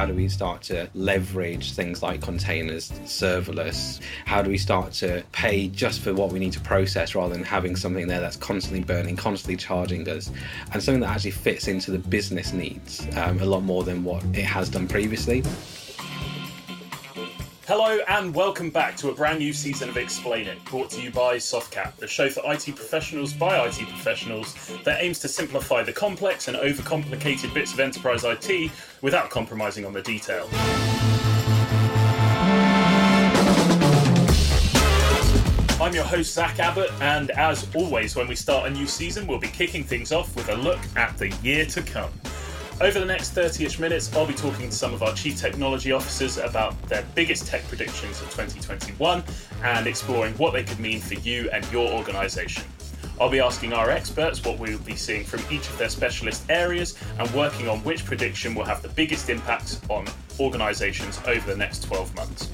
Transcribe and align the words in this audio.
How 0.00 0.06
do 0.06 0.14
we 0.14 0.30
start 0.30 0.62
to 0.62 0.88
leverage 0.94 1.74
things 1.74 2.02
like 2.02 2.22
containers, 2.22 2.90
serverless? 3.04 4.00
How 4.24 4.40
do 4.40 4.48
we 4.48 4.56
start 4.56 4.94
to 4.94 5.22
pay 5.32 5.68
just 5.68 6.00
for 6.00 6.14
what 6.14 6.32
we 6.32 6.38
need 6.38 6.54
to 6.54 6.60
process 6.60 7.14
rather 7.14 7.34
than 7.34 7.44
having 7.44 7.76
something 7.76 8.08
there 8.08 8.18
that's 8.18 8.36
constantly 8.36 8.82
burning, 8.82 9.14
constantly 9.14 9.58
charging 9.58 10.08
us, 10.08 10.30
and 10.72 10.82
something 10.82 11.02
that 11.02 11.10
actually 11.10 11.32
fits 11.32 11.68
into 11.68 11.90
the 11.90 11.98
business 11.98 12.54
needs 12.54 13.06
um, 13.18 13.40
a 13.40 13.44
lot 13.44 13.62
more 13.62 13.84
than 13.84 14.02
what 14.02 14.24
it 14.32 14.46
has 14.46 14.70
done 14.70 14.88
previously? 14.88 15.42
Hello 17.70 18.00
and 18.08 18.34
welcome 18.34 18.68
back 18.68 18.96
to 18.96 19.10
a 19.10 19.14
brand 19.14 19.38
new 19.38 19.52
season 19.52 19.88
of 19.88 19.96
Explain 19.96 20.48
It, 20.48 20.64
brought 20.64 20.90
to 20.90 21.00
you 21.00 21.12
by 21.12 21.36
Softcat, 21.36 22.02
a 22.02 22.08
show 22.08 22.28
for 22.28 22.42
IT 22.52 22.74
professionals 22.74 23.32
by 23.32 23.64
IT 23.64 23.76
professionals 23.86 24.56
that 24.82 25.00
aims 25.00 25.20
to 25.20 25.28
simplify 25.28 25.84
the 25.84 25.92
complex 25.92 26.48
and 26.48 26.56
overcomplicated 26.56 27.54
bits 27.54 27.72
of 27.72 27.78
enterprise 27.78 28.24
IT 28.24 28.72
without 29.02 29.30
compromising 29.30 29.86
on 29.86 29.92
the 29.92 30.02
detail. 30.02 30.48
I'm 35.80 35.94
your 35.94 36.02
host, 36.02 36.34
Zach 36.34 36.58
Abbott, 36.58 36.90
and 37.00 37.30
as 37.30 37.68
always, 37.76 38.16
when 38.16 38.26
we 38.26 38.34
start 38.34 38.66
a 38.66 38.70
new 38.70 38.88
season, 38.88 39.28
we'll 39.28 39.38
be 39.38 39.46
kicking 39.46 39.84
things 39.84 40.10
off 40.10 40.34
with 40.34 40.48
a 40.48 40.56
look 40.56 40.80
at 40.96 41.16
the 41.18 41.28
year 41.44 41.66
to 41.66 41.82
come. 41.82 42.10
Over 42.82 42.98
the 42.98 43.04
next 43.04 43.32
30 43.32 43.66
ish 43.66 43.78
minutes, 43.78 44.10
I'll 44.16 44.26
be 44.26 44.32
talking 44.32 44.70
to 44.70 44.74
some 44.74 44.94
of 44.94 45.02
our 45.02 45.12
chief 45.12 45.36
technology 45.36 45.92
officers 45.92 46.38
about 46.38 46.80
their 46.88 47.04
biggest 47.14 47.46
tech 47.46 47.62
predictions 47.68 48.22
of 48.22 48.30
2021 48.30 49.22
and 49.62 49.86
exploring 49.86 50.32
what 50.38 50.54
they 50.54 50.64
could 50.64 50.80
mean 50.80 50.98
for 50.98 51.12
you 51.12 51.50
and 51.52 51.70
your 51.70 51.92
organisation. 51.92 52.64
I'll 53.20 53.28
be 53.28 53.38
asking 53.38 53.74
our 53.74 53.90
experts 53.90 54.42
what 54.42 54.58
we 54.58 54.74
will 54.74 54.82
be 54.82 54.96
seeing 54.96 55.24
from 55.24 55.40
each 55.50 55.68
of 55.68 55.76
their 55.76 55.90
specialist 55.90 56.48
areas 56.48 56.96
and 57.18 57.30
working 57.34 57.68
on 57.68 57.84
which 57.84 58.06
prediction 58.06 58.54
will 58.54 58.64
have 58.64 58.80
the 58.80 58.88
biggest 58.88 59.28
impact 59.28 59.78
on 59.90 60.06
organisations 60.38 61.20
over 61.26 61.50
the 61.50 61.58
next 61.58 61.82
12 61.82 62.14
months. 62.16 62.48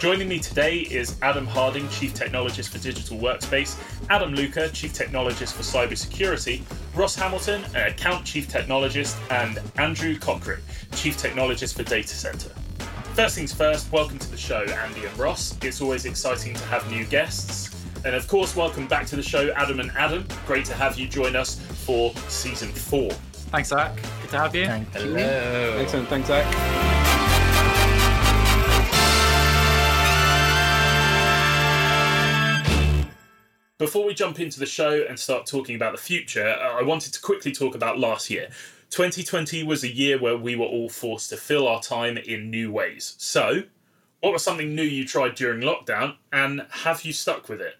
Joining 0.00 0.28
me 0.28 0.38
today 0.38 0.78
is 0.78 1.18
Adam 1.20 1.46
Harding, 1.46 1.86
Chief 1.90 2.14
Technologist 2.14 2.70
for 2.70 2.78
Digital 2.78 3.18
Workspace, 3.18 3.76
Adam 4.08 4.34
Louca, 4.34 4.72
Chief 4.72 4.94
Technologist 4.94 5.52
for 5.52 5.62
Cybersecurity, 5.62 6.62
Ross 6.96 7.14
Hamilton, 7.14 7.62
uh, 7.76 7.88
Account 7.88 8.24
Chief 8.24 8.48
Technologist, 8.48 9.18
and 9.30 9.60
Andrew 9.78 10.18
Cochran, 10.18 10.62
Chief 10.94 11.18
Technologist 11.18 11.76
for 11.76 11.82
Data 11.82 12.14
Center. 12.14 12.48
First 13.12 13.34
things 13.34 13.52
first, 13.52 13.92
welcome 13.92 14.18
to 14.20 14.30
the 14.30 14.38
show, 14.38 14.62
Andy 14.62 15.04
and 15.04 15.18
Ross. 15.18 15.58
It's 15.60 15.82
always 15.82 16.06
exciting 16.06 16.54
to 16.54 16.64
have 16.64 16.90
new 16.90 17.04
guests. 17.04 17.84
And 18.02 18.14
of 18.14 18.26
course, 18.26 18.56
welcome 18.56 18.86
back 18.86 19.04
to 19.08 19.16
the 19.16 19.22
show, 19.22 19.52
Adam 19.54 19.80
and 19.80 19.90
Adam. 19.98 20.26
Great 20.46 20.64
to 20.64 20.72
have 20.72 20.98
you 20.98 21.08
join 21.08 21.36
us 21.36 21.60
for 21.84 22.14
season 22.28 22.70
four. 22.70 23.10
Thanks, 23.52 23.68
Zach. 23.68 23.96
Good 24.22 24.30
to 24.30 24.38
have 24.38 24.54
you. 24.54 24.64
Thank 24.64 24.90
Hello. 24.94 25.76
Excellent. 25.76 26.08
Thanks, 26.08 26.28
Zach. 26.28 26.99
Before 33.80 34.04
we 34.04 34.12
jump 34.12 34.38
into 34.40 34.60
the 34.60 34.66
show 34.66 35.06
and 35.08 35.18
start 35.18 35.46
talking 35.46 35.74
about 35.74 35.92
the 35.92 36.02
future, 36.02 36.46
uh, 36.46 36.78
I 36.78 36.82
wanted 36.82 37.14
to 37.14 37.20
quickly 37.22 37.50
talk 37.50 37.74
about 37.74 37.98
last 37.98 38.28
year. 38.28 38.50
2020 38.90 39.62
was 39.62 39.82
a 39.82 39.88
year 39.88 40.20
where 40.20 40.36
we 40.36 40.54
were 40.54 40.66
all 40.66 40.90
forced 40.90 41.30
to 41.30 41.38
fill 41.38 41.66
our 41.66 41.80
time 41.80 42.18
in 42.18 42.50
new 42.50 42.70
ways. 42.70 43.14
So, 43.16 43.62
what 44.20 44.34
was 44.34 44.44
something 44.44 44.74
new 44.74 44.82
you 44.82 45.06
tried 45.06 45.34
during 45.34 45.62
lockdown, 45.62 46.16
and 46.30 46.66
have 46.68 47.06
you 47.06 47.14
stuck 47.14 47.48
with 47.48 47.62
it? 47.62 47.76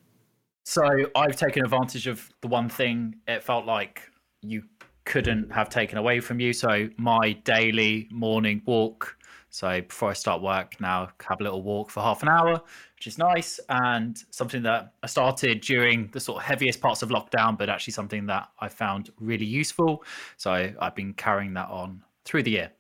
So, 0.65 0.83
I've 1.15 1.37
taken 1.37 1.67
advantage 1.67 2.07
of 2.07 2.31
the 2.41 2.49
one 2.49 2.71
thing 2.71 3.17
it 3.29 3.43
felt 3.43 3.67
like 3.67 4.11
you 4.41 4.63
couldn't 5.05 5.53
have 5.53 5.69
taken 5.69 5.99
away 5.99 6.21
from 6.21 6.41
you. 6.41 6.55
So, 6.55 6.89
my 6.97 7.33
daily 7.45 8.09
morning 8.11 8.63
walk. 8.65 9.19
So, 9.51 9.83
before 9.83 10.09
I 10.09 10.15
start 10.15 10.41
work 10.41 10.81
now, 10.81 11.11
have 11.29 11.41
a 11.41 11.45
little 11.45 11.63
walk 11.63 11.91
for 11.91 12.03
half 12.03 12.23
an 12.23 12.31
hour 12.31 12.63
which 13.01 13.07
is 13.07 13.17
nice 13.17 13.59
and 13.71 14.23
something 14.31 14.63
that 14.63 14.93
I 15.03 15.07
started 15.07 15.63
during 15.63 16.11
the 16.13 16.21
sort 16.21 16.37
of 16.37 16.45
heaviest 16.45 16.83
parts 16.83 17.01
of 17.01 17.09
lockdown, 17.09 17.57
but 17.57 17.71
actually 17.71 17.95
something 17.95 18.27
that 18.27 18.51
I 18.61 18.69
found 18.69 19.11
really 19.19 19.47
useful. 19.47 20.05
So 20.37 20.71
I've 20.79 20.95
been 20.95 21.15
carrying 21.15 21.55
that 21.55 21.71
on 21.71 22.03
through 22.27 22.43
the 22.43 22.51
year. 22.51 22.73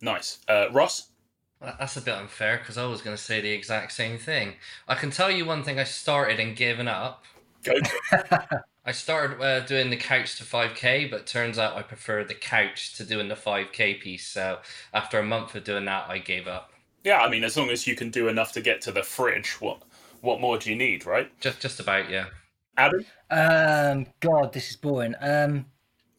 Nice. 0.00 0.40
Uh, 0.48 0.66
Ross? 0.72 1.10
That's 1.60 1.96
a 1.96 2.00
bit 2.00 2.14
unfair 2.14 2.58
because 2.58 2.76
I 2.76 2.86
was 2.86 3.02
going 3.02 3.16
to 3.16 3.22
say 3.22 3.40
the 3.40 3.52
exact 3.52 3.92
same 3.92 4.18
thing. 4.18 4.54
I 4.88 4.96
can 4.96 5.12
tell 5.12 5.30
you 5.30 5.44
one 5.44 5.62
thing 5.62 5.78
I 5.78 5.84
started 5.84 6.40
and 6.40 6.56
given 6.56 6.88
up. 6.88 7.22
Go. 7.62 7.74
I 8.84 8.90
started 8.90 9.40
uh, 9.40 9.60
doing 9.60 9.90
the 9.90 9.96
couch 9.96 10.38
to 10.38 10.44
5k, 10.44 11.08
but 11.08 11.24
turns 11.24 11.56
out 11.56 11.76
I 11.76 11.82
prefer 11.82 12.24
the 12.24 12.34
couch 12.34 12.94
to 12.96 13.04
doing 13.04 13.28
the 13.28 13.36
5k 13.36 14.00
piece. 14.00 14.26
So 14.26 14.58
after 14.92 15.20
a 15.20 15.24
month 15.24 15.54
of 15.54 15.62
doing 15.62 15.84
that, 15.84 16.10
I 16.10 16.18
gave 16.18 16.48
up. 16.48 16.72
Yeah, 17.04 17.20
I 17.20 17.30
mean, 17.30 17.44
as 17.44 17.56
long 17.56 17.70
as 17.70 17.86
you 17.86 17.94
can 17.94 18.10
do 18.10 18.28
enough 18.28 18.52
to 18.52 18.60
get 18.60 18.80
to 18.82 18.92
the 18.92 19.02
fridge, 19.02 19.60
what 19.60 19.82
what 20.20 20.40
more 20.40 20.58
do 20.58 20.70
you 20.70 20.76
need, 20.76 21.06
right? 21.06 21.30
Just 21.40 21.60
just 21.60 21.80
about, 21.80 22.10
yeah. 22.10 22.26
Adam? 22.76 23.04
Um, 23.30 24.06
God, 24.20 24.52
this 24.52 24.70
is 24.70 24.76
boring. 24.76 25.14
Um, 25.20 25.66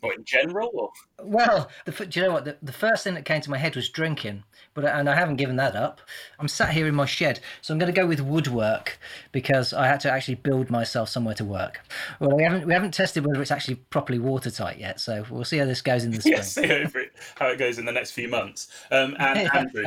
what 0.01 0.17
in 0.17 0.23
general? 0.23 0.71
Or? 0.73 0.89
Well, 1.25 1.69
the, 1.85 1.91
do 1.91 2.19
you 2.19 2.25
know 2.25 2.31
what? 2.31 2.45
The, 2.45 2.57
the 2.61 2.71
first 2.71 3.03
thing 3.03 3.15
that 3.15 3.25
came 3.25 3.41
to 3.41 3.49
my 3.49 3.57
head 3.57 3.75
was 3.75 3.89
drinking, 3.89 4.43
but 4.73 4.85
and 4.85 5.09
I 5.09 5.15
haven't 5.15 5.35
given 5.35 5.57
that 5.57 5.75
up. 5.75 5.99
I'm 6.39 6.47
sat 6.47 6.71
here 6.71 6.87
in 6.87 6.95
my 6.95 7.05
shed, 7.05 7.41
so 7.61 7.73
I'm 7.73 7.79
going 7.79 7.93
to 7.93 8.01
go 8.01 8.07
with 8.07 8.21
woodwork 8.21 8.97
because 9.33 9.73
I 9.73 9.87
had 9.87 9.99
to 10.01 10.11
actually 10.11 10.35
build 10.35 10.69
myself 10.69 11.09
somewhere 11.09 11.35
to 11.35 11.43
work. 11.43 11.81
Well, 12.19 12.35
we 12.35 12.43
haven't 12.43 12.65
we 12.65 12.73
haven't 12.73 12.93
tested 12.93 13.25
whether 13.25 13.41
it's 13.41 13.51
actually 13.51 13.75
properly 13.75 14.19
watertight 14.19 14.79
yet, 14.79 15.01
so 15.01 15.25
we'll 15.29 15.43
see 15.43 15.57
how 15.57 15.65
this 15.65 15.81
goes 15.81 16.05
in 16.05 16.11
the 16.11 16.17
spring. 16.21 16.35
yeah, 16.35 16.41
see 16.41 16.71
over 16.71 16.99
it, 16.99 17.11
how 17.35 17.47
it 17.47 17.57
goes 17.57 17.77
in 17.77 17.85
the 17.85 17.91
next 17.91 18.11
few 18.11 18.29
months. 18.29 18.69
Um, 18.91 19.17
and 19.19 19.49
Andrew. 19.53 19.83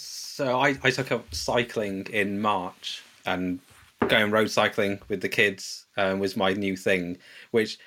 So 0.00 0.58
I, 0.58 0.78
I 0.82 0.90
took 0.90 1.12
up 1.12 1.34
cycling 1.34 2.06
in 2.12 2.40
March 2.40 3.02
and 3.24 3.60
going 4.08 4.30
road 4.30 4.50
cycling 4.50 5.00
with 5.08 5.20
the 5.20 5.28
kids 5.28 5.86
um, 5.96 6.18
was 6.18 6.36
my 6.36 6.52
new 6.52 6.76
thing, 6.76 7.18
which 7.50 7.78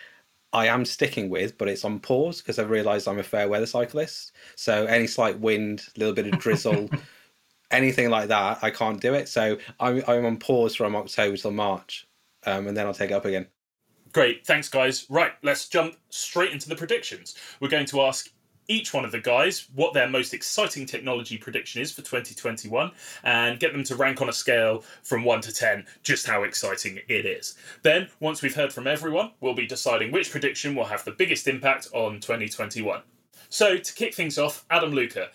I 0.52 0.68
am 0.68 0.86
sticking 0.86 1.30
with, 1.30 1.58
but 1.58 1.68
it's 1.68 1.86
on 1.86 2.00
pause 2.00 2.42
because 2.42 2.58
I've 2.58 2.70
realised 2.70 3.08
I'm 3.08 3.20
a 3.20 3.24
fair 3.24 3.47
weather 3.47 3.66
cyclist. 3.66 4.31
So 4.56 4.86
any 4.86 5.08
slight 5.08 5.40
wind, 5.40 5.86
a 5.96 6.00
little 6.00 6.16
bit 6.16 6.28
of 6.28 6.40
drizzle, 6.40 6.90
anything 7.72 8.09
like 8.09 8.30
that, 8.30 8.59
I 8.64 8.72
can't 8.72 9.00
do 9.00 9.14
it. 9.14 9.30
So 9.30 9.58
I'm, 9.80 10.03
I'm 10.08 10.26
on 10.26 10.38
pause 10.38 10.76
from 10.76 10.96
October 10.96 11.38
till 11.38 11.52
March, 11.52 12.08
um, 12.46 12.68
and 12.68 12.76
then 12.76 12.88
I'll 12.88 12.94
take 12.94 13.12
it 13.12 13.14
up 13.14 13.26
again. 13.26 13.47
Great, 14.12 14.44
thanks, 14.44 14.70
guys. 14.70 15.06
Right, 15.08 15.34
let's 15.44 15.70
jump 15.70 15.96
straight 16.09 16.52
into 16.52 16.68
the 16.68 16.76
predictions. 16.76 17.36
We're 17.59 17.70
going 17.70 17.86
to 17.88 18.02
ask 18.02 18.31
each 18.69 18.94
one 18.94 19.03
of 19.03 19.12
the 19.12 19.19
guys 19.19 19.68
what 19.75 19.94
their 19.94 20.07
most 20.07 20.34
exciting 20.34 20.85
technology 20.85 21.38
prediction 21.38 21.81
is 21.81 21.91
for 21.91 22.02
2021 22.02 22.91
and 23.24 23.59
get 23.59 23.74
them 23.74 23.84
to 23.84 23.96
rank 23.96 24.22
on 24.22 24.30
a 24.30 24.34
scale 24.34 24.84
from 25.03 25.25
1 25.25 25.41
to 25.41 25.52
10 25.52 25.85
just 26.03 26.25
how 26.25 26.44
exciting 26.44 27.00
it 27.09 27.25
is. 27.25 27.56
Then, 27.81 28.08
once 28.22 28.41
we've 28.41 28.56
heard 28.56 28.72
from 28.72 28.88
everyone, 28.88 29.31
we'll 29.41 29.53
be 29.53 29.68
deciding 29.68 30.12
which 30.12 30.31
prediction 30.31 30.75
will 30.75 30.85
have 30.85 31.03
the 31.03 31.12
biggest 31.12 31.47
impact 31.47 31.90
on 31.94 32.22
2021. 32.22 33.02
So, 33.50 33.78
to 33.78 33.94
kick 33.94 34.13
things 34.13 34.38
off, 34.38 34.63
Adam 34.69 34.91
Louca. 34.91 35.29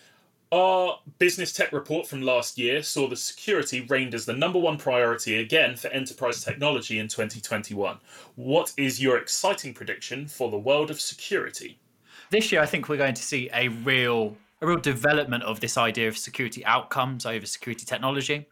Our 0.53 1.01
business 1.19 1.53
tech 1.53 1.73
report 1.73 2.07
from 2.07 2.23
last 2.23 2.59
year 2.59 2.81
saw 2.85 3.09
the 3.09 3.17
security 3.17 3.81
reigned 3.81 4.15
as 4.15 4.25
the 4.25 4.35
number 4.35 4.61
one 4.61 4.79
priority 4.79 5.41
again 5.41 5.75
for 5.75 5.89
enterprise 5.89 6.45
technology 6.45 7.01
in 7.01 7.09
2021. 7.09 7.99
What 8.37 8.73
is 8.77 9.03
your 9.03 9.17
exciting 9.17 9.75
prediction 9.75 10.29
for 10.29 10.53
the 10.53 10.59
world 10.59 10.93
of 10.93 11.01
security? 11.01 11.81
This 12.31 12.53
year, 12.53 12.61
I 12.61 12.67
think 12.67 12.89
we're 12.89 12.97
going 12.97 13.15
to 13.15 13.23
see 13.23 13.51
a 13.53 13.69
real 13.69 14.37
a 14.61 14.67
real 14.67 14.79
development 14.79 15.43
of 15.43 15.61
this 15.61 15.77
idea 15.77 16.09
of 16.09 16.17
security 16.17 16.65
outcomes 16.65 17.27
over 17.27 17.45
security 17.45 17.85
technology. 17.85 18.47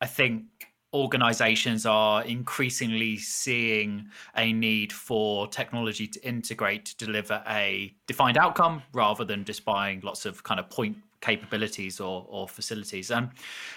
I 0.00 0.06
think 0.06 0.44
organizations 0.92 1.84
are 1.84 2.24
increasingly 2.24 3.18
seeing 3.18 4.08
a 4.36 4.52
need 4.52 4.92
for 4.92 5.46
technology 5.48 6.06
to 6.06 6.26
integrate 6.26 6.86
to 6.86 6.96
deliver 6.96 7.42
a 7.48 7.94
defined 8.06 8.38
outcome 8.38 8.82
rather 8.92 9.24
than 9.24 9.44
just 9.44 9.64
buying 9.64 10.00
lots 10.00 10.24
of 10.24 10.42
kind 10.42 10.58
of 10.58 10.68
point 10.70 10.96
capabilities 11.20 12.00
or, 12.00 12.24
or 12.28 12.48
facilities. 12.48 13.10
And, 13.10 13.28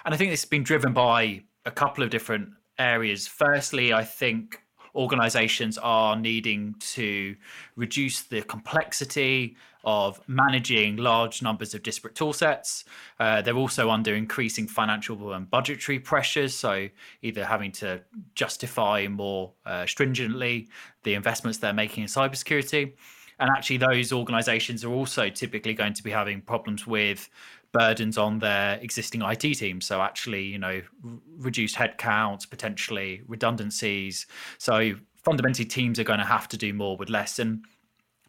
and 0.06 0.14
I 0.14 0.18
think 0.18 0.32
this 0.32 0.42
has 0.42 0.50
been 0.50 0.64
driven 0.64 0.94
by 0.94 1.44
a 1.66 1.72
couple 1.72 2.04
of 2.04 2.10
different 2.10 2.50
areas. 2.78 3.28
Firstly, 3.28 3.92
I 3.94 4.04
think 4.04 4.62
organizations 4.96 5.78
are 5.78 6.16
needing 6.16 6.76
to 6.80 7.36
reduce 7.76 8.22
the 8.24 8.42
complexity 8.42 9.56
of 9.86 10.20
managing 10.28 10.98
large 10.98 11.42
numbers 11.42 11.74
of 11.74 11.84
disparate 11.84 12.16
tool 12.16 12.34
sets. 12.34 12.84
Uh, 13.20 13.42
they're 13.42 13.56
also 13.56 13.90
under 13.90 14.14
increasing 14.14 14.68
financial 14.68 15.34
and 15.34 15.50
budgetary 15.50 16.00
pressures, 16.00 16.54
so 16.54 16.90
either 17.22 17.46
having 17.46 17.72
to 17.72 18.02
justify 18.36 19.08
more 19.10 19.54
uh, 19.66 19.86
stringently 19.86 20.68
the 21.04 21.14
investments 21.14 21.60
they're 21.60 21.74
making 21.74 22.04
in 22.04 22.10
cybersecurity. 22.10 22.94
And 23.40 23.50
actually, 23.56 23.78
those 23.78 24.12
organizations 24.12 24.84
are 24.84 24.92
also 24.92 25.30
typically 25.30 25.74
going 25.74 25.94
to 25.94 26.04
be 26.04 26.12
having 26.12 26.42
problems 26.42 26.86
with 26.86 27.30
burdens 27.72 28.18
on 28.18 28.40
their 28.40 28.78
existing 28.82 29.22
IT 29.22 29.40
teams. 29.40 29.86
So 29.86 30.02
actually, 30.02 30.44
you 30.44 30.58
know, 30.58 30.82
reduced 31.38 31.76
headcounts, 31.76 32.50
potentially 32.50 33.22
redundancies. 33.28 34.26
So 34.58 34.94
fundamentally, 35.24 35.66
teams 35.66 36.00
are 36.00 36.04
going 36.04 36.20
to 36.20 36.26
have 36.26 36.48
to 36.50 36.58
do 36.58 36.74
more 36.74 36.98
with 36.98 37.10
less. 37.10 37.40
And 37.40 37.64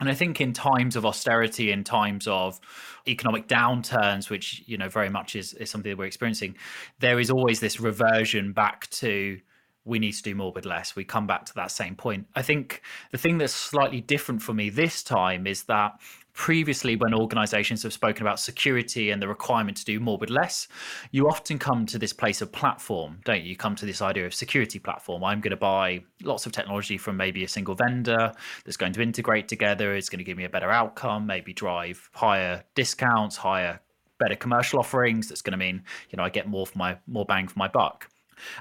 And 0.00 0.08
I 0.08 0.14
think 0.14 0.40
in 0.40 0.52
times 0.52 0.96
of 0.96 1.04
austerity, 1.04 1.70
in 1.70 1.84
times 1.84 2.26
of 2.26 2.58
economic 3.06 3.48
downturns, 3.48 4.31
which 4.31 4.62
you 4.66 4.78
know 4.78 4.88
very 4.88 5.10
much 5.10 5.37
is, 5.37 5.52
is 5.54 5.70
something 5.70 5.90
that 5.90 5.98
we're 5.98 6.06
experiencing, 6.06 6.56
there 6.98 7.20
is 7.20 7.31
always 7.31 7.60
this 7.60 7.78
reversion 7.81 8.52
back 8.52 8.88
to 8.90 9.40
we 9.84 9.98
need 9.98 10.12
to 10.12 10.22
do 10.22 10.34
more 10.34 10.52
with 10.52 10.66
less. 10.66 10.94
We 10.94 11.04
come 11.04 11.26
back 11.26 11.46
to 11.46 11.54
that 11.54 11.70
same 11.70 11.96
point. 11.96 12.26
I 12.34 12.43
think 12.43 12.82
the 13.12 13.19
thing 13.19 13.38
that's 13.38 13.54
slightly 13.54 14.00
different 14.00 14.43
for 14.43 14.54
me 14.54 14.70
this 14.70 15.02
time 15.02 15.46
is 15.46 15.64
that 15.64 15.93
previously 16.32 16.97
when 16.97 17.15
organizations 17.15 17.82
have 17.82 17.93
spoken 17.93 18.23
about 18.23 18.38
security 18.38 19.11
and 19.11 19.21
the 19.21 19.29
requirement 19.29 19.77
to 19.77 19.85
do 19.85 20.00
more 20.00 20.19
with 20.19 20.31
less 20.31 20.69
you 21.11 21.29
often 21.29 21.59
come 21.59 21.87
to 21.87 21.99
this 21.99 22.12
place 22.12 22.41
of 22.41 22.50
platform 22.53 23.19
don't 23.25 23.43
you? 23.43 23.50
You 23.50 23.56
come 23.56 23.77
to 23.77 23.87
this 23.87 24.03
idea 24.03 24.27
of 24.27 24.35
security 24.35 24.79
platform. 24.79 25.25
I'm 25.25 25.41
going 25.41 25.50
to 25.50 25.56
buy 25.56 26.03
lots 26.23 26.47
of 26.47 26.53
technology 26.53 26.99
from 26.99 27.17
maybe 27.17 27.44
a 27.44 27.49
single 27.49 27.75
vendor 27.75 28.32
that's 28.65 28.77
going 28.77 28.93
to 28.93 29.03
integrate 29.03 29.49
together. 29.49 29.94
It's 29.94 30.09
going 30.09 30.19
to 30.19 30.25
give 30.25 30.37
me 30.37 30.44
a 30.44 30.49
better 30.49 30.71
outcome 30.71 31.27
maybe 31.27 31.53
drive 31.53 32.11
higher 32.12 32.65
discounts 32.75 33.37
higher 33.37 33.81
better 34.19 34.37
commercial 34.37 34.79
offerings. 34.79 35.29
That's 35.29 35.43
going 35.43 35.53
to 35.53 35.59
mean 35.59 35.82
you 36.11 36.17
know 36.17 36.23
i 36.23 36.29
get 36.31 36.49
more 36.49 36.67
for 36.67 36.79
my 36.79 36.99
more 37.06 37.25
bang 37.25 37.49
for 37.49 37.59
my 37.59 37.69
buck. 37.69 38.09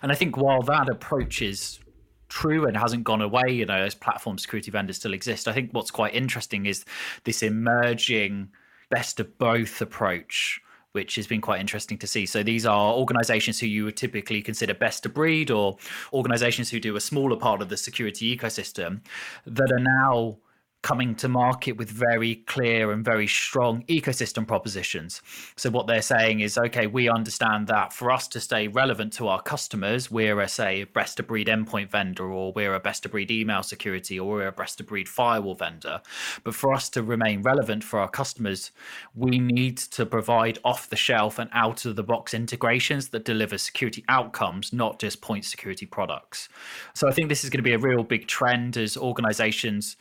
And 0.01 0.12
i 0.12 0.16
think 0.16 0.38
while 0.38 0.62
that 0.63 0.89
approach 0.89 1.42
is 1.42 1.80
true 2.29 2.65
and 2.65 2.77
hasn't 2.77 3.03
gone 3.03 3.21
away. 3.21 3.49
You 3.49 3.65
know, 3.65 3.81
those 3.81 3.95
platform 3.95 4.37
security 4.37 4.71
vendors 4.71 4.97
still 4.97 5.13
exist. 5.13 5.47
I 5.47 5.53
think 5.53 5.71
what's 5.71 5.91
quite 5.91 6.15
interesting 6.15 6.65
is 6.65 6.85
this 7.25 7.43
emerging 7.43 8.49
best 8.89 9.19
of 9.19 9.37
both 9.37 9.81
approach 9.81 10.61
which 10.91 11.15
has 11.15 11.27
been 11.27 11.41
quite 11.41 11.59
interesting 11.59 11.97
to 11.99 12.07
see. 12.07 12.25
So 12.25 12.41
these 12.41 12.65
are 12.65 12.93
organizations 12.93 13.59
who 13.59 13.67
you 13.67 13.85
would 13.85 13.97
typically 13.97 14.41
consider 14.41 14.73
best 14.73 15.05
of 15.05 15.13
breed 15.13 15.51
or 15.51 15.77
organizations 16.13 16.71
who 16.71 16.79
do 16.79 16.95
a 16.95 17.01
smaller 17.01 17.35
part 17.35 17.61
of 17.61 17.69
the 17.69 17.77
security 17.77 18.35
ecosystem 18.35 19.01
that 19.45 19.71
are 19.71 19.79
now 19.79 20.37
coming 20.81 21.13
to 21.13 21.27
market 21.27 21.73
with 21.73 21.89
very 21.89 22.35
clear 22.47 22.91
and 22.91 23.03
very 23.03 23.27
strong 23.27 23.83
ecosystem 23.87 24.47
propositions. 24.47 25.21
So 25.57 25.69
what 25.69 25.87
they're 25.87 26.01
saying 26.01 26.39
is, 26.39 26.57
okay, 26.57 26.87
we 26.87 27.09
understand 27.09 27.67
that 27.67 27.91
for 27.91 28.11
us 28.11 28.27
to 28.29 28.39
stay 28.39 28.69
relevant 28.69 29.11
to 29.13 29.27
our 29.27 29.41
customers, 29.41 30.09
we're 30.09 30.39
a 30.39 30.47
say 30.47 30.85
best 30.85 31.19
of 31.19 31.27
breed 31.27 31.47
endpoint 31.47 31.89
vendor, 31.89 32.31
or 32.31 32.53
we're 32.53 32.75
a 32.75 32.79
best 32.79 33.05
of 33.05 33.11
breed 33.11 33.29
email 33.29 33.61
security, 33.61 34.17
or 34.19 34.29
we're 34.29 34.47
a 34.47 34.53
best 34.53 34.79
of 34.79 34.87
breed 34.87 35.09
firewall 35.09 35.55
vendor. 35.55 36.01
But 36.43 36.55
for 36.55 36.73
us 36.73 36.89
to 36.91 37.03
remain 37.03 37.41
relevant 37.41 37.83
for 37.83 37.99
our 37.99 38.09
customers, 38.09 38.71
we 39.13 39.37
need 39.37 39.77
to 39.77 40.05
provide 40.05 40.59
off 40.63 40.89
the 40.89 40.95
shelf 40.95 41.39
and 41.39 41.49
out 41.53 41.85
of 41.85 41.97
the 41.97 42.03
box 42.03 42.33
integrations 42.33 43.09
that 43.09 43.25
deliver 43.25 43.57
security 43.57 44.05
outcomes, 44.07 44.71
not 44.71 44.99
just 44.99 45.21
point 45.21 45.43
security 45.43 45.85
products. 45.85 46.47
So 46.93 47.07
I 47.07 47.11
think 47.11 47.27
this 47.27 47.43
is 47.43 47.49
going 47.49 47.59
to 47.59 47.63
be 47.63 47.73
a 47.73 47.79
real 47.79 48.03
big 48.03 48.27
trend 48.27 48.77
as 48.77 48.95
organizations 48.95 49.97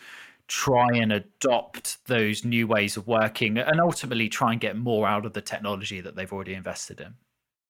try 0.49 0.89
and 0.95 1.13
adopt 1.13 2.05
those 2.07 2.45
new 2.45 2.67
ways 2.67 2.97
of 2.97 3.07
working 3.07 3.59
and 3.59 3.81
ultimately 3.81 4.29
try 4.29 4.53
and 4.53 4.61
get 4.61 4.77
more 4.77 5.07
out 5.07 5.27
of 5.27 5.35
the 5.35 5.43
technology 5.43 6.01
that 6.01 6.17
they've 6.17 6.33
already 6.33 6.55
invested 6.55 7.01
in. 7.01 7.15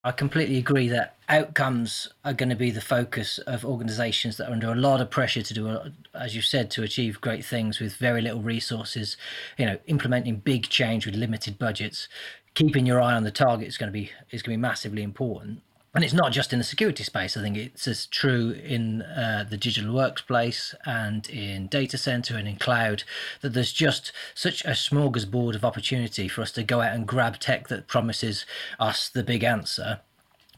I 0.05 0.13
completely 0.13 0.59
agree 0.59 0.89
that 0.89 1.17
outcomes 1.29 2.09
are 2.25 2.33
going 2.33 2.51
to 2.51 2.57
be 2.57 2.71
the 2.71 2.81
focus 2.81 3.39
of 3.39 3.65
organizations 3.65 4.37
that 4.37 4.49
are 4.49 4.53
under 4.53 4.71
a 4.71 4.77
lot 4.77 5.01
of 5.01 5.11
pressure 5.11 5.43
to 5.43 5.55
do, 5.55 5.79
as 6.15 6.37
you 6.37 6.41
said, 6.41 6.71
to 6.71 6.85
achieve 6.85 7.21
great 7.21 7.45
things 7.45 7.81
with 7.81 7.97
very 7.97 8.23
little 8.23 8.41
resources. 8.41 9.17
You 9.59 9.67
know, 9.67 9.79
implementing 9.87 10.37
big 10.37 10.69
change 10.69 11.05
with 11.05 11.17
limited 11.17 11.59
budgets. 11.59 12.09
Keeping 12.55 12.87
your 12.87 13.01
eye 13.01 13.15
on 13.15 13.25
the 13.25 13.33
target 13.33 13.67
is 13.67 13.77
going 13.77 13.89
to 13.89 13.93
be 13.93 14.13
is 14.31 14.41
going 14.41 14.55
to 14.55 14.59
be 14.59 14.63
massively 14.63 15.03
important 15.03 15.63
and 15.95 16.05
it's 16.05 16.15
not 16.15 16.33
just 16.33 16.53
in 16.53 16.59
the 16.59 16.65
security 16.65 17.03
space. 17.03 17.37
I 17.37 17.41
think 17.41 17.57
it's 17.57 17.89
as 17.89 18.07
true 18.07 18.51
in 18.51 19.03
uh, 19.03 19.47
the 19.49 19.57
digital 19.57 19.95
workplace 19.95 20.75
and 20.85 21.29
in 21.29 21.67
data 21.67 21.97
center 21.97 22.37
and 22.37 22.47
in 22.47 22.57
cloud 22.57 23.05
that 23.41 23.55
there's 23.55 23.73
just 23.73 24.13
such 24.35 24.65
a 24.65 24.71
smorgasbord 24.71 25.55
of 25.55 25.65
opportunity 25.65 26.29
for 26.29 26.43
us 26.43 26.53
to 26.53 26.63
go 26.63 26.83
out 26.83 26.95
and 26.95 27.07
grab 27.07 27.39
tech 27.39 27.69
that 27.69 27.89
promises 27.89 28.45
us 28.79 29.09
the 29.09 29.23
big 29.23 29.43
answer. 29.43 30.01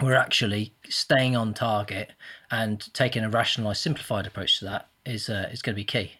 We're 0.01 0.15
actually 0.15 0.73
staying 0.89 1.37
on 1.37 1.55
target 1.55 2.13
and 2.51 2.93
taking 2.93 3.23
a 3.23 3.31
rationalized, 3.31 3.83
simplified 3.83 4.27
approach 4.27 4.59
to 4.59 4.65
that 4.65 4.89
is 5.07 5.29
uh, 5.29 5.49
is 5.53 5.63
going 5.63 5.75
to 5.75 5.81
be 5.81 5.85
key. 5.85 6.13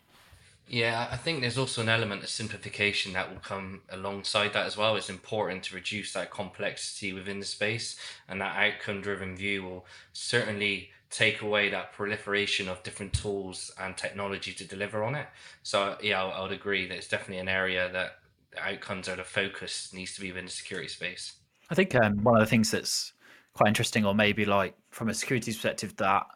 Yeah, 0.71 1.09
I 1.11 1.17
think 1.17 1.41
there's 1.41 1.59
also 1.59 1.83
an 1.83 1.89
element 1.89 2.23
of 2.23 2.29
simplification 2.29 3.13
that 3.15 3.29
will 3.29 3.41
come 3.41 3.81
alongside 3.91 4.53
that 4.53 4.67
as 4.67 4.77
well. 4.77 4.95
It's 4.95 5.11
important 5.11 5.65
to 5.65 5.75
reduce 5.75 6.13
that 6.13 6.31
complexity 6.31 7.13
within 7.13 7.41
the 7.41 7.45
space, 7.45 7.97
and 8.29 8.41
that 8.41 8.57
outcome 8.57 9.01
driven 9.01 9.35
view 9.35 9.65
will 9.65 9.85
certainly 10.13 10.91
take 11.11 11.43
away 11.43 11.71
that 11.71 11.93
proliferation 11.93 12.69
of 12.69 12.85
different 12.85 13.13
tools 13.13 13.73
and 13.81 13.97
technology 13.97 14.53
to 14.53 14.65
deliver 14.65 15.03
on 15.03 15.17
it. 15.17 15.27
So, 15.65 15.97
yeah, 16.01 16.23
I 16.23 16.41
would 16.41 16.53
agree 16.53 16.87
that 16.87 16.97
it's 16.97 17.09
definitely 17.09 17.39
an 17.39 17.49
area 17.49 17.91
that 17.93 18.19
outcomes 18.57 19.09
are 19.09 19.17
the 19.17 19.25
focus 19.25 19.93
needs 19.93 20.15
to 20.15 20.21
be 20.21 20.29
within 20.29 20.45
the 20.45 20.53
security 20.53 20.89
space. 20.89 21.33
I 21.69 21.75
think 21.75 21.97
um, 21.97 22.23
one 22.23 22.37
of 22.37 22.41
the 22.41 22.51
things 22.51 22.71
that's 22.71 23.13
quite 23.55 23.67
interesting, 23.67 24.05
or 24.07 24.15
maybe 24.15 24.45
like 24.45 24.77
from 24.91 25.09
a 25.09 25.15
security 25.15 25.51
perspective, 25.51 25.97
that 25.97 26.27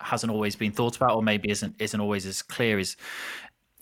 hasn't 0.00 0.32
always 0.32 0.56
been 0.56 0.72
thought 0.72 0.96
about 0.96 1.14
or 1.14 1.22
maybe 1.22 1.48
isn't 1.50 1.76
isn't 1.78 2.00
always 2.00 2.26
as 2.26 2.42
clear 2.42 2.78
is 2.78 2.96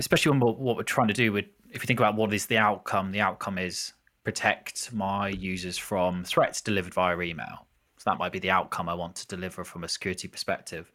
especially 0.00 0.30
when 0.30 0.40
what, 0.40 0.58
what 0.58 0.76
we're 0.76 0.82
trying 0.82 1.08
to 1.08 1.14
do 1.14 1.30
with 1.30 1.44
if 1.70 1.82
you 1.82 1.86
think 1.86 2.00
about 2.00 2.16
what 2.16 2.34
is 2.34 2.46
the 2.46 2.58
outcome 2.58 3.12
the 3.12 3.20
outcome 3.20 3.58
is 3.58 3.92
protect 4.24 4.92
my 4.92 5.28
users 5.28 5.78
from 5.78 6.24
threats 6.24 6.60
delivered 6.60 6.94
via 6.94 7.18
email. 7.20 7.66
So 7.98 8.10
that 8.10 8.18
might 8.18 8.32
be 8.32 8.38
the 8.38 8.50
outcome 8.50 8.88
i 8.88 8.94
want 8.94 9.14
to 9.16 9.26
deliver 9.26 9.64
from 9.64 9.84
a 9.84 9.88
security 9.88 10.28
perspective. 10.28 10.90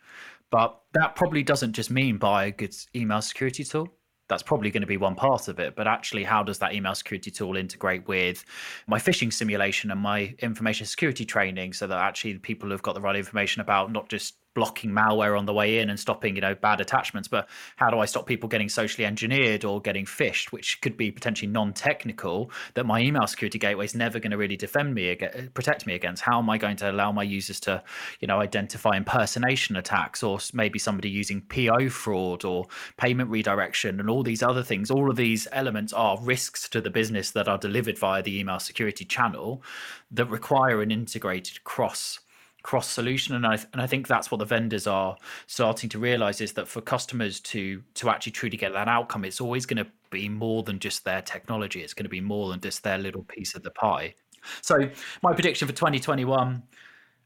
But 0.51 0.79
that 0.93 1.15
probably 1.15 1.43
doesn't 1.43 1.73
just 1.73 1.91
mean 1.91 2.17
buy 2.17 2.45
a 2.45 2.51
good 2.51 2.75
email 2.95 3.21
security 3.21 3.63
tool. 3.63 3.89
That's 4.27 4.41
probably 4.41 4.71
going 4.71 4.81
to 4.81 4.87
be 4.87 4.97
one 4.97 5.15
part 5.15 5.47
of 5.47 5.59
it. 5.59 5.75
But 5.75 5.87
actually 5.87 6.23
how 6.23 6.43
does 6.43 6.57
that 6.59 6.73
email 6.73 6.95
security 6.95 7.29
tool 7.29 7.57
integrate 7.57 8.07
with 8.07 8.43
my 8.87 8.97
phishing 8.97 9.31
simulation 9.31 9.91
and 9.91 9.99
my 9.99 10.33
information 10.39 10.85
security 10.87 11.25
training 11.25 11.73
so 11.73 11.85
that 11.87 11.97
actually 11.97 12.37
people 12.39 12.71
have 12.71 12.81
got 12.81 12.95
the 12.95 13.01
right 13.01 13.15
information 13.15 13.61
about 13.61 13.91
not 13.91 14.09
just 14.09 14.35
blocking 14.55 14.91
malware 14.91 15.37
on 15.37 15.45
the 15.45 15.53
way 15.53 15.77
in 15.79 15.89
and 15.89 15.99
stopping 15.99 16.35
you 16.35 16.41
know 16.41 16.55
bad 16.55 16.81
attachments 16.81 17.27
but 17.27 17.47
how 17.75 17.89
do 17.89 17.99
i 17.99 18.05
stop 18.05 18.25
people 18.25 18.49
getting 18.49 18.69
socially 18.69 19.05
engineered 19.05 19.63
or 19.63 19.79
getting 19.81 20.05
phished 20.05 20.51
which 20.51 20.81
could 20.81 20.97
be 20.97 21.11
potentially 21.11 21.51
non-technical 21.51 22.49
that 22.73 22.85
my 22.85 22.99
email 22.99 23.27
security 23.27 23.59
gateway 23.59 23.85
is 23.85 23.93
never 23.93 24.19
going 24.19 24.31
to 24.31 24.37
really 24.37 24.57
defend 24.57 24.93
me 24.93 25.09
against, 25.09 25.37
uh, 25.37 25.41
protect 25.53 25.85
me 25.85 25.93
against? 25.93 26.23
How 26.23 26.39
am 26.39 26.49
i 26.49 26.57
going 26.57 26.77
to 26.77 26.89
allow 26.89 27.11
my 27.11 27.23
users 27.23 27.59
to 27.61 27.83
you 28.19 28.27
know 28.27 28.39
identify 28.39 28.95
impersonation 28.95 29.75
attacks 29.75 30.23
or 30.23 30.39
maybe 30.53 30.79
somebody 30.79 31.09
using 31.09 31.41
po 31.41 31.89
fraud 31.89 32.45
or 32.45 32.65
payment 32.97 33.29
redirection 33.29 33.99
and 33.99 34.09
all 34.09 34.23
these 34.23 34.43
other 34.43 34.63
things? 34.63 34.89
All 34.89 35.09
of 35.09 35.15
these 35.15 35.47
elements 35.51 35.93
are 35.93 36.19
risks 36.21 36.69
to 36.69 36.81
the 36.81 36.89
business 36.89 37.31
that 37.31 37.47
are 37.47 37.57
delivered 37.57 37.97
via 37.97 38.23
the 38.23 38.39
email 38.39 38.59
security 38.59 39.05
channel 39.05 39.63
that 40.11 40.29
require 40.29 40.81
an 40.81 40.91
integrated 40.91 41.63
cross 41.63 42.19
cross 42.65 42.89
solution 42.89 43.35
and 43.35 43.45
I 43.45 43.59
and 43.73 43.79
I 43.79 43.85
think 43.85 44.07
that's 44.07 44.31
what 44.31 44.39
the 44.39 44.45
vendors 44.45 44.87
are 44.87 45.15
starting 45.45 45.87
to 45.91 45.99
realize 45.99 46.41
is 46.41 46.53
that 46.53 46.67
for 46.67 46.81
customers 46.81 47.39
to 47.41 47.83
to 47.93 48.09
actually 48.09 48.31
truly 48.31 48.57
get 48.57 48.73
that 48.73 48.87
outcome 48.87 49.23
it's 49.23 49.39
always 49.39 49.67
going 49.67 49.85
to 49.85 49.91
be 50.09 50.27
more 50.27 50.63
than 50.63 50.79
just 50.79 51.05
their 51.05 51.21
technology 51.21 51.83
it's 51.83 51.93
going 51.93 52.05
to 52.05 52.09
be 52.09 52.21
more 52.21 52.49
than 52.49 52.59
just 52.59 52.81
their 52.81 52.97
little 52.97 53.21
piece 53.21 53.53
of 53.53 53.61
the 53.61 53.69
pie 53.69 54.15
so 54.61 54.89
my 55.21 55.31
prediction 55.31 55.67
for 55.67 55.75
2021 55.75 56.63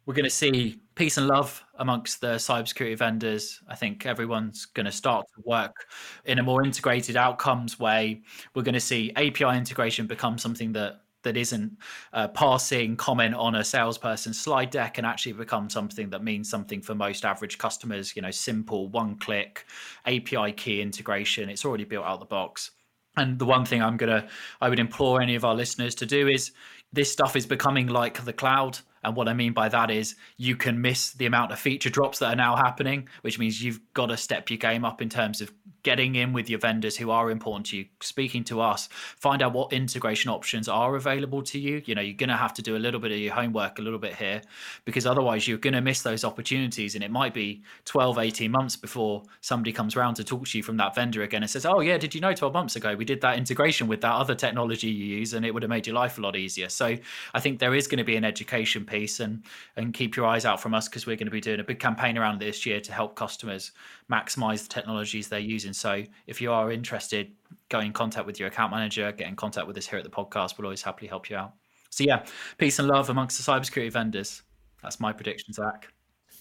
we're 0.05 0.13
going 0.13 0.25
to 0.25 0.29
see 0.29 0.81
peace 0.96 1.15
and 1.15 1.27
love 1.27 1.63
amongst 1.77 2.19
the 2.19 2.36
cybersecurity 2.36 2.98
vendors. 2.98 3.62
I 3.67 3.75
think 3.75 4.08
everyone's 4.08 4.65
going 4.65 4.88
to 4.88 4.91
start 4.91 5.27
to 5.36 5.43
work 5.46 5.86
in 6.25 6.39
a 6.39 6.43
more 6.43 6.63
integrated 6.63 7.15
outcomes 7.15 7.79
way. 7.79 8.24
We're 8.55 8.63
going 8.63 8.74
to 8.74 8.79
see 8.79 9.12
API 9.15 9.55
integration 9.55 10.08
become 10.08 10.39
something 10.39 10.74
that 10.74 11.01
that 11.23 11.38
isn't 11.38 11.77
a 12.13 12.27
passing 12.27 12.95
comment 12.95 13.35
on 13.35 13.55
a 13.55 13.63
salesperson's 13.63 14.39
slide 14.39 14.69
deck 14.69 14.97
and 14.97 15.05
actually 15.05 15.33
become 15.33 15.69
something 15.69 16.09
that 16.09 16.23
means 16.23 16.49
something 16.49 16.81
for 16.81 16.95
most 16.95 17.25
average 17.25 17.57
customers 17.57 18.15
you 18.15 18.21
know 18.21 18.31
simple 18.31 18.88
one 18.89 19.15
click 19.17 19.65
api 20.05 20.51
key 20.53 20.81
integration. 20.81 21.49
It's 21.49 21.65
already 21.65 21.83
built 21.83 22.05
out 22.05 22.19
the 22.19 22.25
box. 22.25 22.71
And 23.17 23.38
the 23.39 23.45
one 23.45 23.65
thing 23.65 23.81
i'm 23.81 23.97
gonna 23.97 24.27
i 24.61 24.69
would 24.69 24.79
implore 24.79 25.19
any 25.21 25.35
of 25.35 25.43
our 25.43 25.55
listeners 25.55 25.95
to 25.95 26.05
do 26.05 26.27
is 26.27 26.51
this 26.93 27.11
stuff 27.11 27.35
is 27.35 27.45
becoming 27.45 27.88
like 27.88 28.23
the 28.23 28.33
cloud 28.33 28.79
and 29.03 29.15
what 29.15 29.27
I 29.27 29.34
mean 29.34 29.53
by 29.53 29.70
that 29.70 29.91
is 29.91 30.15
you 30.38 30.56
can 30.56 30.82
miss 30.82 31.12
the 31.12 31.25
amount 31.25 31.51
of 31.51 31.60
feature 31.60 31.89
drops 31.89 32.20
that 32.20 32.34
are 32.34 32.36
now 32.36 32.56
happening, 32.56 33.08
which 33.22 33.39
means 33.39 33.62
you've 33.63 33.79
got 33.94 34.08
to 34.08 34.18
step 34.18 34.50
your 34.50 34.58
game 34.58 34.84
up 34.84 35.01
in 35.01 35.10
terms 35.10 35.41
of 35.41 35.51
getting 35.84 36.15
in 36.15 36.34
with 36.34 36.50
your 36.50 36.60
vendors 36.60 36.98
who 36.98 37.10
are 37.10 37.32
important 37.32 37.68
to 37.68 37.77
you, 37.77 37.86
speaking 38.01 38.44
to 38.44 38.60
us, 38.62 38.89
find 38.91 39.41
out 39.41 39.53
what 39.53 39.72
integration 39.72 40.29
options 40.29 40.68
are 40.68 40.96
available 40.96 41.41
to 41.41 41.60
you. 41.60 41.82
You 41.86 41.96
know, 41.96 42.01
you're 42.01 42.15
going 42.15 42.29
to 42.29 42.36
have 42.36 42.53
to 42.56 42.62
do 42.62 42.75
a 42.75 42.79
little 42.79 43.00
bit 43.00 43.12
of 43.12 43.18
your 43.18 43.34
homework 43.34 43.79
a 43.79 43.82
little 43.82 44.00
bit 44.00 44.15
here 44.15 44.41
because 44.86 45.06
otherwise 45.06 45.48
you're 45.48 45.58
going 45.58 45.74
to 45.74 45.82
miss 45.82 46.01
those 46.01 46.24
opportunities. 46.24 46.96
And 46.96 47.03
it 47.03 47.12
might 47.12 47.34
be 47.34 47.63
12, 47.86 48.18
18 48.18 48.51
months 48.51 48.75
before 48.75 49.24
somebody 49.41 49.72
comes 49.72 49.96
around 49.96 50.15
to 50.15 50.24
talk 50.24 50.48
to 50.48 50.58
you 50.58 50.63
from 50.63 50.77
that 50.77 50.96
vendor 50.96 51.24
again 51.24 51.44
and 51.44 51.50
says, 51.50 51.65
Oh, 51.65 51.79
yeah, 51.79 51.98
did 51.98 52.13
you 52.13 52.22
know 52.22 52.34
12 52.34 52.53
months 52.53 52.75
ago 52.75 52.96
we 52.96 53.06
did 53.06 53.22
that 53.22 53.38
integration 53.38 53.88
with 53.88 54.01
that 54.01 54.13
other 54.13 54.36
technology 54.36 54.89
you 54.89 55.18
use 55.18 55.34
and 55.34 55.46
it 55.46 55.53
would 55.53 55.63
have 55.63 55.70
made 55.70 55.88
your 55.88 55.96
life 55.96 56.18
a 56.18 56.22
lot 56.22 56.36
easier? 56.36 56.70
So 56.70 56.98
I 57.34 57.39
think 57.39 57.60
there 57.60 57.74
is 57.74 57.88
going 57.88 58.00
to 58.00 58.03
be 58.03 58.15
an 58.15 58.25
education 58.25 58.86
piece 58.89 59.19
and 59.19 59.43
and 59.75 59.93
keep 59.93 60.15
your 60.15 60.25
eyes 60.25 60.46
out 60.46 60.62
from 60.62 60.74
us 60.74 60.88
because 60.88 61.05
we're 61.05 61.15
going 61.15 61.27
to 61.27 61.31
be 61.31 61.41
doing 61.41 61.60
a 61.60 61.63
big 61.63 61.79
campaign 61.79 62.17
around 62.17 62.39
this 62.39 62.65
year 62.65 62.79
to 62.81 62.91
help 62.91 63.15
customers 63.15 63.72
maximize 64.12 64.63
the 64.63 64.69
technologies 64.69 65.27
they're 65.27 65.39
using. 65.39 65.74
So 65.74 66.03
if 66.27 66.41
you 66.41 66.51
are 66.51 66.72
interested, 66.72 67.31
go 67.69 67.79
in 67.79 67.93
contact 67.93 68.25
with 68.25 68.39
your 68.39 68.48
account 68.48 68.72
manager, 68.72 69.12
get 69.12 69.27
in 69.27 69.36
contact 69.36 69.67
with 69.67 69.77
us 69.77 69.88
here 69.88 70.00
at 70.00 70.05
the 70.05 70.12
podcast. 70.12 70.58
We'll 70.58 70.65
always 70.65 70.81
happily 70.81 71.08
help 71.08 71.29
you 71.29 71.38
out. 71.38 71.53
So 71.89 72.03
yeah, 72.03 72.25
peace 72.58 72.79
and 72.79 72.88
love 72.88 73.10
amongst 73.10 73.43
the 73.43 73.51
cybersecurity 73.51 73.91
vendors. 73.91 74.43
That's 74.81 75.00
my 75.00 75.12
prediction, 75.12 75.53
Zach. 75.53 75.91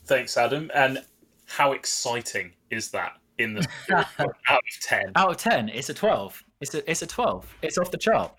Thanks, 0.07 0.37
Adam. 0.37 0.71
And 0.75 1.05
how 1.47 1.73
exciting 1.73 2.53
is 2.71 2.91
that 2.91 3.13
in 3.39 3.55
the 3.55 3.67
out 3.93 4.39
of 4.49 4.81
ten? 4.83 5.13
Out 5.17 5.31
of 5.31 5.37
ten, 5.37 5.69
it's 5.69 5.89
a 5.89 5.95
twelve. 5.95 6.43
It's 6.61 6.75
a 6.75 6.89
it's 6.91 7.03
a 7.03 7.07
twelve. 7.07 7.53
It's 7.63 7.79
off 7.79 7.91
the 7.91 7.99
chart. 7.99 8.33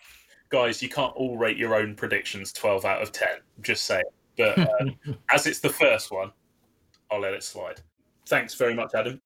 Guys, 0.50 0.82
you 0.82 0.90
can't 0.90 1.16
all 1.16 1.38
rate 1.38 1.58
your 1.58 1.76
own 1.76 1.96
predictions 1.96 2.52
twelve 2.52 2.86
out 2.86 3.02
of 3.02 3.12
ten. 3.12 3.38
Just 3.62 3.86
say. 3.86 4.02
But 4.38 4.58
uh, 4.58 4.86
as 5.32 5.46
it's 5.46 5.60
the 5.60 5.70
first 5.70 6.12
one, 6.12 6.32
I'll 7.12 7.22
let 7.22 7.34
it 7.34 7.44
slide. 7.44 7.82
Thanks 8.28 8.56
very 8.56 8.74
much, 8.74 8.94
Adam. 8.96 9.22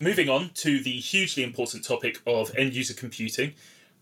Moving 0.00 0.28
on 0.28 0.50
to 0.54 0.80
the 0.80 0.92
hugely 0.92 1.42
important 1.42 1.84
topic 1.84 2.20
of 2.26 2.54
end 2.56 2.74
user 2.74 2.94
computing. 2.94 3.54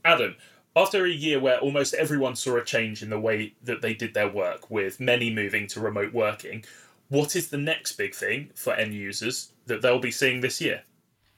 Adam, 0.04 0.36
after 0.76 1.04
a 1.04 1.10
year 1.10 1.40
where 1.40 1.58
almost 1.58 1.94
everyone 1.94 2.36
saw 2.36 2.56
a 2.56 2.64
change 2.64 3.02
in 3.02 3.10
the 3.10 3.18
way 3.18 3.54
that 3.62 3.80
they 3.80 3.94
did 3.94 4.12
their 4.12 4.28
work, 4.28 4.70
with 4.70 5.00
many 5.00 5.32
moving 5.32 5.66
to 5.68 5.80
remote 5.80 6.12
working, 6.12 6.64
what 7.08 7.34
is 7.34 7.48
the 7.48 7.56
next 7.56 7.92
big 7.92 8.14
thing 8.14 8.50
for 8.54 8.74
end 8.74 8.92
users 8.92 9.52
that 9.66 9.80
they'll 9.80 9.98
be 9.98 10.10
seeing 10.10 10.40
this 10.40 10.60
year? 10.60 10.82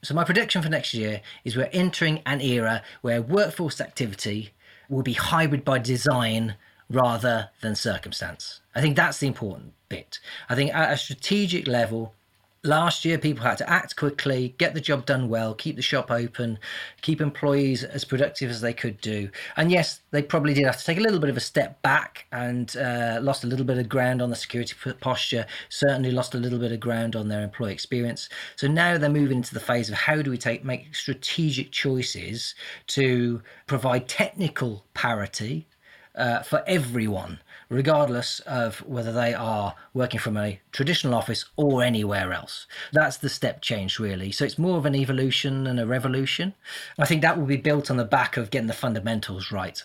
So, 0.01 0.13
my 0.13 0.23
prediction 0.23 0.61
for 0.61 0.69
next 0.69 0.93
year 0.93 1.21
is 1.43 1.55
we're 1.55 1.69
entering 1.71 2.21
an 2.25 2.41
era 2.41 2.83
where 3.01 3.21
workforce 3.21 3.81
activity 3.81 4.51
will 4.89 5.03
be 5.03 5.13
hybrid 5.13 5.63
by 5.63 5.79
design 5.79 6.55
rather 6.89 7.49
than 7.61 7.75
circumstance. 7.75 8.61
I 8.73 8.81
think 8.81 8.95
that's 8.95 9.19
the 9.19 9.27
important 9.27 9.73
bit. 9.87 10.19
I 10.49 10.55
think 10.55 10.73
at 10.73 10.91
a 10.91 10.97
strategic 10.97 11.67
level, 11.67 12.13
last 12.63 13.05
year 13.05 13.17
people 13.17 13.43
had 13.43 13.57
to 13.57 13.69
act 13.69 13.95
quickly 13.95 14.53
get 14.57 14.73
the 14.73 14.81
job 14.81 15.05
done 15.05 15.29
well 15.29 15.53
keep 15.53 15.77
the 15.77 15.81
shop 15.81 16.11
open 16.11 16.59
keep 17.01 17.21
employees 17.21 17.85
as 17.85 18.03
productive 18.03 18.49
as 18.49 18.59
they 18.59 18.73
could 18.73 18.99
do. 19.01 19.29
And 19.55 19.71
yes 19.71 20.01
they 20.11 20.21
probably 20.21 20.53
did 20.53 20.65
have 20.65 20.77
to 20.77 20.85
take 20.85 20.97
a 20.97 21.01
little 21.01 21.19
bit 21.19 21.29
of 21.29 21.37
a 21.37 21.41
step 21.41 21.81
back 21.81 22.25
and 22.31 22.75
uh, 22.75 23.19
lost 23.21 23.43
a 23.43 23.47
little 23.47 23.65
bit 23.65 23.77
of 23.77 23.87
ground 23.87 24.21
on 24.21 24.29
the 24.29 24.35
security 24.35 24.75
posture 24.99 25.45
certainly 25.69 26.11
lost 26.11 26.35
a 26.35 26.37
little 26.37 26.59
bit 26.59 26.71
of 26.71 26.79
ground 26.79 27.15
on 27.15 27.29
their 27.29 27.43
employee 27.43 27.71
experience. 27.71 28.27
So 28.55 28.67
now 28.67 28.97
they're 28.97 29.09
moving 29.09 29.37
into 29.37 29.53
the 29.53 29.59
phase 29.59 29.89
of 29.89 29.95
how 29.95 30.21
do 30.21 30.29
we 30.29 30.37
take 30.37 30.65
make 30.65 30.93
strategic 30.95 31.71
choices 31.71 32.55
to 32.87 33.41
provide 33.67 34.07
technical 34.09 34.85
parity 34.93 35.67
uh, 36.15 36.41
for 36.41 36.63
everyone 36.67 37.39
regardless 37.69 38.39
of 38.41 38.79
whether 38.79 39.11
they 39.11 39.33
are 39.33 39.75
working 39.93 40.19
from 40.19 40.35
a 40.35 40.59
traditional 40.71 41.13
office 41.13 41.45
or 41.55 41.83
anywhere 41.83 42.33
else. 42.33 42.65
That's 42.91 43.17
the 43.17 43.29
step 43.29 43.61
change, 43.61 43.99
really. 43.99 44.31
So 44.31 44.43
it's 44.45 44.57
more 44.57 44.77
of 44.77 44.85
an 44.85 44.95
evolution 44.95 45.67
and 45.67 45.79
a 45.79 45.85
revolution. 45.85 46.55
I 46.97 47.05
think 47.05 47.21
that 47.21 47.37
will 47.37 47.45
be 47.45 47.57
built 47.57 47.91
on 47.91 47.97
the 47.97 48.05
back 48.05 48.37
of 48.37 48.49
getting 48.49 48.67
the 48.67 48.73
fundamentals 48.73 49.51
right 49.51 49.81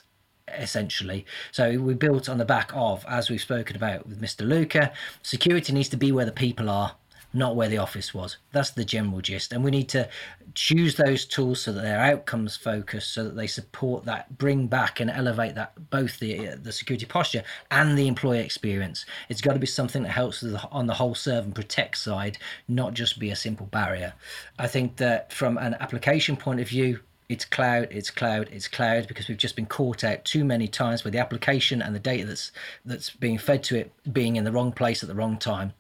essentially. 0.59 1.25
So 1.53 1.79
we 1.79 1.95
built 1.95 2.29
on 2.29 2.39
the 2.39 2.45
back 2.45 2.71
of, 2.75 3.05
as 3.09 3.31
we've 3.31 3.41
spoken 3.41 3.77
about 3.77 4.07
with 4.07 4.21
Mr. 4.21 4.47
Louca, 4.47 4.93
security 5.23 5.73
needs 5.73 5.89
to 5.89 5.97
be 5.97 6.13
where 6.13 6.27
the 6.27 6.33
people 6.33 6.69
are 6.69 6.97
not 7.35 7.57
where 7.57 7.69
the 7.69 7.79
office 7.79 8.15
was. 8.15 8.39
That's 8.53 8.71
the 8.71 8.85
general 8.85 9.21
gist. 9.21 9.53
And 9.53 9.65
we 9.65 9.73
need 9.73 9.89
to 9.91 10.09
choose 10.55 10.95
those 10.95 11.25
tools 11.25 11.61
so 11.61 11.73
that 11.73 11.83
they're 11.83 12.01
outcomes 12.01 12.57
focused, 12.57 13.13
so 13.13 13.25
that 13.25 13.37
they 13.37 13.49
support 13.49 14.05
that, 14.05 14.39
bring 14.39 14.69
back 14.69 15.01
and 15.01 15.11
elevate 15.11 15.57
that 15.57 15.91
both 15.91 16.19
the 16.21 16.49
uh, 16.49 16.57
the 16.63 16.73
security 16.73 17.07
posture 17.07 17.43
and 17.71 17.99
the 17.99 18.07
employee 18.07 18.39
experience. 18.39 19.05
It's 19.29 19.41
got 19.41 19.55
to 19.55 19.59
be 19.59 19.67
something 19.67 20.05
that 20.05 20.11
helps 20.11 20.45
on 20.71 20.87
the 20.87 20.95
whole 20.95 21.15
serve 21.15 21.45
and 21.45 21.55
protect 21.55 21.99
side, 21.99 22.39
not 22.69 22.95
just 22.95 23.19
be 23.19 23.31
a 23.31 23.37
simple 23.37 23.67
barrier. 23.67 24.15
I 24.59 24.69
think 24.69 24.97
that 24.97 25.33
from 25.33 25.59
an 25.59 25.75
application 25.81 26.37
point 26.37 26.61
of 26.61 26.69
view, 26.69 27.01
it's 27.29 27.45
cloud, 27.45 27.89
it's 27.91 28.11
cloud, 28.11 28.49
it's 28.53 28.69
cloud 28.69 29.09
because 29.09 29.29
we've 29.29 29.37
just 29.37 29.57
been 29.57 29.67
caught 29.67 30.05
out 30.05 30.25
too 30.25 30.45
many 30.45 30.69
times 30.69 31.03
with 31.03 31.15
the 31.15 31.19
application 31.19 31.83
and 31.83 31.95
the 31.95 32.01
data 32.01 32.27
that's 32.27 32.53
that's 32.85 33.11
being 33.11 33.39
fed 33.39 33.65
to 33.65 33.77
it 33.77 33.93
being 34.13 34.37
in 34.37 34.45
the 34.45 34.53
wrong 34.53 34.71
place 34.71 35.03
at 35.03 35.09
the 35.09 35.15
wrong 35.15 35.37
time 35.37 35.73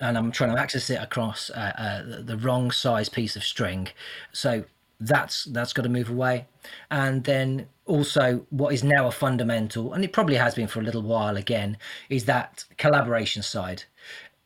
and 0.00 0.16
I'm 0.16 0.30
trying 0.30 0.54
to 0.54 0.60
access 0.60 0.90
it 0.90 1.02
across 1.02 1.50
uh, 1.50 1.72
uh, 1.76 2.22
the 2.22 2.36
wrong 2.36 2.70
size 2.70 3.08
piece 3.08 3.36
of 3.36 3.44
string. 3.44 3.88
So 4.32 4.64
that's 5.00 5.44
that's 5.44 5.72
got 5.72 5.82
to 5.82 5.88
move 5.88 6.10
away. 6.10 6.46
And 6.90 7.24
then 7.24 7.68
also 7.86 8.46
what 8.50 8.74
is 8.74 8.84
now 8.84 9.06
a 9.06 9.12
fundamental, 9.12 9.92
and 9.92 10.04
it 10.04 10.12
probably 10.12 10.36
has 10.36 10.54
been 10.54 10.68
for 10.68 10.80
a 10.80 10.84
little 10.84 11.02
while 11.02 11.36
again, 11.36 11.76
is 12.08 12.24
that 12.24 12.64
collaboration 12.76 13.42
side. 13.42 13.84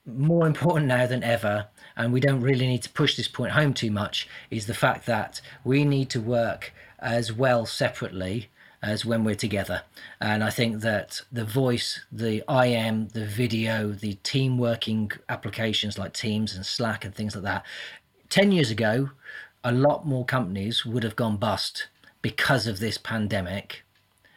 More 0.04 0.46
important 0.46 0.86
now 0.86 1.06
than 1.06 1.22
ever, 1.22 1.66
and 1.96 2.12
we 2.12 2.20
don't 2.20 2.40
really 2.40 2.66
need 2.66 2.82
to 2.82 2.90
push 2.90 3.16
this 3.16 3.28
point 3.28 3.52
home 3.52 3.72
too 3.72 3.90
much, 3.90 4.28
is 4.50 4.66
the 4.66 4.74
fact 4.74 5.06
that 5.06 5.40
we 5.64 5.84
need 5.84 6.10
to 6.10 6.20
work 6.20 6.72
as 6.98 7.32
well 7.32 7.66
separately 7.66 8.48
as 8.82 9.04
when 9.04 9.22
we're 9.22 9.34
together. 9.34 9.82
And 10.20 10.42
I 10.42 10.50
think 10.50 10.80
that 10.80 11.22
the 11.30 11.44
voice, 11.44 12.04
the 12.10 12.42
IM, 12.50 13.08
the 13.08 13.24
video, 13.24 13.92
the 13.92 14.14
team 14.24 14.58
working 14.58 15.12
applications 15.28 15.98
like 15.98 16.12
Teams 16.12 16.54
and 16.54 16.66
Slack 16.66 17.04
and 17.04 17.14
things 17.14 17.34
like 17.34 17.44
that, 17.44 17.64
10 18.30 18.50
years 18.50 18.70
ago, 18.70 19.10
a 19.62 19.72
lot 19.72 20.06
more 20.06 20.24
companies 20.24 20.84
would 20.84 21.04
have 21.04 21.16
gone 21.16 21.36
bust 21.36 21.86
because 22.22 22.66
of 22.66 22.80
this 22.80 22.98
pandemic 22.98 23.84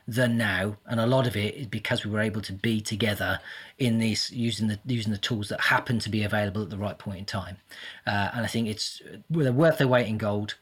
than 0.08 0.38
now. 0.38 0.78
And 0.86 1.00
a 1.00 1.08
lot 1.08 1.26
of 1.26 1.36
it 1.36 1.56
is 1.56 1.68
because 1.68 2.06
we 2.06 2.12
were 2.12 2.20
able 2.20 2.42
to 2.42 2.54
be 2.54 2.80
together 2.82 3.40
in 3.80 3.98
this 3.98 4.32
using 4.32 4.68
the 4.68 4.80
using 4.86 5.12
the 5.12 5.18
tools 5.18 5.50
that 5.50 5.62
happen 5.62 5.98
to 6.00 6.10
be 6.10 6.24
available 6.24 6.62
at 6.62 6.70
the 6.70 6.78
right 6.78 6.98
point 6.98 7.20
in 7.20 7.26
time. 7.26 7.58
Uh, 8.06 8.30
and 8.34 8.46
i 8.46 8.48
think 8.48 8.68
it's 8.68 9.02
they're 9.30 9.52
worth 9.52 9.80
their 9.80 9.88
weight 9.88 10.08
in 10.08 10.20
gold. 10.20 10.56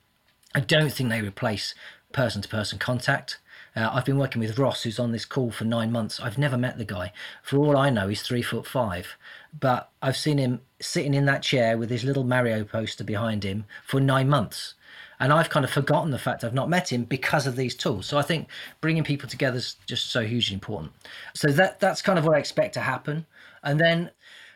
I 0.55 0.61
don't 0.61 0.93
think 0.93 1.09
they 1.09 1.21
replace 1.21 1.75
person 2.13 2.41
to 2.41 2.47
person 2.47 2.79
contact 2.79 3.39
uh, 3.75 3.89
I've 3.91 4.05
been 4.05 4.17
working 4.17 4.39
with 4.39 4.59
Ross, 4.59 4.83
who's 4.83 4.99
on 4.99 5.11
this 5.11 5.25
call 5.25 5.51
for 5.51 5.65
nine 5.65 5.91
months. 5.91 6.19
I've 6.19 6.37
never 6.37 6.57
met 6.57 6.77
the 6.77 6.85
guy. 6.85 7.11
For 7.41 7.57
all 7.57 7.75
I 7.75 7.89
know, 7.89 8.07
he's 8.07 8.21
three 8.21 8.41
foot 8.41 8.67
five. 8.67 9.15
But 9.57 9.89
I've 10.01 10.17
seen 10.17 10.37
him 10.37 10.61
sitting 10.79 11.13
in 11.13 11.25
that 11.25 11.41
chair 11.41 11.77
with 11.77 11.89
his 11.89 12.03
little 12.03 12.23
Mario 12.23 12.63
poster 12.63 13.03
behind 13.03 13.43
him 13.43 13.65
for 13.85 13.99
nine 13.99 14.29
months. 14.29 14.75
And 15.19 15.31
I've 15.31 15.49
kind 15.49 15.63
of 15.63 15.71
forgotten 15.71 16.11
the 16.11 16.19
fact 16.19 16.43
I've 16.43 16.53
not 16.53 16.69
met 16.69 16.91
him 16.91 17.05
because 17.05 17.47
of 17.47 17.55
these 17.55 17.75
tools. 17.75 18.05
So 18.05 18.17
I 18.17 18.23
think 18.23 18.47
bringing 18.81 19.03
people 19.03 19.29
together 19.29 19.57
is 19.57 19.77
just 19.85 20.11
so 20.11 20.25
hugely 20.25 20.53
important. 20.53 20.91
So 21.33 21.47
that 21.49 21.79
that's 21.79 22.01
kind 22.01 22.19
of 22.19 22.25
what 22.25 22.35
I 22.35 22.39
expect 22.39 22.73
to 22.75 22.81
happen. 22.81 23.25
And 23.63 23.79
then 23.79 24.11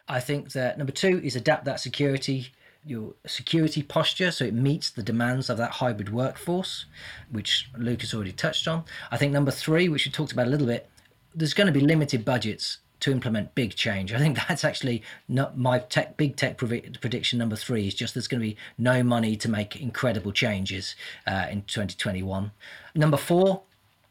I 0.08 0.20
think 0.20 0.52
that 0.52 0.78
number 0.78 0.94
two 0.94 1.22
is 1.24 1.36
adapt 1.36 1.66
that 1.66 1.80
security 1.80 2.52
your 2.86 3.14
security 3.26 3.84
posture 3.84 4.32
so 4.32 4.46
it 4.46 4.54
meets 4.54 4.90
the 4.90 5.04
demands 5.04 5.50
of 5.50 5.58
that 5.58 5.72
hybrid 5.72 6.12
workforce, 6.14 6.86
which 7.32 7.70
Luke 7.78 8.02
has 8.02 8.14
already 8.14 8.32
touched 8.32 8.68
on. 8.68 8.84
I 9.12 9.18
think 9.18 9.34
number 9.34 9.52
three, 9.52 9.90
which 9.90 10.06
we 10.06 10.12
talked 10.12 10.32
about 10.32 10.48
a 10.48 10.50
little 10.50 10.68
bit, 10.68 10.90
there's 11.36 11.54
going 11.54 11.68
to 11.68 11.74
be 11.74 11.86
limited 11.86 12.26
budgets 12.26 12.80
to 13.00 13.12
implement 13.12 13.54
big 13.54 13.76
change. 13.76 14.12
I 14.12 14.18
think 14.18 14.38
that's 14.48 14.64
actually 14.64 15.04
not 15.28 15.58
my 15.58 15.80
tech, 15.80 16.18
big 16.18 16.36
tech 16.36 16.58
prediction 16.58 17.40
number 17.40 17.56
three 17.56 17.88
is 17.88 17.94
just 17.94 18.14
there's 18.14 18.28
going 18.28 18.42
to 18.42 18.48
be 18.48 18.58
no 18.78 19.04
money 19.04 19.36
to 19.38 19.50
make 19.50 19.76
incredible 19.76 20.32
changes 20.32 20.96
uh, 21.26 21.48
in 21.50 21.62
2021. 21.64 22.52
Number 22.96 23.18
four, 23.18 23.62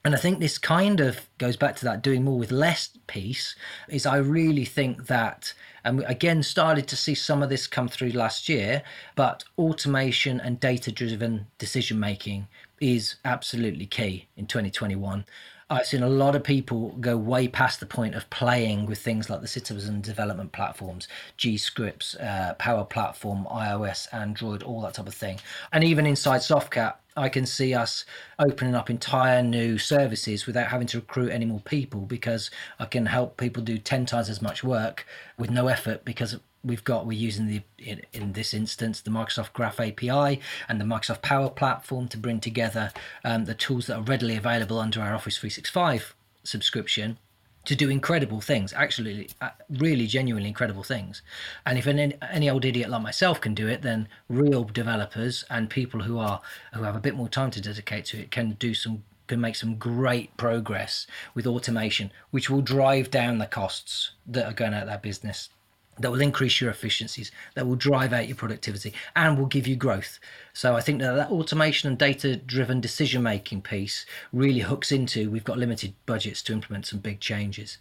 and 0.06 0.14
I 0.14 0.18
think 0.18 0.38
this 0.38 0.56
kind 0.56 1.00
of 1.00 1.28
goes 1.36 1.56
back 1.56 1.74
to 1.76 1.84
that 1.86 2.00
doing 2.00 2.22
more 2.22 2.38
with 2.38 2.52
less 2.52 2.90
piece, 3.08 3.56
is 3.88 4.06
I 4.06 4.18
really 4.18 4.64
think 4.64 5.08
that 5.08 5.52
and 5.84 6.04
again 6.06 6.44
started 6.44 6.86
to 6.86 6.96
see 6.96 7.16
some 7.16 7.42
of 7.42 7.48
this 7.48 7.66
come 7.66 7.88
through 7.88 8.10
last 8.10 8.48
year, 8.48 8.84
but 9.16 9.42
automation 9.58 10.38
and 10.38 10.60
data 10.60 10.92
driven 10.92 11.48
decision 11.58 11.98
making 11.98 12.46
is 12.80 13.16
absolutely 13.24 13.84
key 13.84 14.28
in 14.36 14.46
2021. 14.46 15.24
I've 15.70 15.86
seen 15.86 16.04
a 16.04 16.08
lot 16.08 16.36
of 16.36 16.44
people 16.44 16.90
go 17.00 17.16
way 17.16 17.48
past 17.48 17.80
the 17.80 17.86
point 17.86 18.14
of 18.14 18.30
playing 18.30 18.86
with 18.86 19.00
things 19.00 19.28
like 19.28 19.40
the 19.40 19.48
citizen 19.48 20.02
development 20.02 20.52
platforms, 20.52 21.08
G 21.36 21.56
Scripts, 21.56 22.14
uh, 22.14 22.54
Power 22.60 22.84
Platform, 22.84 23.44
iOS, 23.50 24.06
Android, 24.14 24.62
all 24.62 24.82
that 24.82 24.94
type 24.94 25.08
of 25.08 25.14
thing. 25.14 25.40
And 25.72 25.82
even 25.82 26.06
inside 26.06 26.42
Softcat, 26.42 26.94
I 27.16 27.28
can 27.28 27.46
see 27.46 27.74
us 27.74 28.04
opening 28.38 28.74
up 28.74 28.90
entire 28.90 29.42
new 29.42 29.78
services 29.78 30.46
without 30.46 30.68
having 30.68 30.86
to 30.88 30.98
recruit 30.98 31.30
any 31.30 31.46
more 31.46 31.60
people 31.60 32.00
because 32.00 32.50
I 32.78 32.84
can 32.84 33.06
help 33.06 33.36
people 33.36 33.62
do 33.62 33.78
10 33.78 34.06
times 34.06 34.28
as 34.28 34.42
much 34.42 34.62
work 34.62 35.06
with 35.38 35.50
no 35.50 35.68
effort 35.68 36.04
because 36.04 36.36
we've 36.62 36.84
got 36.84 37.06
we're 37.06 37.18
using 37.18 37.46
the 37.46 37.62
in, 37.78 38.02
in, 38.12 38.32
this 38.32 38.52
instance 38.52 39.00
the 39.00 39.10
Microsoft 39.10 39.52
Graph 39.52 39.80
API 39.80 40.40
and 40.68 40.80
the 40.80 40.84
Microsoft 40.84 41.22
Power 41.22 41.48
Platform 41.48 42.08
to 42.08 42.18
bring 42.18 42.40
together 42.40 42.92
um, 43.24 43.44
the 43.44 43.54
tools 43.54 43.86
that 43.86 43.96
are 43.96 44.02
readily 44.02 44.36
available 44.36 44.78
under 44.78 45.00
our 45.00 45.14
Office 45.14 45.38
365 45.38 46.14
subscription 46.42 47.18
to 47.66 47.76
do 47.76 47.90
incredible 47.90 48.40
things, 48.40 48.72
actually, 48.72 49.28
uh, 49.40 49.50
really 49.68 50.06
genuinely 50.06 50.48
incredible 50.48 50.82
things. 50.82 51.22
And 51.66 51.76
if 51.78 51.86
any, 51.86 52.14
any 52.30 52.48
old 52.48 52.64
idiot 52.64 52.88
like 52.88 53.02
myself 53.02 53.40
can 53.40 53.54
do 53.54 53.68
it, 53.68 53.82
then 53.82 54.08
real 54.28 54.64
developers 54.64 55.44
and 55.50 55.68
people 55.68 56.00
who 56.02 56.18
are 56.18 56.40
who 56.72 56.84
have 56.84 56.96
a 56.96 57.00
bit 57.00 57.14
more 57.14 57.28
time 57.28 57.50
to 57.50 57.60
dedicate 57.60 58.06
to 58.06 58.18
it 58.18 58.30
can 58.30 58.52
do 58.52 58.72
some 58.72 59.04
can 59.26 59.40
make 59.40 59.56
some 59.56 59.74
great 59.76 60.36
progress 60.36 61.06
with 61.34 61.48
automation, 61.48 62.12
which 62.30 62.48
will 62.48 62.60
drive 62.60 63.10
down 63.10 63.38
the 63.38 63.46
costs 63.46 64.12
that 64.24 64.46
are 64.46 64.52
going 64.52 64.72
out 64.72 64.82
of 64.82 64.88
that 64.88 65.02
business 65.02 65.48
that 65.98 66.10
will 66.10 66.20
increase 66.20 66.60
your 66.60 66.70
efficiencies, 66.70 67.30
that 67.54 67.66
will 67.66 67.76
drive 67.76 68.12
out 68.12 68.28
your 68.28 68.36
productivity, 68.36 68.92
and 69.14 69.38
will 69.38 69.46
give 69.46 69.66
you 69.66 69.76
growth. 69.76 70.18
So 70.52 70.76
I 70.76 70.80
think 70.80 71.00
that 71.00 71.14
that 71.14 71.30
automation 71.30 71.88
and 71.88 71.98
data 71.98 72.36
driven 72.36 72.80
decision 72.80 73.22
making 73.22 73.62
piece 73.62 74.04
really 74.32 74.60
hooks 74.60 74.92
into 74.92 75.30
we've 75.30 75.44
got 75.44 75.58
limited 75.58 75.94
budgets 76.04 76.42
to 76.42 76.52
implement 76.52 76.86
some 76.86 76.98
big 76.98 77.20
changes. 77.20 77.78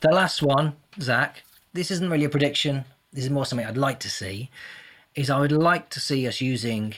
The 0.00 0.10
last 0.10 0.42
one, 0.42 0.76
Zach, 1.00 1.42
this 1.72 1.90
isn't 1.90 2.10
really 2.10 2.24
a 2.24 2.30
prediction, 2.30 2.84
this 3.12 3.24
is 3.24 3.30
more 3.30 3.46
something 3.46 3.66
I'd 3.66 3.76
like 3.76 4.00
to 4.00 4.10
see, 4.10 4.50
is 5.14 5.30
I 5.30 5.40
would 5.40 5.52
like 5.52 5.88
to 5.90 6.00
see 6.00 6.26
us 6.26 6.40
using 6.40 6.94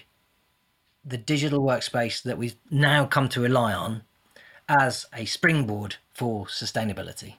the 1.04 1.18
digital 1.18 1.60
workspace 1.60 2.22
that 2.22 2.38
we've 2.38 2.56
now 2.70 3.06
come 3.06 3.28
to 3.30 3.40
rely 3.40 3.72
on 3.72 4.02
as 4.68 5.06
a 5.14 5.24
springboard 5.24 5.96
for 6.12 6.46
sustainability. 6.46 7.34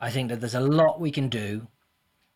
I 0.00 0.10
think 0.10 0.28
that 0.28 0.40
there's 0.40 0.54
a 0.54 0.60
lot 0.60 1.00
we 1.00 1.10
can 1.10 1.28
do 1.28 1.68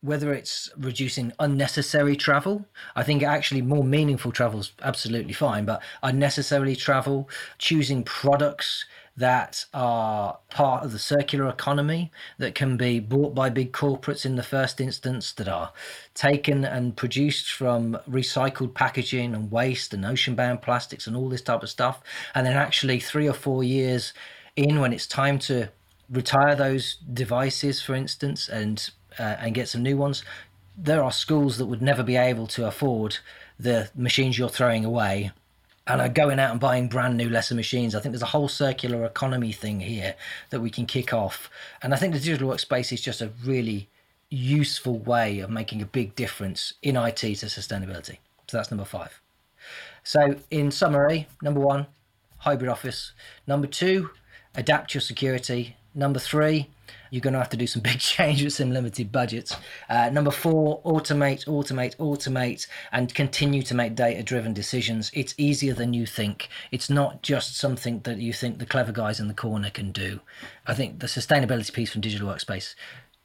whether 0.00 0.32
it's 0.32 0.70
reducing 0.76 1.32
unnecessary 1.40 2.14
travel 2.14 2.64
i 2.94 3.02
think 3.02 3.22
actually 3.22 3.62
more 3.62 3.84
meaningful 3.84 4.30
travel 4.30 4.60
is 4.60 4.72
absolutely 4.82 5.32
fine 5.32 5.64
but 5.64 5.82
unnecessary 6.02 6.76
travel 6.76 7.28
choosing 7.58 8.02
products 8.04 8.84
that 9.18 9.64
are 9.74 10.38
part 10.48 10.84
of 10.84 10.92
the 10.92 10.98
circular 10.98 11.48
economy 11.48 12.12
that 12.38 12.54
can 12.54 12.76
be 12.76 13.00
bought 13.00 13.34
by 13.34 13.50
big 13.50 13.72
corporates 13.72 14.24
in 14.24 14.36
the 14.36 14.44
first 14.44 14.80
instance 14.80 15.32
that 15.32 15.48
are 15.48 15.72
taken 16.14 16.64
and 16.64 16.96
produced 16.96 17.50
from 17.50 17.98
recycled 18.08 18.72
packaging 18.74 19.34
and 19.34 19.50
waste 19.50 19.92
and 19.92 20.06
ocean 20.06 20.36
bound 20.36 20.62
plastics 20.62 21.08
and 21.08 21.16
all 21.16 21.28
this 21.28 21.42
type 21.42 21.64
of 21.64 21.68
stuff 21.68 22.00
and 22.32 22.46
then 22.46 22.56
actually 22.56 23.00
3 23.00 23.28
or 23.28 23.32
4 23.32 23.64
years 23.64 24.12
in 24.54 24.80
when 24.80 24.92
it's 24.92 25.08
time 25.08 25.40
to 25.40 25.68
retire 26.08 26.54
those 26.54 26.94
devices 27.12 27.82
for 27.82 27.96
instance 27.96 28.48
and 28.48 28.90
uh, 29.18 29.36
and 29.40 29.54
get 29.54 29.68
some 29.68 29.82
new 29.82 29.96
ones. 29.96 30.22
There 30.76 31.02
are 31.02 31.12
schools 31.12 31.58
that 31.58 31.66
would 31.66 31.82
never 31.82 32.02
be 32.02 32.16
able 32.16 32.46
to 32.48 32.66
afford 32.66 33.18
the 33.58 33.90
machines 33.94 34.38
you're 34.38 34.48
throwing 34.48 34.84
away 34.84 35.32
and 35.86 36.00
are 36.00 36.08
going 36.08 36.38
out 36.38 36.50
and 36.50 36.60
buying 36.60 36.88
brand 36.88 37.16
new 37.16 37.28
lesser 37.28 37.54
machines. 37.54 37.94
I 37.94 38.00
think 38.00 38.12
there's 38.12 38.22
a 38.22 38.26
whole 38.26 38.48
circular 38.48 39.04
economy 39.04 39.52
thing 39.52 39.80
here 39.80 40.14
that 40.50 40.60
we 40.60 40.70
can 40.70 40.86
kick 40.86 41.12
off. 41.12 41.50
And 41.82 41.94
I 41.94 41.96
think 41.96 42.12
the 42.12 42.20
digital 42.20 42.50
workspace 42.50 42.92
is 42.92 43.00
just 43.00 43.22
a 43.22 43.30
really 43.44 43.88
useful 44.30 44.98
way 44.98 45.40
of 45.40 45.48
making 45.48 45.80
a 45.80 45.86
big 45.86 46.14
difference 46.14 46.74
in 46.82 46.96
IT 46.96 47.16
to 47.16 47.46
sustainability. 47.46 48.18
So 48.48 48.58
that's 48.58 48.70
number 48.70 48.84
five. 48.84 49.20
So, 50.04 50.36
in 50.50 50.70
summary, 50.70 51.26
number 51.42 51.60
one, 51.60 51.86
hybrid 52.38 52.70
office. 52.70 53.12
Number 53.46 53.66
two, 53.66 54.10
adapt 54.54 54.94
your 54.94 55.00
security. 55.00 55.76
Number 55.98 56.20
three, 56.20 56.70
you're 57.10 57.20
going 57.20 57.32
to 57.32 57.40
have 57.40 57.48
to 57.48 57.56
do 57.56 57.66
some 57.66 57.82
big 57.90 57.98
change 57.98 58.44
with 58.44 58.52
some 58.52 58.70
limited 58.70 59.10
budgets. 59.10 59.56
Uh, 59.90 60.10
number 60.10 60.30
four, 60.30 60.80
automate, 60.82 61.44
automate, 61.46 61.96
automate, 61.96 62.68
and 62.92 63.12
continue 63.12 63.62
to 63.62 63.74
make 63.74 63.96
data 63.96 64.22
driven 64.22 64.54
decisions. 64.54 65.10
It's 65.12 65.34
easier 65.36 65.74
than 65.74 65.92
you 65.92 66.06
think. 66.06 66.50
It's 66.70 66.88
not 66.88 67.22
just 67.22 67.56
something 67.56 67.98
that 68.02 68.18
you 68.18 68.32
think 68.32 68.60
the 68.60 68.66
clever 68.66 68.92
guys 68.92 69.18
in 69.18 69.26
the 69.26 69.34
corner 69.34 69.70
can 69.70 69.90
do. 69.90 70.20
I 70.68 70.74
think 70.74 71.00
the 71.00 71.08
sustainability 71.08 71.72
piece 71.72 71.90
from 71.90 72.00
Digital 72.00 72.28
Workspace 72.28 72.76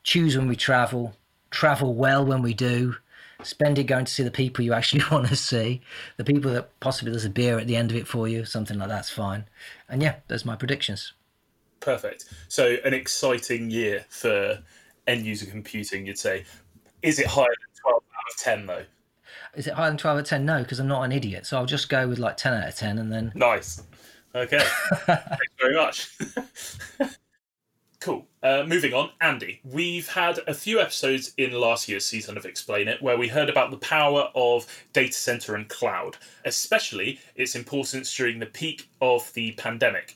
choose 0.02 0.36
when 0.36 0.48
we 0.48 0.56
travel, 0.56 1.16
travel 1.52 1.94
well 1.94 2.26
when 2.26 2.42
we 2.42 2.56
do. 2.56 2.96
Spend 3.44 3.78
it 3.78 3.84
going 3.84 4.06
to 4.06 4.12
see 4.12 4.24
the 4.24 4.32
people 4.32 4.66
you 4.66 4.74
actually 4.74 5.04
want 5.12 5.28
to 5.28 5.36
see, 5.36 5.82
the 6.18 6.24
people 6.24 6.52
that 6.54 6.80
possibly 6.80 7.12
there's 7.12 7.24
a 7.24 7.30
beer 7.30 7.60
at 7.60 7.68
the 7.68 7.76
end 7.76 7.92
of 7.92 7.98
it 7.98 8.08
for 8.08 8.28
you, 8.28 8.46
something 8.46 8.80
like 8.80 8.90
that's 8.90 9.12
fine. 9.12 9.46
And 9.88 10.02
yeah, 10.02 10.16
there's 10.28 10.44
my 10.44 10.56
predictions. 10.56 11.14
Perfect. 11.84 12.26
So 12.48 12.78
an 12.86 12.94
exciting 12.94 13.70
year 13.70 14.06
for 14.10 14.58
end 15.06 15.26
user 15.26 15.46
computing, 15.46 16.08
you'd 16.08 16.18
say. 16.18 16.46
Is 17.02 17.20
it 17.20 17.28
higher 17.28 17.46
than 17.46 17.82
12 17.82 17.96
out 17.96 18.32
of 18.32 18.38
10 18.40 18.66
though? 18.66 18.86
Is 19.56 19.68
it 19.68 19.74
higher 19.74 19.90
than 19.90 19.98
12 19.98 20.16
out 20.16 20.22
of 20.22 20.28
10? 20.28 20.46
No, 20.46 20.60
because 20.64 20.80
I'm 20.80 20.88
not 20.88 21.04
an 21.04 21.12
idiot. 21.12 21.46
So 21.46 21.58
I'll 21.58 21.66
just 21.66 21.90
go 21.90 22.08
with 22.08 22.20
like 22.20 22.38
10 22.38 22.54
out 22.54 22.70
of 22.70 22.76
10 22.76 23.00
and 23.00 23.12
then. 23.12 23.32
Nice. 23.36 23.84
Okay. 24.34 24.64
Thanks 25.06 25.54
very 25.60 25.76
much. 25.76 26.18
cool. 28.00 28.26
Uh, 28.42 28.64
moving 28.66 28.94
on, 28.94 29.10
Andy, 29.22 29.60
we've 29.64 30.08
had 30.08 30.40
a 30.48 30.54
few 30.54 30.80
episodes 30.80 31.34
in 31.38 31.52
last 31.52 31.88
year's 31.88 32.06
season 32.06 32.36
of 32.38 32.46
Explain 32.46 32.88
It 32.88 33.02
where 33.02 33.18
we 33.18 33.28
heard 33.28 33.50
about 33.50 33.72
the 33.72 33.78
power 33.78 34.30
of 34.34 34.66
data 34.94 35.14
center 35.14 35.56
and 35.56 35.68
cloud, 35.70 36.18
especially 36.46 37.20
its 37.36 37.56
importance 37.56 38.16
during 38.16 38.40
the 38.40 38.46
peak 38.46 38.90
of 39.02 39.32
the 39.34 39.52
pandemic. 39.52 40.16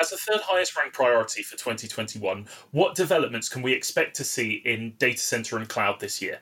As 0.00 0.10
the 0.10 0.16
third 0.16 0.40
highest 0.40 0.76
ranked 0.76 0.94
priority 0.94 1.42
for 1.42 1.56
2021, 1.56 2.46
what 2.70 2.94
developments 2.94 3.48
can 3.48 3.62
we 3.62 3.72
expect 3.72 4.14
to 4.16 4.24
see 4.24 4.62
in 4.64 4.94
data 4.98 5.18
center 5.18 5.56
and 5.56 5.68
cloud 5.68 5.98
this 5.98 6.22
year? 6.22 6.38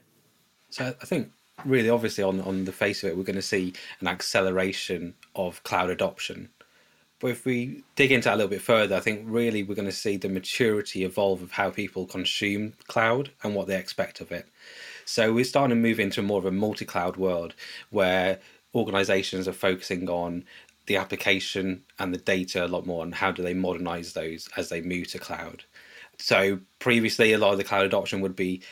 So 0.71 0.95
I 1.01 1.07
think 1.07 1.31
really 1.65 1.89
obviously 1.89 2.23
on, 2.23 2.41
on 2.43 2.65
the 2.65 2.73
face 2.73 3.03
of 3.03 3.11
it, 3.11 3.17
we're 3.17 3.25
going 3.25 3.37
to 3.37 3.43
see 3.43 3.73
an 4.01 4.09
acceleration 4.09 5.15
of 5.35 5.63
cloud 5.63 5.89
adoption. 5.89 6.51
But 7.19 7.29
if 7.29 7.47
we 7.47 7.83
dig 7.95 8.13
into 8.13 8.27
that 8.29 8.35
a 8.35 8.37
little 8.37 8.51
bit 8.51 8.61
further, 8.61 8.95
I 8.95 9.01
think 9.01 9.23
really 9.25 9.63
we're 9.63 9.75
going 9.75 9.89
to 9.89 9.93
see 9.93 10.19
the 10.19 10.29
maturity 10.29 11.05
evolve 11.05 11.41
of 11.41 11.53
how 11.53 11.71
people 11.71 12.07
consume 12.07 12.75
cloud 12.89 13.31
and 13.43 13.55
what 13.55 13.69
they 13.69 13.79
expect 13.79 14.21
of 14.21 14.31
it. 14.33 14.47
So 15.07 15.33
we're 15.33 15.45
starting 15.45 15.75
to 15.75 15.81
move 15.81 15.99
into 15.99 16.21
more 16.21 16.39
of 16.39 16.45
a 16.45 16.51
multi-cloud 16.51 17.17
world 17.17 17.55
where 17.89 18.39
organizations 18.75 19.49
are 19.49 19.55
focusing 19.55 20.11
on 20.11 20.45
the 20.87 20.97
application 20.97 21.83
and 21.99 22.15
the 22.15 22.19
data 22.19 22.65
a 22.65 22.69
lot 22.69 22.87
more 22.87 23.05
and 23.05 23.15
how 23.15 23.33
do 23.33 23.43
they 23.43 23.55
modernize 23.55 24.13
those 24.13 24.49
as 24.57 24.69
they 24.69 24.81
move 24.81 25.09
to 25.09 25.19
cloud. 25.19 25.65
So 26.19 26.61
previously, 26.79 27.33
a 27.33 27.39
lot 27.39 27.53
of 27.53 27.59
the 27.59 27.65
cloud 27.65 27.85
adoption 27.85 28.21
would 28.21 28.37
be 28.37 28.63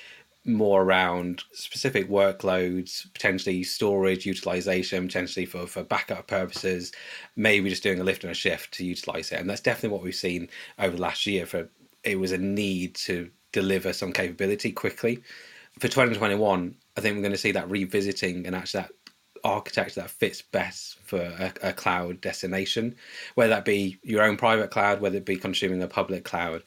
more 0.47 0.83
around 0.83 1.43
specific 1.53 2.09
workloads, 2.09 3.11
potentially 3.15 3.63
storage 3.63 4.27
utilization, 4.27 5.07
potentially 5.07 5.47
for, 5.47 5.67
for 5.67 5.83
backup 5.83 6.27
purposes, 6.27 6.93
maybe 7.35 7.71
just 7.71 7.83
doing 7.83 8.01
a 8.01 8.05
lift 8.05 8.25
and 8.25 8.31
a 8.31 8.35
shift 8.35 8.75
to 8.75 8.85
utilize 8.85 9.33
it. 9.33 9.41
And 9.41 9.49
that's 9.49 9.63
definitely 9.63 9.95
what 9.95 10.03
we've 10.03 10.15
seen 10.15 10.49
over 10.79 10.97
the 10.97 11.03
last 11.03 11.27
year 11.27 11.47
for 11.47 11.69
it 12.03 12.19
was 12.19 12.33
a 12.33 12.39
need 12.39 12.95
to 12.95 13.31
deliver 13.53 13.93
some 13.93 14.13
capability 14.13 14.71
quickly. 14.71 15.23
For 15.79 15.89
2021, 15.89 16.75
I 16.97 17.01
think 17.01 17.17
we're 17.17 17.23
going 17.23 17.33
to 17.33 17.39
see 17.39 17.53
that 17.53 17.71
revisiting 17.71 18.47
and 18.47 18.55
actually 18.55 18.83
that 18.83 18.93
architecture 19.45 20.01
that 20.01 20.11
fits 20.11 20.43
best 20.43 20.99
for 21.01 21.21
a, 21.21 21.53
a, 21.63 21.73
cloud 21.73 22.21
destination, 22.21 22.97
whether 23.35 23.51
that 23.51 23.65
be 23.65 23.99
your 24.03 24.23
own 24.23 24.37
private 24.37 24.71
cloud, 24.71 25.01
whether 25.01 25.19
it 25.19 25.25
be 25.25 25.37
consuming 25.37 25.83
a 25.83 25.89
public 25.89 26.25
cloud. 26.25 26.63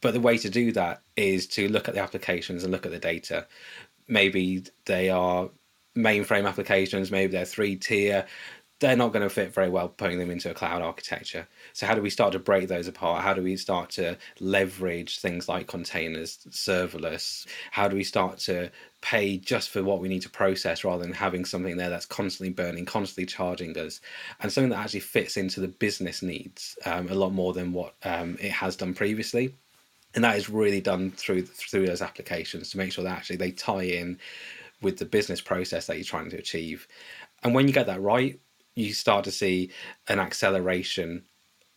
But 0.00 0.14
the 0.14 0.20
way 0.20 0.36
to 0.38 0.50
do 0.50 0.72
that 0.72 1.02
is 1.16 1.46
to 1.48 1.68
look 1.68 1.88
at 1.88 1.94
the 1.94 2.00
applications 2.00 2.62
and 2.62 2.72
look 2.72 2.84
at 2.84 2.92
the 2.92 2.98
data. 2.98 3.46
Maybe 4.08 4.64
they 4.84 5.10
are 5.10 5.48
mainframe 5.96 6.46
applications, 6.48 7.10
maybe 7.10 7.32
they're 7.32 7.44
three 7.44 7.76
tier 7.76 8.26
they're 8.82 8.96
not 8.96 9.12
going 9.12 9.22
to 9.22 9.30
fit 9.30 9.54
very 9.54 9.70
well 9.70 9.88
putting 9.88 10.18
them 10.18 10.28
into 10.28 10.50
a 10.50 10.54
cloud 10.54 10.82
architecture. 10.82 11.46
So 11.72 11.86
how 11.86 11.94
do 11.94 12.02
we 12.02 12.10
start 12.10 12.32
to 12.32 12.40
break 12.40 12.66
those 12.66 12.88
apart? 12.88 13.22
How 13.22 13.32
do 13.32 13.40
we 13.40 13.56
start 13.56 13.90
to 13.90 14.18
leverage 14.40 15.20
things 15.20 15.48
like 15.48 15.68
containers, 15.68 16.38
serverless? 16.50 17.46
How 17.70 17.86
do 17.86 17.94
we 17.94 18.02
start 18.02 18.38
to 18.40 18.72
pay 19.00 19.38
just 19.38 19.70
for 19.70 19.84
what 19.84 20.00
we 20.00 20.08
need 20.08 20.22
to 20.22 20.30
process 20.30 20.82
rather 20.82 21.04
than 21.04 21.12
having 21.12 21.44
something 21.44 21.76
there 21.76 21.90
that's 21.90 22.06
constantly 22.06 22.52
burning, 22.52 22.84
constantly 22.84 23.24
charging 23.24 23.78
us, 23.78 24.00
and 24.40 24.52
something 24.52 24.70
that 24.70 24.80
actually 24.80 25.00
fits 25.00 25.36
into 25.36 25.60
the 25.60 25.68
business 25.68 26.20
needs 26.20 26.76
um, 26.84 27.08
a 27.08 27.14
lot 27.14 27.32
more 27.32 27.52
than 27.52 27.72
what 27.72 27.94
um, 28.02 28.36
it 28.40 28.50
has 28.50 28.74
done 28.74 28.94
previously. 28.94 29.54
And 30.14 30.24
that 30.24 30.36
is 30.36 30.50
really 30.50 30.80
done 30.80 31.12
through 31.12 31.46
through 31.46 31.86
those 31.86 32.02
applications 32.02 32.70
to 32.70 32.78
make 32.78 32.92
sure 32.92 33.04
that 33.04 33.16
actually 33.16 33.36
they 33.36 33.52
tie 33.52 33.84
in 33.84 34.18
with 34.82 34.98
the 34.98 35.04
business 35.04 35.40
process 35.40 35.86
that 35.86 35.96
you're 35.96 36.04
trying 36.04 36.30
to 36.30 36.36
achieve. 36.36 36.88
And 37.44 37.54
when 37.54 37.68
you 37.68 37.72
get 37.72 37.86
that 37.86 38.02
right, 38.02 38.38
you 38.74 38.92
start 38.92 39.24
to 39.24 39.30
see 39.30 39.70
an 40.08 40.18
acceleration 40.18 41.24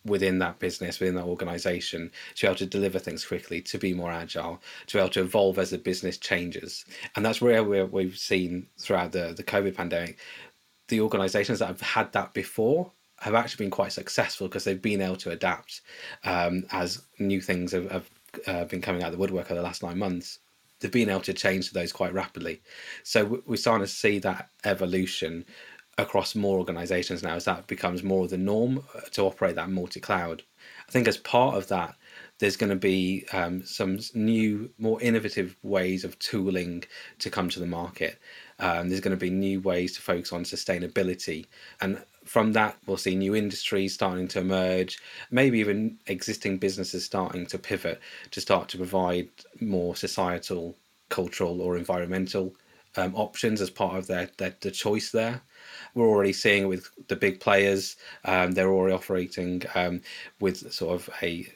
within 0.06 0.38
that 0.38 0.58
business, 0.58 1.00
within 1.00 1.16
that 1.16 1.24
organization, 1.24 2.10
to 2.34 2.42
be 2.42 2.46
able 2.46 2.56
to 2.56 2.66
deliver 2.66 2.98
things 2.98 3.24
quickly, 3.24 3.60
to 3.60 3.78
be 3.78 3.92
more 3.92 4.12
agile, 4.12 4.62
to 4.86 4.96
be 4.96 5.00
able 5.00 5.10
to 5.10 5.20
evolve 5.20 5.58
as 5.58 5.70
the 5.70 5.78
business 5.78 6.16
changes. 6.16 6.84
And 7.16 7.24
that's 7.24 7.40
where 7.40 7.64
we 7.64 8.04
have 8.04 8.16
seen 8.16 8.68
throughout 8.78 9.12
the, 9.12 9.34
the 9.36 9.42
COVID 9.42 9.74
pandemic, 9.74 10.18
the 10.88 11.00
organizations 11.00 11.58
that 11.58 11.66
have 11.66 11.80
had 11.80 12.12
that 12.12 12.32
before 12.32 12.92
have 13.20 13.34
actually 13.34 13.64
been 13.64 13.70
quite 13.70 13.92
successful 13.92 14.46
because 14.46 14.64
they've 14.64 14.80
been 14.80 15.00
able 15.00 15.16
to 15.16 15.30
adapt 15.30 15.80
um, 16.24 16.64
as 16.70 17.02
new 17.18 17.40
things 17.40 17.72
have, 17.72 17.90
have 17.90 18.10
uh, 18.46 18.64
been 18.66 18.82
coming 18.82 19.02
out 19.02 19.08
of 19.08 19.12
the 19.12 19.18
woodwork 19.18 19.46
over 19.46 19.60
the 19.60 19.66
last 19.66 19.82
nine 19.82 19.98
months. 19.98 20.38
They've 20.78 20.92
been 20.92 21.08
able 21.08 21.20
to 21.22 21.32
change 21.32 21.72
those 21.72 21.92
quite 21.92 22.12
rapidly. 22.12 22.60
So 23.02 23.42
we're 23.46 23.56
starting 23.56 23.86
to 23.86 23.90
see 23.90 24.18
that 24.20 24.50
evolution 24.64 25.46
across 25.98 26.34
more 26.34 26.58
organizations 26.58 27.22
now 27.22 27.34
as 27.34 27.46
that 27.46 27.66
becomes 27.66 28.02
more 28.02 28.24
of 28.24 28.30
the 28.30 28.36
norm 28.36 28.84
uh, 28.94 29.00
to 29.12 29.22
operate 29.22 29.54
that 29.56 29.70
multi 29.70 30.00
cloud. 30.00 30.42
I 30.88 30.92
think 30.92 31.08
as 31.08 31.16
part 31.16 31.56
of 31.56 31.68
that, 31.68 31.96
there's 32.38 32.56
going 32.56 32.70
to 32.70 32.76
be 32.76 33.24
um, 33.32 33.64
some 33.64 33.98
new, 34.14 34.70
more 34.78 35.00
innovative 35.00 35.56
ways 35.62 36.04
of 36.04 36.18
tooling 36.18 36.84
to 37.18 37.30
come 37.30 37.48
to 37.48 37.60
the 37.60 37.66
market. 37.66 38.18
Um, 38.58 38.88
there's 38.88 39.00
going 39.00 39.16
to 39.16 39.20
be 39.20 39.30
new 39.30 39.60
ways 39.60 39.94
to 39.94 40.02
focus 40.02 40.32
on 40.32 40.44
sustainability. 40.44 41.46
And 41.80 42.02
from 42.24 42.52
that, 42.52 42.76
we'll 42.86 42.98
see 42.98 43.14
new 43.14 43.34
industries 43.34 43.94
starting 43.94 44.28
to 44.28 44.40
emerge, 44.40 44.98
maybe 45.30 45.58
even 45.60 45.98
existing 46.06 46.58
businesses 46.58 47.04
starting 47.04 47.46
to 47.46 47.58
pivot 47.58 48.00
to 48.32 48.40
start 48.40 48.68
to 48.70 48.76
provide 48.76 49.28
more 49.60 49.96
societal, 49.96 50.76
cultural, 51.08 51.62
or 51.62 51.76
environmental 51.76 52.54
um, 52.96 53.14
options 53.14 53.60
as 53.60 53.70
part 53.70 53.96
of 53.96 54.06
their, 54.06 54.30
their, 54.36 54.54
their 54.60 54.72
choice 54.72 55.10
there. 55.10 55.40
We're 55.96 56.06
already 56.06 56.32
seeing 56.32 56.68
with 56.68 56.88
the 57.08 57.16
big 57.16 57.40
players, 57.40 57.96
um, 58.24 58.52
they're 58.52 58.70
already 58.70 58.94
operating 58.94 59.62
um, 59.74 60.02
with 60.38 60.72
sort 60.72 60.94
of 60.94 61.10
a 61.22 61.48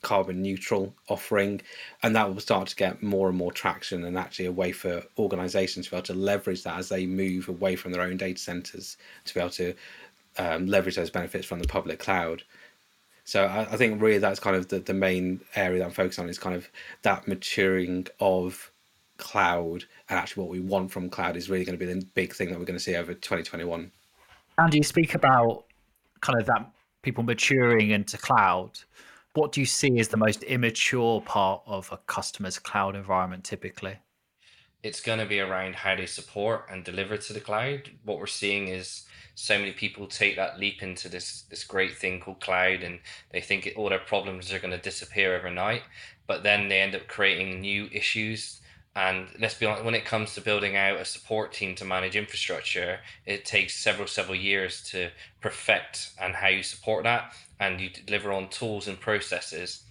carbon 0.00 0.42
neutral 0.42 0.92
offering 1.08 1.60
and 2.02 2.16
that 2.16 2.28
will 2.28 2.40
start 2.40 2.66
to 2.66 2.74
get 2.76 3.02
more 3.02 3.28
and 3.28 3.38
more 3.38 3.52
traction 3.52 4.04
and 4.04 4.18
actually 4.18 4.46
a 4.46 4.52
way 4.52 4.72
for 4.72 5.02
organizations 5.16 5.86
to 5.86 5.92
be 5.92 5.96
able 5.96 6.04
to 6.04 6.14
leverage 6.14 6.64
that 6.64 6.76
as 6.76 6.88
they 6.88 7.06
move 7.06 7.48
away 7.48 7.76
from 7.76 7.92
their 7.92 8.02
own 8.02 8.16
data 8.16 8.38
centers 8.38 8.96
to 9.24 9.32
be 9.32 9.38
able 9.38 9.48
to 9.50 9.72
um, 10.38 10.66
leverage 10.66 10.96
those 10.96 11.10
benefits 11.10 11.46
from 11.46 11.60
the 11.60 11.68
public 11.68 12.00
cloud. 12.00 12.42
So 13.24 13.44
I, 13.44 13.60
I, 13.60 13.76
think 13.76 14.02
really 14.02 14.18
that's 14.18 14.40
kind 14.40 14.56
of 14.56 14.68
the, 14.68 14.80
the 14.80 14.94
main 14.94 15.40
area 15.54 15.78
that 15.78 15.84
i'm 15.84 15.92
focused 15.92 16.18
on 16.18 16.28
is 16.28 16.38
kind 16.38 16.56
of 16.56 16.68
that 17.02 17.28
maturing 17.28 18.08
of 18.18 18.71
cloud 19.22 19.84
and 20.08 20.18
actually 20.18 20.42
what 20.42 20.50
we 20.50 20.60
want 20.60 20.90
from 20.90 21.08
cloud 21.08 21.36
is 21.36 21.48
really 21.48 21.64
going 21.64 21.78
to 21.78 21.84
be 21.84 21.92
the 21.92 22.04
big 22.14 22.34
thing 22.34 22.50
that 22.50 22.58
we're 22.58 22.64
going 22.64 22.78
to 22.78 22.84
see 22.84 22.96
over 22.96 23.14
2021 23.14 23.90
and 24.58 24.74
you 24.74 24.82
speak 24.82 25.14
about 25.14 25.64
kind 26.20 26.38
of 26.38 26.46
that 26.46 26.70
people 27.02 27.22
maturing 27.24 27.90
into 27.90 28.18
cloud 28.18 28.78
what 29.34 29.52
do 29.52 29.60
you 29.60 29.66
see 29.66 29.98
as 29.98 30.08
the 30.08 30.16
most 30.16 30.42
immature 30.42 31.20
part 31.22 31.62
of 31.66 31.90
a 31.90 31.96
customer's 31.96 32.58
cloud 32.58 32.94
environment 32.94 33.44
typically? 33.44 33.96
It's 34.82 35.00
going 35.00 35.20
to 35.20 35.26
be 35.26 35.40
around 35.40 35.76
how 35.76 35.94
they 35.94 36.06
support 36.06 36.66
and 36.70 36.84
deliver 36.84 37.16
to 37.16 37.32
the 37.32 37.40
cloud. 37.40 37.90
What 38.04 38.18
we're 38.18 38.26
seeing 38.26 38.68
is 38.68 39.04
so 39.34 39.58
many 39.58 39.72
people 39.72 40.06
take 40.06 40.36
that 40.36 40.58
leap 40.58 40.82
into 40.82 41.08
this 41.08 41.42
this 41.48 41.64
great 41.64 41.96
thing 41.96 42.20
called 42.20 42.40
cloud 42.40 42.82
and 42.82 42.98
they 43.30 43.40
think 43.40 43.72
all 43.76 43.88
their 43.88 43.98
problems 43.98 44.52
are 44.52 44.58
going 44.58 44.72
to 44.72 44.76
disappear 44.76 45.34
overnight 45.34 45.80
but 46.26 46.42
then 46.42 46.68
they 46.68 46.82
end 46.82 46.94
up 46.94 47.08
creating 47.08 47.58
new 47.58 47.88
issues 47.92 48.60
and 48.94 49.28
let's 49.40 49.54
be 49.54 49.66
honest 49.66 49.84
when 49.84 49.94
it 49.94 50.04
comes 50.04 50.34
to 50.34 50.40
building 50.40 50.76
out 50.76 51.00
a 51.00 51.04
support 51.04 51.52
team 51.52 51.74
to 51.74 51.84
manage 51.84 52.14
infrastructure 52.14 52.98
it 53.24 53.44
takes 53.44 53.74
several 53.74 54.06
several 54.06 54.36
years 54.36 54.82
to 54.82 55.10
perfect 55.40 56.10
and 56.20 56.34
how 56.34 56.48
you 56.48 56.62
support 56.62 57.04
that 57.04 57.32
and 57.62 57.80
you 57.80 57.88
deliver 57.88 58.32
on 58.32 58.48
tools 58.48 58.88
and 58.88 58.98
processes, 58.98 59.84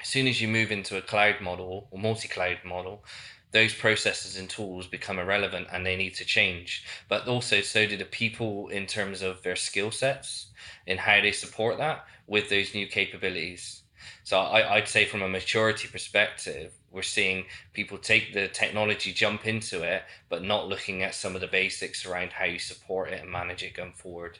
as 0.00 0.06
soon 0.06 0.28
as 0.28 0.40
you 0.40 0.46
move 0.46 0.70
into 0.70 0.96
a 0.96 1.02
cloud 1.02 1.40
model 1.40 1.88
or 1.90 1.98
multi 1.98 2.28
cloud 2.28 2.58
model, 2.64 3.04
those 3.50 3.74
processes 3.74 4.36
and 4.36 4.48
tools 4.48 4.86
become 4.86 5.18
irrelevant 5.18 5.66
and 5.72 5.84
they 5.84 5.96
need 5.96 6.14
to 6.14 6.24
change. 6.24 6.84
But 7.08 7.26
also, 7.26 7.62
so 7.62 7.84
do 7.84 7.96
the 7.96 8.04
people 8.04 8.68
in 8.68 8.86
terms 8.86 9.22
of 9.22 9.42
their 9.42 9.56
skill 9.56 9.90
sets 9.90 10.46
and 10.86 11.00
how 11.00 11.20
they 11.20 11.32
support 11.32 11.78
that 11.78 12.04
with 12.28 12.48
those 12.48 12.74
new 12.74 12.86
capabilities. 12.86 13.82
So 14.24 14.38
I, 14.38 14.76
I'd 14.76 14.88
say 14.88 15.04
from 15.04 15.22
a 15.22 15.28
maturity 15.28 15.88
perspective, 15.88 16.72
we're 16.90 17.02
seeing 17.02 17.44
people 17.72 17.98
take 17.98 18.32
the 18.32 18.48
technology, 18.48 19.12
jump 19.12 19.46
into 19.46 19.82
it, 19.82 20.02
but 20.28 20.42
not 20.42 20.68
looking 20.68 21.02
at 21.02 21.14
some 21.14 21.34
of 21.34 21.40
the 21.40 21.46
basics 21.46 22.04
around 22.04 22.32
how 22.32 22.44
you 22.44 22.58
support 22.58 23.10
it 23.10 23.22
and 23.22 23.30
manage 23.30 23.62
it 23.62 23.74
going 23.74 23.92
forward. 23.92 24.38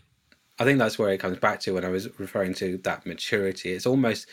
I 0.58 0.64
think 0.64 0.78
that's 0.78 0.98
where 0.98 1.10
it 1.10 1.18
comes 1.18 1.38
back 1.38 1.60
to 1.60 1.74
when 1.74 1.84
I 1.84 1.88
was 1.88 2.08
referring 2.18 2.54
to 2.54 2.76
that 2.78 3.06
maturity. 3.06 3.72
It's 3.72 3.86
almost 3.86 4.28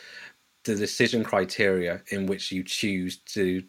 the 0.65 0.75
decision 0.75 1.23
criteria 1.23 2.01
in 2.11 2.25
which 2.25 2.51
you 2.51 2.63
choose 2.63 3.17
to 3.17 3.63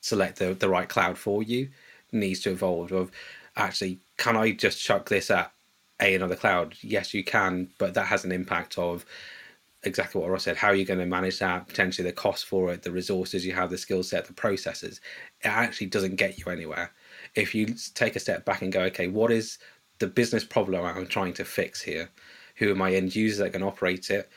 select 0.00 0.38
the, 0.38 0.54
the 0.54 0.68
right 0.68 0.88
cloud 0.88 1.18
for 1.18 1.42
you 1.42 1.68
needs 2.12 2.40
to 2.40 2.50
evolve 2.50 2.92
of 2.92 3.10
actually 3.56 3.98
can 4.16 4.36
I 4.36 4.52
just 4.52 4.80
chuck 4.80 5.08
this 5.08 5.30
at 5.30 5.52
a 6.00 6.14
another 6.14 6.36
cloud? 6.36 6.74
Yes, 6.80 7.14
you 7.14 7.24
can, 7.24 7.68
but 7.78 7.94
that 7.94 8.06
has 8.06 8.24
an 8.24 8.32
impact 8.32 8.78
of 8.78 9.04
exactly 9.86 10.20
what 10.20 10.30
Ross 10.30 10.44
said. 10.44 10.56
How 10.56 10.68
are 10.68 10.74
you 10.74 10.84
going 10.84 11.00
to 11.00 11.06
manage 11.06 11.38
that? 11.38 11.68
Potentially 11.68 12.06
the 12.08 12.12
cost 12.14 12.46
for 12.46 12.72
it, 12.72 12.82
the 12.82 12.90
resources 12.90 13.46
you 13.46 13.52
have, 13.54 13.70
the 13.70 13.78
skill 13.78 14.02
set, 14.02 14.26
the 14.26 14.32
processes. 14.32 15.00
It 15.42 15.48
actually 15.48 15.88
doesn't 15.88 16.16
get 16.16 16.38
you 16.38 16.46
anywhere. 16.52 16.92
If 17.34 17.54
you 17.54 17.74
take 17.94 18.16
a 18.16 18.20
step 18.20 18.44
back 18.44 18.62
and 18.62 18.72
go, 18.72 18.82
okay, 18.82 19.08
what 19.08 19.30
is 19.30 19.58
the 19.98 20.06
business 20.06 20.44
problem 20.44 20.84
I'm 20.84 21.06
trying 21.06 21.32
to 21.34 21.44
fix 21.44 21.80
here. 21.80 22.10
Who 22.56 22.70
are 22.70 22.76
my 22.76 22.92
end 22.92 23.14
users 23.14 23.38
that 23.38 23.52
can 23.52 23.62
operate 23.62 24.10
it? 24.10 24.28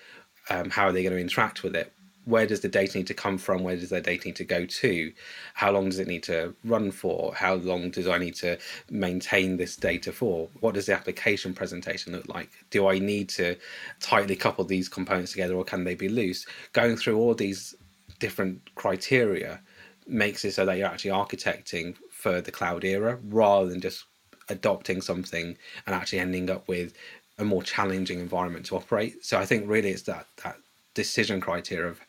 Um, 0.50 0.70
how 0.70 0.86
are 0.88 0.92
they 0.92 1.04
going 1.04 1.16
to 1.16 1.22
interact 1.22 1.64
with 1.64 1.76
it? 1.76 1.94
Where 2.30 2.46
does 2.46 2.62
the 2.62 2.70
data 2.70 2.98
need 2.98 3.08
to 3.08 3.14
come 3.14 3.38
from? 3.38 3.64
Where 3.64 3.76
does 3.76 3.90
their 3.90 4.02
data 4.02 4.28
need 4.28 4.36
to 4.38 4.44
go 4.44 4.66
to? 4.66 5.14
How 5.56 5.72
long 5.72 5.86
does 5.90 6.00
it 6.00 6.08
need 6.08 6.24
to 6.24 6.54
run 6.64 6.92
for? 6.92 7.34
How 7.34 7.56
long 7.56 7.90
does 7.90 8.08
I 8.08 8.20
need 8.20 8.36
to 8.36 8.58
maintain 8.90 9.58
this 9.58 9.76
data 9.76 10.12
for? 10.12 10.48
What 10.60 10.76
does 10.76 10.86
the 10.86 10.94
application 10.94 11.54
presentation 11.54 12.14
look 12.14 12.28
like? 12.28 12.50
Do 12.70 12.88
I 12.88 13.00
need 13.00 13.30
to 13.30 13.56
tightly 14.00 14.36
couple 14.36 14.64
these 14.64 14.88
components 14.88 15.32
together 15.32 15.56
or 15.56 15.64
can 15.64 15.84
they 15.84 15.96
be 15.96 16.08
loose? 16.08 16.46
Going 16.74 16.98
through 16.98 17.18
all 17.18 17.34
these 17.34 17.76
different 18.20 18.76
criteria 18.76 19.60
makes 20.06 20.46
it 20.46 20.54
so 20.54 20.66
that 20.66 20.78
you're 20.78 20.88
actually 20.88 21.12
architecting 21.12 21.96
for 22.12 22.42
the 22.42 22.52
cloud 22.52 22.84
era 22.84 23.18
rather 23.30 23.70
than 23.70 23.82
just 23.82 24.06
adopting 24.50 25.02
something 25.02 25.58
and 25.86 25.96
actually 25.96 26.20
ending 26.20 26.50
up 26.50 26.68
with 26.68 26.94
a 27.40 27.44
more 27.46 27.64
challenging 27.64 28.20
environment 28.20 28.66
to 28.68 28.76
operate. 28.76 29.24
So 29.26 29.40
I 29.40 29.46
think 29.46 29.64
really 29.68 29.90
it's 29.90 30.04
that 30.04 30.28
that 30.44 30.58
decision 30.94 31.40
criteria 31.40 31.88
of 31.88 32.02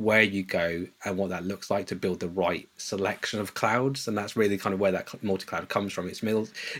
where 0.00 0.22
you 0.22 0.42
go 0.42 0.86
and 1.04 1.18
what 1.18 1.28
that 1.28 1.44
looks 1.44 1.70
like 1.70 1.86
to 1.86 1.94
build 1.94 2.20
the 2.20 2.28
right 2.28 2.66
selection 2.78 3.38
of 3.38 3.52
clouds. 3.52 4.08
And 4.08 4.16
that's 4.16 4.34
really 4.34 4.56
kind 4.56 4.72
of 4.72 4.80
where 4.80 4.92
that 4.92 5.22
multi-cloud 5.22 5.68
comes 5.68 5.92
from. 5.92 6.08
It's 6.08 6.22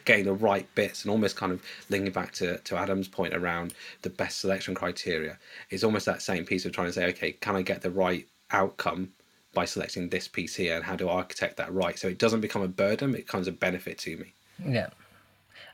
getting 0.06 0.24
the 0.24 0.32
right 0.32 0.66
bits 0.74 1.02
and 1.02 1.10
almost 1.10 1.36
kind 1.36 1.52
of 1.52 1.62
linking 1.90 2.12
back 2.12 2.32
to, 2.32 2.56
to 2.56 2.78
adam's 2.78 3.08
point 3.08 3.34
around 3.34 3.74
the 4.00 4.08
best 4.08 4.40
selection 4.40 4.74
criteria. 4.74 5.38
It's 5.68 5.84
almost 5.84 6.06
that 6.06 6.22
same 6.22 6.46
piece 6.46 6.64
of 6.64 6.72
trying 6.72 6.86
to 6.86 6.94
say 6.94 7.08
okay 7.08 7.32
can 7.32 7.56
i 7.56 7.62
get 7.62 7.82
the 7.82 7.90
right 7.90 8.26
outcome 8.52 9.12
by 9.52 9.66
selecting 9.66 10.08
this 10.08 10.26
piece 10.26 10.54
here? 10.54 10.76
And 10.76 10.82
how 10.82 10.96
do 10.96 11.10
i 11.10 11.12
architect 11.12 11.58
that 11.58 11.74
right? 11.74 11.98
So 11.98 12.08
it 12.08 12.16
doesn't 12.16 12.40
become 12.40 12.62
a 12.62 12.68
burden 12.68 13.10
it 13.10 13.26
becomes 13.26 13.48
a 13.48 13.52
benefit 13.52 13.98
to 13.98 14.16
me. 14.16 14.32
Yeah. 14.64 14.88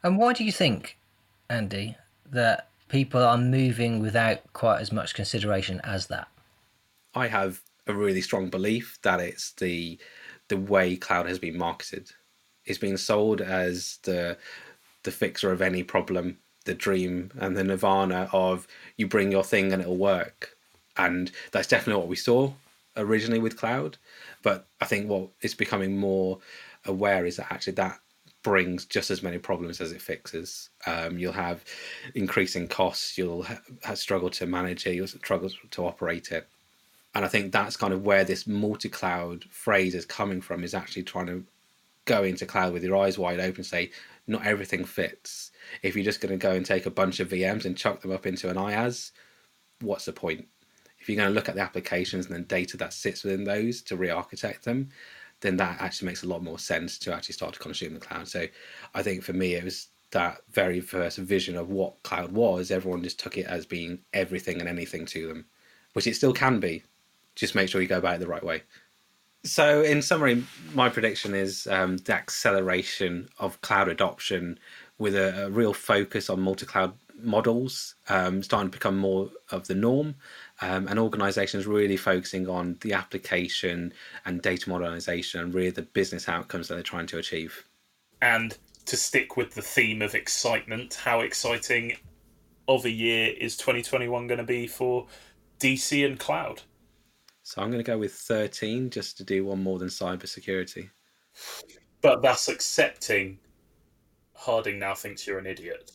And 0.02 0.18
why 0.18 0.32
do 0.32 0.42
you 0.42 0.50
think, 0.50 0.98
Andy, 1.48 1.96
that 2.32 2.70
people 2.88 3.22
are 3.22 3.38
moving 3.38 4.00
without 4.00 4.52
quite 4.52 4.80
as 4.80 4.90
much 4.90 5.14
consideration 5.14 5.80
as 5.84 6.08
that? 6.08 6.26
I 7.16 7.28
have 7.28 7.62
a 7.86 7.94
really 7.94 8.20
strong 8.20 8.50
belief 8.50 8.98
that 9.02 9.20
it's 9.20 9.52
the 9.54 9.98
the 10.48 10.58
way 10.58 10.96
cloud 10.96 11.26
has 11.26 11.38
been 11.40 11.58
marketed. 11.58 12.12
It's 12.66 12.78
been 12.78 12.98
sold 12.98 13.40
as 13.40 13.98
the 14.04 14.38
the 15.04 15.10
fixer 15.10 15.52
of 15.52 15.62
any 15.62 15.82
problem, 15.82 16.38
the 16.66 16.74
dream 16.74 17.30
and 17.38 17.56
the 17.56 17.64
nirvana 17.64 18.28
of 18.32 18.66
you 18.96 19.08
bring 19.08 19.32
your 19.32 19.44
thing 19.44 19.72
and 19.72 19.82
it'll 19.82 19.96
work. 19.96 20.50
And 20.96 21.32
that's 21.52 21.68
definitely 21.68 22.00
what 22.00 22.08
we 22.08 22.16
saw 22.16 22.52
originally 22.96 23.40
with 23.40 23.56
cloud. 23.58 23.98
But 24.42 24.66
I 24.80 24.86
think 24.86 25.08
what 25.08 25.30
is 25.42 25.54
becoming 25.54 25.96
more 25.98 26.40
aware 26.84 27.26
is 27.26 27.36
that 27.36 27.52
actually 27.52 27.74
that 27.74 28.00
brings 28.42 28.84
just 28.84 29.10
as 29.10 29.22
many 29.22 29.38
problems 29.38 29.80
as 29.80 29.92
it 29.92 30.02
fixes. 30.02 30.70
Um, 30.86 31.18
you'll 31.18 31.32
have 31.32 31.64
increasing 32.14 32.68
costs. 32.68 33.18
You'll 33.18 33.44
ha- 33.44 33.94
struggle 33.94 34.30
to 34.30 34.46
manage 34.46 34.86
it. 34.86 34.94
You'll 34.94 35.08
struggle 35.08 35.50
to 35.72 35.86
operate 35.86 36.32
it. 36.32 36.48
And 37.16 37.24
I 37.24 37.28
think 37.28 37.50
that's 37.50 37.78
kind 37.78 37.94
of 37.94 38.04
where 38.04 38.24
this 38.24 38.46
multi-cloud 38.46 39.44
phrase 39.44 39.94
is 39.94 40.04
coming 40.04 40.42
from. 40.42 40.62
Is 40.62 40.74
actually 40.74 41.04
trying 41.04 41.28
to 41.28 41.44
go 42.04 42.22
into 42.22 42.44
cloud 42.44 42.74
with 42.74 42.84
your 42.84 42.94
eyes 42.94 43.18
wide 43.18 43.40
open. 43.40 43.60
And 43.60 43.66
say 43.66 43.90
not 44.26 44.44
everything 44.44 44.84
fits. 44.84 45.50
If 45.82 45.96
you're 45.96 46.04
just 46.04 46.20
going 46.20 46.38
to 46.38 46.46
go 46.46 46.52
and 46.52 46.66
take 46.66 46.84
a 46.84 46.90
bunch 46.90 47.18
of 47.18 47.30
VMs 47.30 47.64
and 47.64 47.74
chuck 47.74 48.02
them 48.02 48.12
up 48.12 48.26
into 48.26 48.50
an 48.50 48.56
IaaS, 48.56 49.12
what's 49.80 50.04
the 50.04 50.12
point? 50.12 50.46
If 50.98 51.08
you're 51.08 51.16
going 51.16 51.30
to 51.30 51.34
look 51.34 51.48
at 51.48 51.54
the 51.54 51.62
applications 51.62 52.26
and 52.26 52.34
the 52.34 52.40
data 52.40 52.76
that 52.76 52.92
sits 52.92 53.24
within 53.24 53.44
those 53.44 53.80
to 53.82 53.96
re-architect 53.96 54.64
them, 54.64 54.90
then 55.40 55.56
that 55.56 55.80
actually 55.80 56.06
makes 56.06 56.22
a 56.22 56.28
lot 56.28 56.42
more 56.42 56.58
sense 56.58 56.98
to 56.98 57.14
actually 57.14 57.34
start 57.34 57.54
to 57.54 57.60
consume 57.60 57.94
the 57.94 58.00
cloud. 58.00 58.28
So 58.28 58.44
I 58.94 59.02
think 59.02 59.22
for 59.22 59.32
me, 59.32 59.54
it 59.54 59.64
was 59.64 59.88
that 60.10 60.42
very 60.50 60.80
first 60.80 61.16
vision 61.16 61.56
of 61.56 61.70
what 61.70 62.02
cloud 62.02 62.32
was. 62.32 62.70
Everyone 62.70 63.02
just 63.02 63.18
took 63.18 63.38
it 63.38 63.46
as 63.46 63.64
being 63.64 64.00
everything 64.12 64.60
and 64.60 64.68
anything 64.68 65.06
to 65.06 65.28
them, 65.28 65.46
which 65.94 66.06
it 66.06 66.14
still 66.16 66.34
can 66.34 66.60
be. 66.60 66.82
Just 67.36 67.54
make 67.54 67.68
sure 67.68 67.80
you 67.80 67.86
go 67.86 67.98
about 67.98 68.16
it 68.16 68.20
the 68.20 68.26
right 68.26 68.42
way. 68.42 68.62
So, 69.44 69.82
in 69.82 70.02
summary, 70.02 70.44
my 70.74 70.88
prediction 70.88 71.32
is 71.32 71.68
um, 71.68 71.98
the 71.98 72.14
acceleration 72.14 73.28
of 73.38 73.60
cloud 73.60 73.88
adoption 73.88 74.58
with 74.98 75.14
a, 75.14 75.46
a 75.46 75.50
real 75.50 75.72
focus 75.72 76.28
on 76.28 76.40
multi 76.40 76.66
cloud 76.66 76.94
models 77.22 77.94
um, 78.08 78.42
starting 78.42 78.70
to 78.70 78.76
become 78.76 78.96
more 78.96 79.30
of 79.50 79.66
the 79.68 79.74
norm 79.74 80.14
um, 80.60 80.86
and 80.88 80.98
organizations 80.98 81.66
really 81.66 81.96
focusing 81.96 82.48
on 82.48 82.76
the 82.80 82.92
application 82.92 83.92
and 84.24 84.42
data 84.42 84.68
modernization 84.68 85.40
and 85.40 85.54
really 85.54 85.70
the 85.70 85.82
business 85.82 86.28
outcomes 86.28 86.68
that 86.68 86.74
they're 86.74 86.82
trying 86.82 87.06
to 87.06 87.18
achieve. 87.18 87.64
And 88.20 88.56
to 88.86 88.96
stick 88.96 89.36
with 89.36 89.54
the 89.54 89.62
theme 89.62 90.02
of 90.02 90.14
excitement, 90.14 90.94
how 90.94 91.20
exciting 91.20 91.96
of 92.68 92.84
a 92.84 92.90
year 92.90 93.32
is 93.38 93.56
2021 93.56 94.26
going 94.26 94.38
to 94.38 94.44
be 94.44 94.66
for 94.66 95.06
DC 95.60 96.04
and 96.04 96.18
cloud? 96.18 96.62
So 97.46 97.62
I'm 97.62 97.70
going 97.70 97.78
to 97.78 97.88
go 97.88 97.96
with 97.96 98.12
13 98.12 98.90
just 98.90 99.16
to 99.18 99.24
do 99.24 99.44
one 99.44 99.62
more 99.62 99.78
than 99.78 99.86
cybersecurity. 99.86 100.90
But 102.00 102.20
that's 102.20 102.48
accepting 102.48 103.38
Harding 104.34 104.80
now 104.80 104.96
thinks 104.96 105.28
you're 105.28 105.38
an 105.38 105.46
idiot. 105.46 105.92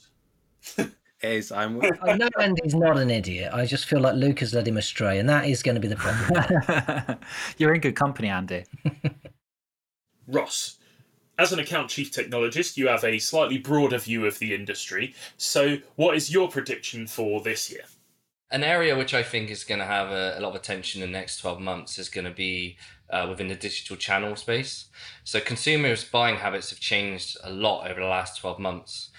is 1.21 1.51
I'm 1.51 1.81
I 2.01 2.15
know 2.15 2.29
Andy's 2.39 2.73
not 2.73 2.97
an 2.97 3.09
idiot. 3.09 3.51
I 3.53 3.65
just 3.65 3.85
feel 3.85 3.99
like 3.99 4.15
Luke 4.15 4.39
has 4.39 4.53
led 4.53 4.65
him 4.65 4.77
astray, 4.77 5.19
and 5.19 5.27
that 5.27 5.45
is 5.45 5.61
going 5.61 5.75
to 5.75 5.81
be 5.81 5.89
the 5.89 5.97
problem. 5.97 7.17
You're 7.57 7.73
in 7.73 7.81
good 7.81 7.97
company, 7.97 8.29
Andy. 8.29 8.63
Ross, 10.27 10.79
as 11.37 11.51
an 11.51 11.59
account 11.59 11.89
chief 11.89 12.11
technologist, 12.11 12.77
you 12.77 12.87
have 12.87 13.03
a 13.03 13.19
slightly 13.19 13.57
broader 13.57 13.97
view 13.97 14.25
of 14.25 14.39
the 14.39 14.55
industry. 14.55 15.13
So, 15.35 15.77
what 15.97 16.15
is 16.15 16.33
your 16.33 16.47
prediction 16.47 17.07
for 17.07 17.41
this 17.41 17.69
year? 17.69 17.83
An 18.51 18.63
area 18.65 18.97
which 18.97 19.13
I 19.13 19.23
think 19.23 19.49
is 19.49 19.63
going 19.63 19.79
to 19.79 19.85
have 19.85 20.09
a, 20.09 20.35
a 20.37 20.41
lot 20.41 20.49
of 20.49 20.55
attention 20.55 21.01
in 21.01 21.11
the 21.11 21.17
next 21.17 21.37
12 21.37 21.61
months 21.61 21.97
is 21.97 22.09
going 22.09 22.25
to 22.25 22.31
be 22.31 22.77
uh, 23.09 23.27
within 23.29 23.47
the 23.47 23.55
digital 23.55 23.95
channel 23.95 24.35
space. 24.35 24.89
So, 25.23 25.39
consumers' 25.39 26.03
buying 26.03 26.35
habits 26.35 26.69
have 26.69 26.79
changed 26.79 27.37
a 27.43 27.49
lot 27.49 27.89
over 27.89 28.01
the 28.01 28.07
last 28.07 28.41
12 28.41 28.59
months, 28.59 29.09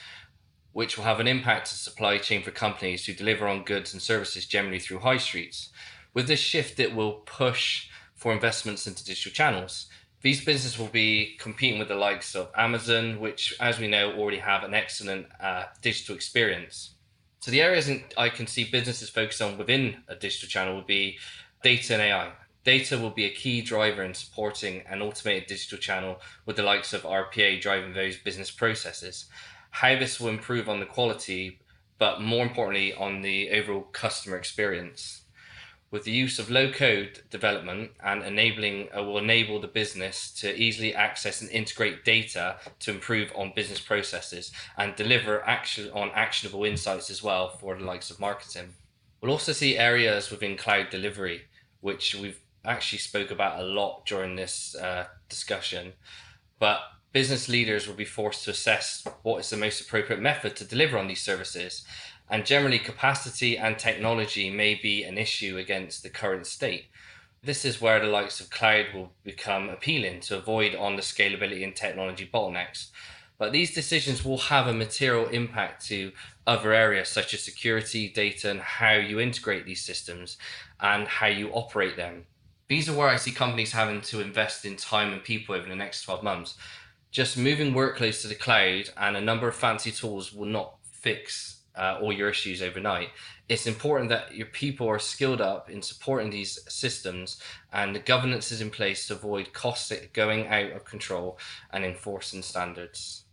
which 0.73 0.97
will 0.97 1.05
have 1.05 1.19
an 1.19 1.29
impact 1.29 1.69
on 1.69 1.75
supply 1.75 2.19
chain 2.19 2.43
for 2.43 2.51
companies 2.51 3.07
who 3.07 3.15
deliver 3.15 3.49
on 3.49 3.65
goods 3.65 3.95
and 3.95 4.03
services 4.03 4.45
generally 4.45 4.79
through 4.79 4.99
high 4.99 5.17
streets. 5.17 5.71
With 6.13 6.27
this 6.27 6.41
shift, 6.41 6.79
it 6.79 6.95
will 6.95 7.23
push 7.25 7.89
for 8.15 8.33
investments 8.33 8.87
into 8.87 9.05
digital 9.05 9.33
channels. 9.33 9.87
These 10.21 10.45
businesses 10.45 10.79
will 10.79 10.89
be 10.89 11.37
competing 11.39 11.79
with 11.79 11.89
the 11.89 11.95
likes 11.95 12.35
of 12.35 12.51
Amazon, 12.55 13.19
which, 13.19 13.55
as 13.61 13.79
we 13.79 13.89
know, 13.89 14.13
already 14.13 14.39
have 14.39 14.63
an 14.63 14.75
excellent 14.75 15.27
uh, 15.41 15.65
digital 15.81 16.15
experience. 16.15 16.92
So, 17.43 17.51
the 17.51 17.61
areas 17.61 17.91
I 18.17 18.29
can 18.29 18.47
see 18.47 18.63
businesses 18.63 19.11
focus 19.11 19.41
on 19.41 19.59
within 19.59 20.05
a 20.07 20.15
digital 20.15 20.49
channel 20.49 20.77
would 20.77 20.87
be 20.87 21.19
data 21.65 21.95
and 21.95 22.03
AI. 22.03 22.31
Data 22.63 22.97
will 22.97 23.11
be 23.11 23.25
a 23.25 23.35
key 23.35 23.63
driver 23.63 24.05
in 24.05 24.15
supporting 24.15 24.83
an 24.89 25.03
automated 25.03 25.49
digital 25.49 25.79
channel 25.79 26.21
with 26.47 26.55
the 26.55 26.63
likes 26.63 26.93
of 26.93 27.03
RPA 27.03 27.61
driving 27.61 27.95
those 27.95 28.17
business 28.17 28.53
processes. 28.53 29.25
How 29.73 29.99
this 29.99 30.21
will 30.21 30.29
improve 30.29 30.69
on 30.69 30.79
the 30.79 30.87
quality, 30.87 31.59
but 31.99 32.21
more 32.21 32.45
importantly, 32.45 32.95
on 32.95 33.23
the 33.23 33.51
overall 33.51 33.89
customer 33.91 34.37
experience. 34.37 35.22
With 35.93 36.05
the 36.05 36.11
use 36.11 36.39
of 36.39 36.51
low 36.51 36.73
code 36.73 37.21
development 37.29 37.91
and 38.03 38.23
enabling 38.23 38.89
uh, 38.97 39.03
will 39.03 39.19
enable 39.19 39.61
the 39.61 39.69
business 39.69 40.31
to 40.41 40.59
easily 40.59 40.95
access 40.95 41.43
and 41.43 41.51
integrate 41.51 42.03
data 42.03 42.57
to 42.81 42.93
improve 42.93 43.31
on 43.37 43.53
business 43.55 43.79
processes 43.79 44.53
and 44.79 44.97
deliver 44.97 45.47
action 45.47 45.91
on 45.93 46.11
actionable 46.15 46.65
insights 46.65 47.11
as 47.11 47.23
well 47.23 47.51
for 47.51 47.77
the 47.77 47.85
likes 47.85 48.11
of 48.11 48.19
marketing. 48.19 48.73
We'll 49.21 49.33
also 49.33 49.53
see 49.53 49.77
areas 49.77 50.31
within 50.31 50.57
cloud 50.57 50.89
delivery, 50.89 51.43
which 51.83 52.15
we've 52.15 52.41
actually 52.65 52.99
spoke 52.99 53.31
about 53.31 53.61
a 53.61 53.65
lot 53.65 54.07
during 54.07 54.35
this 54.35 54.75
uh, 54.75 55.09
discussion. 55.29 55.93
But 56.59 56.81
business 57.13 57.51
leaders 57.51 57.87
will 57.87 57.95
be 57.95 58.07
forced 58.07 58.45
to 58.45 58.51
assess 58.51 59.07
what 59.23 59.41
is 59.41 59.51
the 59.51 59.59
most 59.59 59.83
appropriate 59.83 60.23
method 60.23 60.57
to 60.57 60.65
deliver 60.65 60.97
on 60.97 61.07
these 61.07 61.23
services. 61.23 61.85
And 62.33 62.45
generally, 62.45 62.81
capacity 62.81 63.57
and 63.57 63.79
technology 63.79 64.51
may 64.51 64.75
be 64.75 65.05
an 65.05 65.19
issue 65.19 65.59
against 65.59 66.03
the 66.03 66.11
current 66.11 66.49
state. 66.49 66.87
This 67.45 67.65
is 67.65 67.81
where 67.81 68.01
the 68.01 68.07
likes 68.07 68.41
of 68.41 68.51
cloud 68.51 68.87
will 68.93 69.13
become 69.23 69.69
appealing 69.69 70.21
to 70.23 70.39
avoid 70.39 70.75
on 70.75 70.97
the 70.97 71.03
scalability 71.03 71.63
and 71.63 71.77
technology 71.77 72.29
bottlenecks. 72.33 72.89
But 73.39 73.53
these 73.53 73.75
decisions 73.75 74.25
will 74.25 74.39
have 74.39 74.67
a 74.67 74.73
material 74.73 75.29
impact 75.29 75.87
to 75.87 76.13
other 76.47 76.73
areas 76.73 77.09
such 77.09 77.35
as 77.35 77.43
security, 77.43 78.09
data, 78.09 78.51
and 78.51 78.61
how 78.61 78.95
you 78.95 79.21
integrate 79.21 79.67
these 79.67 79.85
systems 79.85 80.39
and 80.81 81.07
how 81.07 81.29
you 81.29 81.51
operate 81.53 81.97
them 81.97 82.27
these 82.73 82.89
are 82.89 82.97
where 82.97 83.09
I 83.09 83.17
see 83.17 83.33
companies 83.33 83.73
having 83.73 84.01
to 84.01 84.23
invest 84.23 84.65
in 84.65 84.77
time 84.77 85.13
and 85.13 85.23
people 85.23 85.55
over 85.55 85.69
the 85.69 85.77
next 85.77 86.05
12 86.05 86.23
months. 86.23 86.55
Just 87.11 87.37
moving 87.37 87.75
workloads 87.75 88.23
to 88.23 88.29
the 88.29 88.35
cloud 88.35 88.89
and 88.97 89.15
a 89.15 89.21
number 89.21 89.47
of 89.47 89.55
fancy 89.55 89.91
tools 89.91 90.33
will 90.33 90.47
not 90.47 90.77
fix 90.91 91.52
uh, 91.77 91.99
all 92.01 92.13
your 92.13 92.31
issues 92.31 92.63
overnight. 92.63 93.09
It's 93.49 93.67
important 93.67 94.09
that 94.11 94.35
your 94.35 94.47
people 94.47 94.89
are 94.89 94.99
skilled 94.99 95.41
up 95.41 95.71
in 95.71 95.83
supporting 95.83 96.31
these 96.31 96.59
systems 96.69 97.41
and 97.73 97.95
the 97.95 98.01
governance 98.01 98.53
is 98.53 98.61
in 98.61 98.71
place 98.71 99.07
to 99.07 99.15
avoid 99.15 99.53
costs 99.53 99.93
going 100.13 100.47
out 100.49 100.73
of 100.73 100.85
control 100.85 101.39
and 101.73 101.85
enforcing 101.85 102.43
standards. 102.43 103.25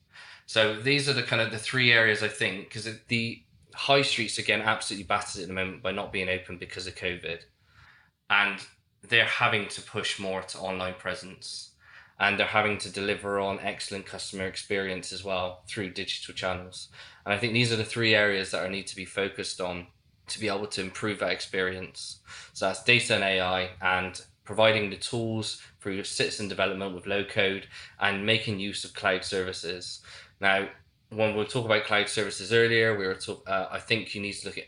So 0.45 0.79
these 0.79 1.07
are 1.07 1.13
the 1.13 1.23
kind 1.23 1.41
of 1.41 1.51
the 1.51 1.59
three 1.59 1.91
areas 1.91 2.23
I 2.23 2.27
think 2.27 2.69
because 2.69 2.87
the 3.07 3.43
high 3.75 4.01
streets 4.01 4.37
again 4.37 4.61
absolutely 4.61 5.05
battered 5.05 5.43
at 5.43 5.47
the 5.47 5.53
moment 5.53 5.83
by 5.83 5.91
not 5.91 6.11
being 6.11 6.29
open 6.29 6.57
because 6.57 6.87
of 6.87 6.95
COVID. 6.95 7.41
And 8.29 8.59
they're 9.07 9.25
having 9.25 9.67
to 9.69 9.81
push 9.81 10.19
more 10.19 10.41
to 10.41 10.57
online 10.59 10.95
presence 10.95 11.69
and 12.19 12.37
they're 12.37 12.47
having 12.47 12.77
to 12.77 12.91
deliver 12.91 13.39
on 13.39 13.59
excellent 13.61 14.05
customer 14.05 14.45
experience 14.45 15.13
as 15.13 15.23
well 15.23 15.63
through 15.67 15.91
digital 15.91 16.33
channels. 16.33 16.89
And 17.29 17.35
I 17.35 17.37
think 17.37 17.53
these 17.53 17.71
are 17.71 17.75
the 17.75 17.85
three 17.85 18.15
areas 18.15 18.49
that 18.49 18.65
I 18.65 18.69
need 18.69 18.87
to 18.87 18.95
be 18.95 19.05
focused 19.05 19.61
on 19.61 19.85
to 20.29 20.39
be 20.39 20.47
able 20.47 20.65
to 20.65 20.81
improve 20.81 21.19
that 21.19 21.29
experience. 21.29 22.21
So 22.53 22.65
that's 22.65 22.83
data 22.83 23.13
and 23.13 23.23
AI 23.23 23.69
and 23.83 24.19
providing 24.45 24.89
the 24.89 24.95
tools 24.95 25.61
through 25.79 26.03
citizen 26.05 26.47
development 26.47 26.95
with 26.95 27.05
low 27.05 27.23
code 27.23 27.67
and 27.99 28.25
making 28.25 28.59
use 28.59 28.83
of 28.83 28.95
cloud 28.95 29.23
services. 29.23 30.01
Now, 30.41 30.69
when 31.11 31.35
we 31.35 31.45
talk 31.45 31.65
about 31.65 31.83
cloud 31.83 32.09
services 32.09 32.51
earlier, 32.51 32.97
we 32.97 33.05
were 33.05 33.13
talk, 33.13 33.47
uh, 33.47 33.67
I 33.69 33.77
think 33.77 34.15
you 34.15 34.21
need 34.21 34.33
to 34.33 34.47
look 34.47 34.57
at 34.57 34.65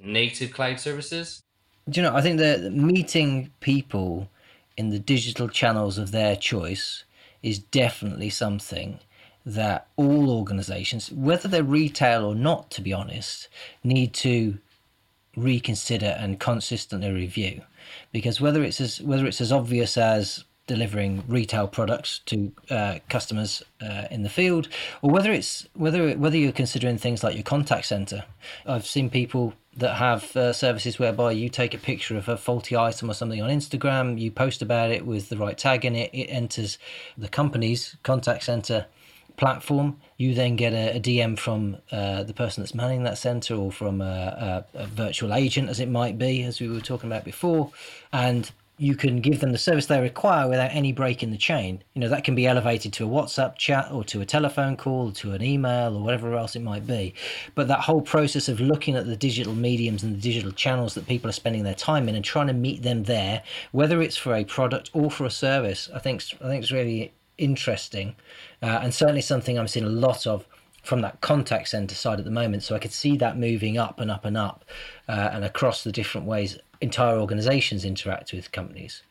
native 0.00 0.52
cloud 0.52 0.78
services 0.78 1.42
do 1.88 2.00
you 2.00 2.06
know? 2.06 2.16
I 2.16 2.22
think 2.22 2.38
that 2.38 2.72
meeting 2.72 3.50
people 3.60 4.30
in 4.76 4.90
the 4.90 4.98
digital 4.98 5.48
channels 5.48 5.98
of 5.98 6.12
their 6.12 6.34
choice 6.34 7.04
is 7.42 7.58
definitely 7.58 8.30
something 8.30 9.00
that 9.46 9.88
all 9.96 10.30
organizations, 10.30 11.12
whether 11.12 11.48
they're 11.48 11.62
retail 11.62 12.24
or 12.24 12.34
not, 12.34 12.70
to 12.70 12.80
be 12.80 12.92
honest, 12.92 13.48
need 13.82 14.14
to 14.14 14.58
reconsider 15.36 16.16
and 16.18 16.40
consistently 16.40 17.10
review. 17.10 17.62
Because 18.12 18.40
whether 18.40 18.62
it's 18.62 18.80
as 18.80 19.00
whether 19.02 19.26
it's 19.26 19.40
as 19.40 19.52
obvious 19.52 19.96
as 19.96 20.44
delivering 20.66 21.22
retail 21.28 21.68
products 21.68 22.20
to 22.20 22.50
uh, 22.70 22.98
customers 23.10 23.62
uh, 23.82 24.04
in 24.10 24.22
the 24.22 24.30
field, 24.30 24.68
or 25.02 25.10
whether 25.10 25.30
it's 25.30 25.68
whether 25.74 26.12
whether 26.12 26.38
you're 26.38 26.52
considering 26.52 26.96
things 26.96 27.22
like 27.22 27.34
your 27.34 27.44
contact 27.44 27.86
center. 27.86 28.24
I've 28.64 28.86
seen 28.86 29.10
people 29.10 29.52
that 29.76 29.96
have 29.96 30.34
uh, 30.36 30.52
services 30.52 30.98
whereby 30.98 31.32
you 31.32 31.48
take 31.48 31.74
a 31.74 31.78
picture 31.78 32.16
of 32.16 32.28
a 32.28 32.36
faulty 32.36 32.76
item 32.76 33.10
or 33.10 33.14
something 33.14 33.42
on 33.42 33.50
Instagram, 33.50 34.18
you 34.18 34.30
post 34.30 34.62
about 34.62 34.90
it 34.90 35.04
with 35.04 35.28
the 35.28 35.36
right 35.36 35.58
tag 35.58 35.84
in 35.84 35.96
it, 35.96 36.10
it 36.14 36.26
enters 36.26 36.78
the 37.18 37.28
company's 37.28 37.96
contact 38.04 38.44
center 38.44 38.86
platform. 39.36 39.98
You 40.16 40.34
then 40.34 40.56
get 40.56 40.72
a, 40.72 40.96
a 40.96 41.00
DM 41.00 41.38
from 41.38 41.78
uh, 41.90 42.22
the 42.24 42.34
person 42.34 42.62
that's 42.62 42.74
manning 42.74 43.04
that 43.04 43.18
center 43.18 43.54
or 43.54 43.72
from 43.72 44.00
a, 44.00 44.64
a, 44.74 44.82
a 44.82 44.86
virtual 44.86 45.34
agent, 45.34 45.68
as 45.68 45.80
it 45.80 45.88
might 45.88 46.18
be, 46.18 46.42
as 46.42 46.60
we 46.60 46.68
were 46.68 46.80
talking 46.80 47.10
about 47.10 47.24
before, 47.24 47.70
and 48.12 48.50
you 48.76 48.96
can 48.96 49.20
give 49.20 49.38
them 49.38 49.52
the 49.52 49.58
service 49.58 49.86
they 49.86 50.00
require 50.00 50.48
without 50.48 50.70
any 50.72 50.92
break 50.92 51.22
in 51.22 51.30
the 51.30 51.36
chain. 51.36 51.82
You 51.94 52.00
know, 52.00 52.08
that 52.08 52.24
can 52.24 52.34
be 52.34 52.46
elevated 52.46 52.92
to 52.94 53.04
a 53.04 53.08
WhatsApp 53.08 53.56
chat 53.56 53.90
or 53.92 54.02
to 54.04 54.20
a 54.20 54.26
telephone 54.26 54.76
call, 54.76 55.12
to 55.12 55.32
an 55.32 55.42
email 55.42 55.96
or 55.96 56.02
whatever 56.02 56.34
else 56.34 56.56
it 56.56 56.62
might 56.62 56.84
be. 56.84 57.14
But 57.54 57.68
that 57.68 57.80
whole 57.80 58.02
process 58.02 58.48
of 58.48 58.60
looking 58.60 58.96
at 58.96 59.06
the 59.06 59.16
digital 59.16 59.54
mediums 59.54 60.02
and 60.02 60.16
the 60.16 60.20
digital 60.20 60.50
channels 60.50 60.94
that 60.94 61.06
people 61.06 61.30
are 61.30 61.34
spending 61.34 61.62
their 61.62 61.74
time 61.74 62.08
in 62.08 62.16
and 62.16 62.24
trying 62.24 62.48
to 62.48 62.52
meet 62.52 62.82
them 62.82 63.04
there, 63.04 63.44
whether 63.70 64.02
it's 64.02 64.16
for 64.16 64.34
a 64.34 64.44
product 64.44 64.90
or 64.92 65.08
for 65.08 65.24
a 65.24 65.30
service, 65.30 65.88
I 65.94 66.00
think 66.00 66.24
I 66.40 66.48
think 66.48 66.64
it's 66.64 66.72
really 66.72 67.12
interesting 67.38 68.14
uh, 68.62 68.80
and 68.82 68.94
certainly 68.94 69.20
something 69.20 69.58
I'm 69.58 69.68
seeing 69.68 69.86
a 69.86 69.88
lot 69.88 70.26
of 70.26 70.46
from 70.82 71.00
that 71.00 71.20
contact 71.22 71.68
center 71.68 71.94
side 71.94 72.18
at 72.18 72.24
the 72.24 72.30
moment. 72.30 72.62
So 72.62 72.74
I 72.74 72.78
could 72.78 72.92
see 72.92 73.16
that 73.16 73.38
moving 73.38 73.78
up 73.78 74.00
and 74.00 74.10
up 74.10 74.24
and 74.24 74.36
up 74.36 74.64
uh, 75.08 75.30
and 75.32 75.44
across 75.44 75.82
the 75.82 75.90
different 75.90 76.26
ways 76.26 76.58
entire 76.80 77.18
organizations 77.18 77.84
interact 77.84 78.32
with 78.32 78.52
companies. 78.52 79.02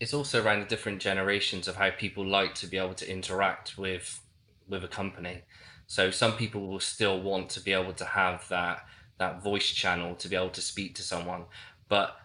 It's 0.00 0.14
also 0.14 0.42
around 0.42 0.60
the 0.60 0.66
different 0.66 1.00
generations 1.00 1.68
of 1.68 1.76
how 1.76 1.90
people 1.90 2.26
like 2.26 2.54
to 2.56 2.66
be 2.66 2.78
able 2.78 2.94
to 2.94 3.10
interact 3.10 3.76
with 3.76 4.20
with 4.66 4.82
a 4.82 4.88
company. 4.88 5.42
So 5.86 6.10
some 6.10 6.34
people 6.36 6.68
will 6.68 6.80
still 6.80 7.20
want 7.20 7.50
to 7.50 7.60
be 7.60 7.72
able 7.72 7.92
to 7.94 8.04
have 8.04 8.48
that 8.48 8.86
that 9.18 9.42
voice 9.42 9.70
channel 9.70 10.14
to 10.14 10.28
be 10.28 10.36
able 10.36 10.50
to 10.50 10.62
speak 10.62 10.94
to 10.94 11.02
someone, 11.02 11.44
but 11.90 12.16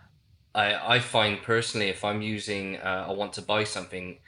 I, 0.53 0.95
I 0.95 0.99
find 0.99 1.41
personally 1.41 1.89
if 1.89 2.05
I'm 2.05 2.21
using 2.21 2.77
uh, 2.77 3.07
I 3.09 3.11
want 3.11 3.33
to 3.33 3.41
buy 3.41 3.65
something 3.65 4.19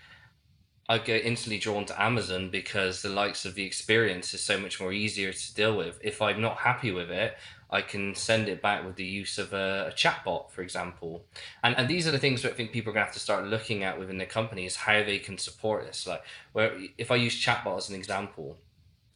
I 0.89 0.99
get 0.99 1.25
instantly 1.25 1.59
drawn 1.59 1.85
to 1.85 2.01
Amazon 2.01 2.49
because 2.49 3.01
the 3.01 3.09
likes 3.09 3.43
of 3.43 3.55
the 3.55 3.65
experience 3.65 4.33
is 4.33 4.41
so 4.41 4.57
much 4.57 4.79
more 4.79 4.93
easier 4.93 5.33
to 5.33 5.53
deal 5.53 5.75
with. 5.75 5.99
If 6.01 6.21
I'm 6.21 6.39
not 6.39 6.59
happy 6.59 6.91
with 6.91 7.11
it, 7.11 7.37
I 7.69 7.81
can 7.81 8.15
send 8.15 8.47
it 8.47 8.61
back 8.61 8.85
with 8.85 8.95
the 8.95 9.03
use 9.03 9.37
of 9.37 9.51
a, 9.51 9.89
a 9.89 9.91
chatbot, 9.91 10.49
for 10.51 10.61
example. 10.61 11.25
And 11.61 11.75
and 11.77 11.89
these 11.89 12.07
are 12.07 12.11
the 12.11 12.19
things 12.19 12.41
that 12.41 12.53
I 12.53 12.55
think 12.55 12.71
people 12.71 12.91
are 12.91 12.93
gonna 12.93 13.05
have 13.05 13.13
to 13.15 13.19
start 13.19 13.45
looking 13.45 13.83
at 13.83 13.99
within 13.99 14.17
the 14.17 14.25
company 14.25 14.65
is 14.65 14.77
how 14.77 15.03
they 15.03 15.19
can 15.19 15.37
support 15.37 15.85
this. 15.85 16.07
Like 16.07 16.23
where 16.53 16.77
if 16.97 17.11
I 17.11 17.15
use 17.15 17.35
chatbot 17.35 17.77
as 17.77 17.89
an 17.89 17.95
example, 17.95 18.57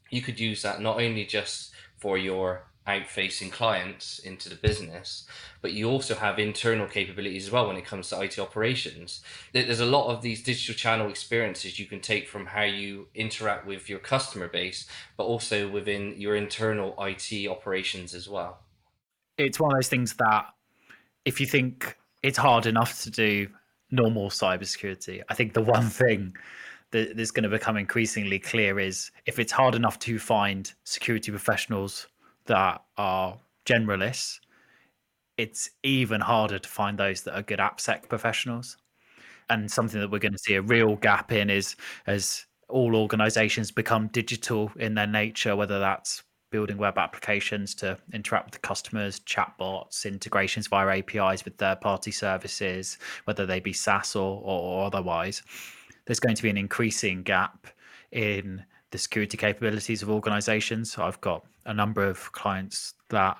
you 0.10 0.22
could 0.22 0.40
use 0.42 0.64
that 0.64 0.82
not 0.82 1.00
only 1.00 1.26
just 1.26 1.72
for 1.96 2.18
your 2.18 2.66
out 2.88 3.08
facing 3.08 3.50
clients 3.50 4.20
into 4.20 4.50
the 4.50 4.56
business, 4.56 5.26
but 5.62 5.74
you 5.74 5.88
also 5.89 6.15
have 6.15 6.39
internal 6.39 6.88
capabilities 6.88 7.46
as 7.46 7.52
well 7.52 7.67
when 7.67 7.78
it 7.78 7.86
comes 7.86 8.10
to 8.10 8.20
IT 8.20 8.39
operations. 8.39 9.22
There's 9.54 9.80
a 9.80 9.86
lot 9.86 10.08
of 10.08 10.22
these 10.22 10.41
digital 10.41 10.74
channel 10.74 11.10
experiences 11.10 11.80
you 11.80 11.86
can 11.86 12.00
take 12.00 12.28
from 12.28 12.48
how 12.48 12.63
you 12.63 13.08
interact 13.13 13.67
with 13.67 13.88
your 13.88 14.00
customer 14.00 14.48
base, 14.48 14.88
but 15.15 15.26
also 15.26 15.70
within 15.70 16.20
your 16.20 16.36
internal 16.36 16.96
IT 17.00 17.48
operations 17.48 18.15
as 18.15 18.28
well. 18.28 18.60
It's 19.38 19.60
one 19.60 19.72
of 19.72 19.78
those 19.78 19.89
things 19.89 20.15
that 20.15 20.46
if 21.24 21.39
you 21.39 21.46
think 21.46 21.98
it's 22.24 22.38
hard 22.38 22.65
enough 22.65 23.04
to 23.04 23.12
do 23.12 23.48
normal 23.91 24.30
cybersecurity, 24.30 25.22
I 25.30 25.34
think 25.36 25.54
the 25.54 25.62
one 25.62 25.88
thing 25.89 26.36
that 26.91 27.20
is 27.20 27.32
going 27.32 27.44
to 27.44 27.50
become 27.50 27.78
increasingly 27.78 28.39
clear 28.39 28.80
is 28.80 29.12
if 29.26 29.39
it's 29.39 29.52
hard 29.52 29.76
enough 29.76 29.98
to 30.00 30.20
find 30.20 30.74
security 30.84 31.32
professionals 31.32 32.08
that 32.52 32.84
are 32.98 33.40
generalists, 33.66 34.42
it's 35.38 35.70
even 35.84 36.20
harder 36.20 36.60
to 36.60 36.70
find 36.70 36.98
those 36.98 37.22
that 37.24 37.36
are 37.36 37.42
good 37.42 37.60
AppSec 37.60 38.10
professionals. 38.10 38.78
And 39.50 39.72
something 39.72 40.00
that 40.02 40.12
we're 40.12 40.20
going 40.20 40.34
to 40.34 40.38
see 40.38 40.56
a 40.56 40.62
real 40.62 40.98
gap 40.98 41.32
in 41.32 41.50
is 41.50 41.78
as 42.08 42.46
all 42.68 42.96
organizations 42.96 43.72
become 43.72 44.08
digital 44.08 44.70
in 44.76 44.96
their 44.96 45.08
nature, 45.08 45.56
whether 45.56 45.80
that's 45.80 46.24
building 46.52 46.78
web 46.78 46.98
applications 46.98 47.74
to 47.76 47.98
interact 48.14 48.48
with 48.48 48.54
the 48.54 48.68
customers, 48.68 49.22
chatbots, 49.22 50.06
integrations 50.06 50.68
via 50.68 51.00
APIs 51.00 51.46
with 51.46 51.56
third 51.56 51.80
party 51.80 52.12
services, 52.12 52.98
whether 53.24 53.46
they 53.46 53.62
be 53.62 53.72
SaaS 53.72 54.16
or, 54.16 54.42
or, 54.44 54.86
otherwise, 54.86 55.42
there's 56.06 56.20
going 56.20 56.36
to 56.36 56.44
be 56.44 56.50
an 56.50 56.58
increasing 56.58 57.24
gap 57.24 57.68
in 58.12 58.66
the 58.91 58.97
security 58.97 59.38
capabilities 59.38 60.01
of 60.01 60.10
organizations. 60.10 60.91
So 60.91 61.04
I've 61.04 61.21
got 61.21 61.45
a 61.65 61.73
number 61.73 62.04
of 62.04 62.32
clients 62.32 62.93
that 63.10 63.38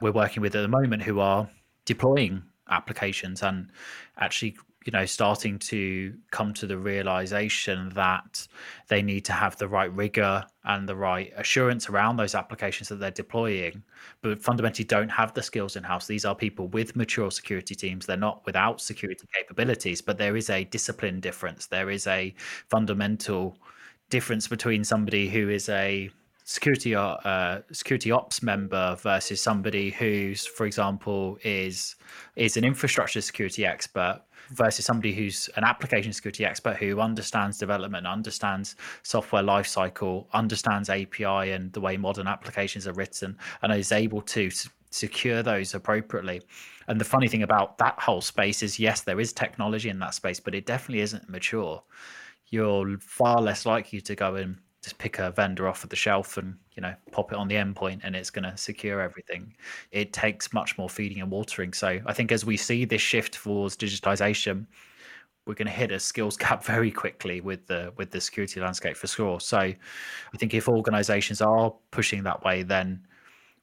we're 0.00 0.12
working 0.12 0.40
with 0.40 0.54
at 0.54 0.62
the 0.62 0.68
moment 0.68 1.02
who 1.02 1.20
are 1.20 1.48
deploying 1.84 2.42
applications 2.68 3.42
and 3.42 3.70
actually 4.18 4.56
you 4.84 4.92
know 4.92 5.04
starting 5.04 5.58
to 5.58 6.14
come 6.30 6.52
to 6.54 6.66
the 6.66 6.78
realization 6.78 7.90
that 7.94 8.46
they 8.88 9.02
need 9.02 9.24
to 9.24 9.32
have 9.32 9.56
the 9.56 9.68
right 9.68 9.94
rigor 9.94 10.44
and 10.64 10.88
the 10.88 10.96
right 10.96 11.32
assurance 11.36 11.88
around 11.88 12.16
those 12.16 12.34
applications 12.34 12.88
that 12.88 12.96
they're 12.96 13.10
deploying 13.10 13.82
but 14.22 14.42
fundamentally 14.42 14.84
don't 14.84 15.08
have 15.08 15.34
the 15.34 15.42
skills 15.42 15.76
in 15.76 15.82
house 15.82 16.06
these 16.06 16.24
are 16.24 16.34
people 16.34 16.68
with 16.68 16.96
mature 16.96 17.30
security 17.30 17.74
teams. 17.74 18.06
They're 18.06 18.16
not 18.16 18.44
without 18.46 18.80
security 18.80 19.26
capabilities 19.34 20.00
but 20.00 20.18
there 20.18 20.36
is 20.36 20.50
a 20.50 20.64
discipline 20.64 21.20
difference. 21.20 21.66
There 21.66 21.90
is 21.90 22.06
a 22.06 22.34
fundamental 22.68 23.58
difference 24.12 24.46
between 24.46 24.84
somebody 24.84 25.30
who 25.30 25.48
is 25.48 25.70
a 25.70 26.10
security 26.44 26.94
uh, 26.94 27.60
security 27.72 28.10
ops 28.10 28.42
member 28.42 28.94
versus 28.96 29.40
somebody 29.40 29.90
who's, 29.90 30.46
for 30.46 30.66
example, 30.66 31.38
is 31.42 31.96
is 32.36 32.58
an 32.58 32.64
infrastructure 32.64 33.22
security 33.22 33.64
expert 33.64 34.20
versus 34.50 34.84
somebody 34.84 35.14
who's 35.14 35.48
an 35.56 35.64
application 35.64 36.12
security 36.12 36.44
expert 36.44 36.76
who 36.76 37.00
understands 37.00 37.56
development, 37.56 38.06
understands 38.06 38.76
software 39.02 39.42
lifecycle, 39.42 40.26
understands 40.34 40.90
API 40.90 41.52
and 41.52 41.72
the 41.72 41.80
way 41.80 41.96
modern 41.96 42.26
applications 42.26 42.86
are 42.86 42.92
written, 42.92 43.34
and 43.62 43.72
is 43.72 43.92
able 43.92 44.20
to 44.20 44.50
secure 44.90 45.42
those 45.42 45.72
appropriately. 45.72 46.42
And 46.86 47.00
the 47.00 47.06
funny 47.06 47.28
thing 47.28 47.44
about 47.44 47.78
that 47.78 47.98
whole 47.98 48.20
space 48.20 48.62
is, 48.62 48.78
yes, 48.78 49.00
there 49.00 49.20
is 49.20 49.32
technology 49.32 49.88
in 49.88 50.00
that 50.00 50.12
space, 50.12 50.38
but 50.38 50.54
it 50.54 50.66
definitely 50.66 51.00
isn't 51.00 51.30
mature 51.30 51.82
you're 52.52 52.98
far 52.98 53.40
less 53.40 53.66
likely 53.66 54.00
to 54.02 54.14
go 54.14 54.36
and 54.36 54.58
just 54.82 54.98
pick 54.98 55.18
a 55.18 55.30
vendor 55.30 55.66
off 55.66 55.84
of 55.84 55.90
the 55.90 55.96
shelf 55.96 56.36
and 56.36 56.56
you 56.74 56.82
know 56.82 56.94
pop 57.10 57.32
it 57.32 57.38
on 57.38 57.48
the 57.48 57.54
endpoint 57.54 58.00
and 58.02 58.14
it's 58.14 58.30
going 58.30 58.48
to 58.48 58.56
secure 58.56 59.00
everything. 59.00 59.54
It 59.90 60.12
takes 60.12 60.52
much 60.52 60.76
more 60.76 60.90
feeding 60.90 61.20
and 61.20 61.30
watering. 61.30 61.72
So 61.72 62.00
i 62.06 62.12
think 62.12 62.30
as 62.30 62.44
we 62.44 62.56
see 62.56 62.84
this 62.84 63.00
shift 63.02 63.34
towards 63.34 63.76
digitization 63.76 64.66
we're 65.44 65.54
going 65.54 65.66
to 65.66 65.72
hit 65.72 65.90
a 65.90 65.98
skills 65.98 66.36
gap 66.44 66.62
very 66.62 66.90
quickly 66.90 67.40
with 67.40 67.66
the 67.66 67.92
with 67.96 68.10
the 68.10 68.20
security 68.20 68.60
landscape 68.60 68.96
for 68.96 69.06
sure. 69.06 69.40
So 69.40 69.58
i 69.58 70.36
think 70.36 70.52
if 70.52 70.68
organizations 70.68 71.40
are 71.40 71.72
pushing 71.90 72.22
that 72.24 72.44
way 72.44 72.62
then 72.62 73.06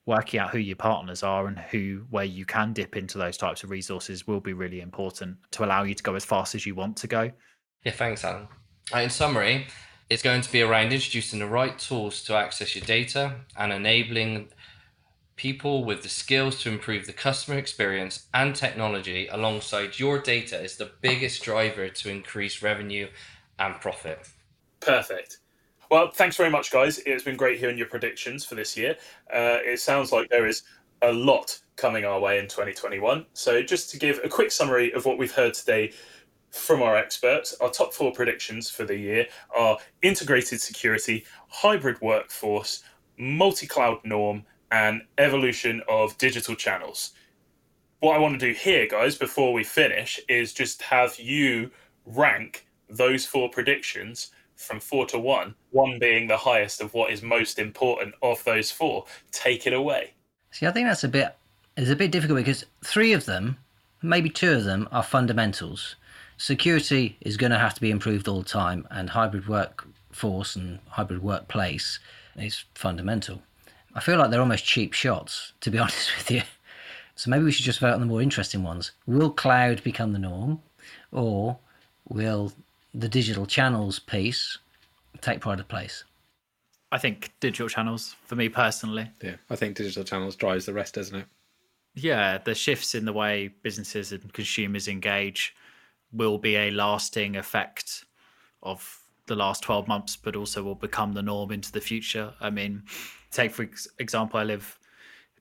working 0.08 0.39
out 0.39 0.49
who 0.49 0.58
your 0.58 0.78
partners 0.78 1.21
are 1.21 1.45
and 1.45 1.60
who 1.60 2.06
where 2.10 2.25
you 2.25 2.43
can 2.43 2.73
dip 2.73 2.95
into 2.95 3.19
those 3.19 3.38
types 3.38 3.63
of 3.63 3.69
resources 3.69 4.25
will 4.25 4.39
be 4.39 4.54
really 4.54 4.82
important 4.82 5.38
to 5.52 5.63
allow 5.63 5.84
you 5.84 5.93
to 5.93 6.02
go 6.02 6.15
as 6.15 6.25
fast 6.25 6.56
as 6.56 6.65
you 6.65 6.73
want 6.73 6.97
to 6.97 7.06
go. 7.08 7.30
Yeah 7.84 7.91
thanks 7.91 8.23
alan 8.23 8.47
in 8.93 9.10
summary, 9.10 9.67
it's 10.10 10.23
going 10.23 10.41
to 10.41 10.52
be 10.52 10.62
around 10.62 10.91
introducing 10.91 11.39
the 11.39 11.45
right 11.45 11.78
tools 11.78 12.23
to 12.23 12.36
access 12.36 12.75
your 12.75 12.84
data 12.86 13.36
and 13.58 13.71
enabling 13.71 14.49
people 15.36 15.86
with 15.86 16.04
the 16.04 16.10
skills 16.10 16.62
to 16.62 16.69
improve 16.69 17.06
the 17.06 17.13
customer 17.13 17.58
experience 17.58 18.28
and 18.34 18.56
technology 18.56 19.28
alongside 19.28 19.97
your 19.97 20.19
data 20.19 20.60
is 20.60 20.75
the 20.75 20.91
biggest 21.02 21.43
driver 21.43 21.88
to 21.88 22.10
increase 22.10 22.62
revenue 22.62 23.08
and 23.58 23.80
profit. 23.80 24.28
Perfect. 24.82 25.38
Well, 25.89 26.12
thanks 26.12 26.36
very 26.36 26.49
much, 26.49 26.71
guys. 26.71 26.99
It's 27.06 27.23
been 27.23 27.38
great 27.38 27.58
hearing 27.58 27.78
your 27.78 27.88
predictions 27.88 28.43
for 28.43 28.56
this 28.56 28.75
year. 28.75 28.97
Uh, 29.34 29.58
it 29.63 29.80
sounds 29.80 30.12
like 30.12 30.30
there 30.30 30.45
is 30.45 30.63
a 31.02 31.12
lot 31.12 31.58
coming 31.78 32.04
our 32.04 32.19
way 32.19 32.39
in 32.39 32.45
2021. 32.45 33.25
So, 33.34 33.62
just 33.63 33.89
to 33.91 33.97
give 33.97 34.19
a 34.23 34.30
quick 34.30 34.52
summary 34.52 34.91
of 34.91 35.06
what 35.06 35.17
we've 35.17 35.32
heard 35.32 35.54
today 35.54 35.93
from 36.52 36.82
our 36.82 36.96
experts, 36.96 37.56
our 37.62 37.70
top 37.70 37.94
four 37.94 38.12
predictions 38.12 38.70
for 38.70 38.86
the 38.86 38.98
year 38.98 39.28
are 39.56 39.78
integrated 40.02 40.60
security, 40.60 41.26
hybrid 41.48 42.00
workforce, 42.02 42.84
multi 43.18 43.68
cloud 43.68 44.00
norm, 44.04 44.44
and 44.72 45.02
evolution 45.18 45.82
of 45.88 46.18
digital 46.18 46.56
channels. 46.56 47.12
What 48.00 48.16
I 48.16 48.20
want 48.20 48.40
to 48.40 48.46
do 48.46 48.54
here, 48.54 48.88
guys, 48.88 49.18
before 49.18 49.52
we 49.52 49.64
finish, 49.64 50.20
is 50.30 50.54
just 50.54 50.82
have 50.84 51.20
you 51.20 51.72
rank 52.06 52.66
those 52.90 53.26
four 53.26 53.50
predictions 53.50 54.32
from 54.56 54.80
four 54.80 55.06
to 55.08 55.20
one, 55.20 55.56
one 55.72 56.00
being 56.00 56.28
the 56.28 56.38
highest 56.38 56.82
of 56.82 56.94
what 56.94 57.12
is 57.12 57.22
most 57.22 57.60
important 57.60 58.14
of 58.22 58.44
those 58.44 58.72
four. 58.72 59.06
Take 59.32 59.68
it 59.68 59.74
away. 59.74 60.14
See, 60.52 60.66
I 60.66 60.72
think 60.72 60.88
that's 60.88 61.04
a 61.04 61.10
bit 61.10 61.36
it's 61.78 61.90
a 61.90 61.96
bit 61.96 62.12
difficult 62.12 62.38
because 62.38 62.66
three 62.84 63.14
of 63.14 63.26
them, 63.26 63.58
maybe 64.02 64.30
two 64.30 64.52
of 64.52 64.66
them, 64.66 64.88
are 64.92 65.04
fundamentals 65.04 65.96
security 66.39 67.17
is 67.21 67.38
going 67.38 67.52
to 67.52 67.60
have 67.60 67.75
to 67.75 67.82
be 67.82 67.91
improved 67.91 68.28
all 68.28 68.39
the 68.39 68.49
time, 68.49 68.88
and 68.89 69.12
hybrid 69.12 69.47
workforce 69.47 70.56
and 70.56 70.80
hybrid 70.88 71.21
workplace 71.21 71.99
is 72.36 72.63
fundamental. 72.73 73.43
I 73.93 73.99
feel 73.99 74.17
like 74.17 74.32
they're 74.32 74.39
almost 74.39 74.65
cheap 74.65 74.93
shots, 74.93 75.54
to 75.62 75.69
be 75.69 75.78
honest 75.86 76.10
with 76.17 76.32
you. 76.32 76.41
So 77.15 77.30
maybe 77.30 77.43
we 77.43 77.52
should 77.52 77.65
just 77.65 77.82
vote 77.82 77.93
on 77.93 77.99
the 77.99 78.06
more 78.06 78.21
interesting 78.21 78.63
ones. 78.63 78.93
Will 79.06 79.30
cloud 79.30 79.84
become 79.84 80.13
the 80.13 80.19
norm, 80.19 80.62
or 81.12 81.60
will 82.08 82.54
the 82.93 83.10
digital 83.10 83.45
channels 83.45 83.99
piece 83.99 84.58
take 85.21 85.41
pride 85.41 85.60
of 85.60 85.67
place? 85.67 86.06
I 86.91 86.97
think 86.97 87.32
digital 87.39 87.67
channels 87.67 88.15
for 88.25 88.36
me 88.36 88.49
personally. 88.49 89.12
Yeah, 89.21 89.36
I 89.49 89.58
think 89.58 89.75
digital 89.75 90.04
channels 90.04 90.36
drives 90.36 90.65
the 90.65 90.73
rest, 90.73 90.95
doesn't 90.95 91.15
it? 91.15 91.25
Yeah, 91.93 92.38
the 92.38 92.56
shifts 92.56 92.95
in 92.95 93.04
the 93.04 93.13
way 93.13 93.49
businesses 93.62 94.12
and 94.13 94.32
consumers 94.32 94.88
engage 94.88 95.54
will 96.12 96.38
be 96.38 96.56
a 96.56 96.72
lasting 96.72 97.36
effect 97.36 98.06
of 98.63 99.00
the 99.28 99.36
last 99.36 99.63
12 99.63 99.88
months, 99.88 100.15
but 100.15 100.36
also 100.36 100.63
will 100.63 100.76
become 100.76 101.13
the 101.13 101.22
norm 101.22 101.52
into 101.52 101.72
the 101.72 101.82
future. 101.82 102.34
I 102.41 102.50
mean, 102.50 102.84
take 103.32 103.52
for 103.52 103.69
example, 104.00 104.39
I 104.39 104.43
live 104.43 104.80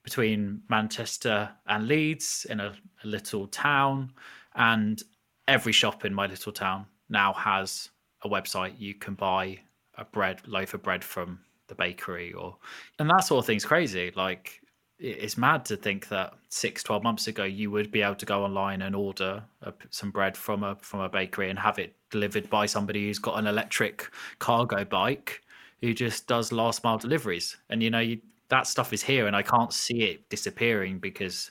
between 0.02 0.62
Manchester 0.68 1.50
and 1.66 1.88
Leeds 1.88 2.46
in 2.48 2.60
a, 2.60 2.72
a 3.04 3.06
little 3.06 3.46
town, 3.46 4.12
and 4.54 5.02
every 5.46 5.72
shop 5.72 6.04
in 6.04 6.14
my 6.14 6.26
little 6.26 6.52
town 6.52 6.86
now 7.08 7.32
has 7.32 7.90
a 8.22 8.28
website 8.28 8.74
you 8.78 8.94
can 8.94 9.14
buy 9.14 9.58
a 9.96 10.04
bread 10.04 10.40
loaf 10.46 10.74
of 10.74 10.82
bread 10.82 11.02
from 11.02 11.40
the 11.68 11.74
bakery 11.74 12.32
or 12.32 12.56
and 12.98 13.08
that 13.10 13.20
sort 13.20 13.42
of 13.42 13.46
thing's 13.46 13.64
crazy 13.64 14.12
like 14.16 14.60
it's 14.98 15.38
mad 15.38 15.64
to 15.66 15.76
think 15.76 16.08
that 16.08 16.34
six, 16.48 16.82
12 16.82 17.02
months 17.02 17.26
ago 17.28 17.44
you 17.44 17.70
would 17.70 17.90
be 17.92 18.02
able 18.02 18.16
to 18.16 18.26
go 18.26 18.42
online 18.44 18.82
and 18.82 18.96
order 18.96 19.44
a, 19.62 19.72
some 19.90 20.10
bread 20.10 20.36
from 20.36 20.64
a 20.64 20.76
from 20.76 21.00
a 21.00 21.08
bakery 21.08 21.50
and 21.50 21.58
have 21.58 21.78
it 21.78 21.94
delivered 22.10 22.50
by 22.50 22.66
somebody 22.66 23.06
who's 23.06 23.18
got 23.18 23.38
an 23.38 23.46
electric 23.46 24.10
cargo 24.38 24.84
bike 24.84 25.42
who 25.80 25.94
just 25.94 26.26
does 26.26 26.50
last 26.50 26.82
mile 26.82 26.98
deliveries. 26.98 27.56
And 27.70 27.82
you 27.82 27.90
know 27.90 28.00
you, 28.00 28.20
that 28.48 28.66
stuff 28.66 28.92
is 28.92 29.02
here 29.02 29.26
and 29.26 29.36
i 29.36 29.42
can't 29.42 29.72
see 29.72 30.02
it 30.02 30.28
disappearing 30.28 30.98
because 30.98 31.50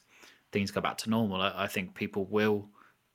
things 0.51 0.71
go 0.71 0.81
back 0.81 0.97
to 0.97 1.10
normal. 1.10 1.41
I, 1.41 1.53
I 1.55 1.67
think 1.67 1.93
people 1.93 2.25
will 2.25 2.67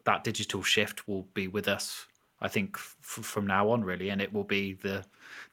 that 0.04 0.24
digital 0.24 0.62
shift 0.62 1.06
will 1.06 1.26
be 1.34 1.48
with 1.48 1.68
us 1.68 2.06
i 2.40 2.48
think 2.48 2.76
f- 2.76 2.96
from 3.00 3.46
now 3.46 3.70
on 3.70 3.84
really 3.84 4.08
and 4.08 4.20
it 4.20 4.32
will 4.32 4.44
be 4.44 4.74
the 4.74 5.04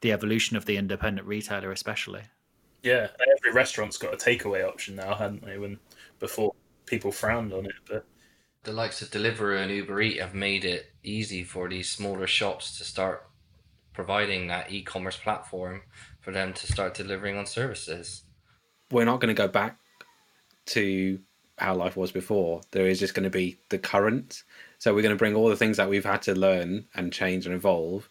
the 0.01 0.11
evolution 0.11 0.57
of 0.57 0.65
the 0.65 0.77
independent 0.77 1.27
retailer 1.27 1.71
especially 1.71 2.21
yeah, 2.83 3.07
every 3.37 3.51
restaurant's 3.51 3.97
got 3.97 4.13
a 4.13 4.17
takeaway 4.17 4.67
option 4.67 4.95
now, 4.95 5.15
hadn't 5.15 5.45
they? 5.45 5.57
When 5.57 5.79
before 6.19 6.53
people 6.85 7.11
frowned 7.11 7.53
on 7.53 7.65
it, 7.65 7.73
but 7.87 8.05
the 8.63 8.71
likes 8.73 9.01
of 9.01 9.09
Deliveroo 9.09 9.61
and 9.61 9.71
Uber 9.71 10.01
Eat 10.01 10.21
have 10.21 10.33
made 10.33 10.65
it 10.65 10.91
easy 11.03 11.43
for 11.43 11.69
these 11.69 11.89
smaller 11.89 12.27
shops 12.27 12.77
to 12.77 12.83
start 12.83 13.25
providing 13.93 14.47
that 14.47 14.71
e-commerce 14.71 15.17
platform 15.17 15.81
for 16.21 16.31
them 16.31 16.53
to 16.53 16.67
start 16.67 16.93
delivering 16.93 17.37
on 17.37 17.45
services. 17.45 18.23
we're 18.91 19.05
not 19.05 19.19
going 19.19 19.33
to 19.33 19.39
go 19.41 19.47
back 19.47 19.77
to 20.65 21.19
how 21.57 21.75
life 21.75 21.97
was 21.97 22.11
before. 22.11 22.61
There 22.71 22.87
is 22.87 22.99
just 22.99 23.13
going 23.13 23.25
to 23.25 23.29
be 23.29 23.57
the 23.69 23.77
current. 23.77 24.43
So 24.77 24.93
we're 24.93 25.01
going 25.01 25.15
to 25.15 25.19
bring 25.19 25.35
all 25.35 25.49
the 25.49 25.55
things 25.55 25.77
that 25.77 25.89
we've 25.89 26.05
had 26.05 26.21
to 26.23 26.35
learn 26.35 26.85
and 26.95 27.11
change 27.11 27.45
and 27.45 27.55
evolve, 27.55 28.09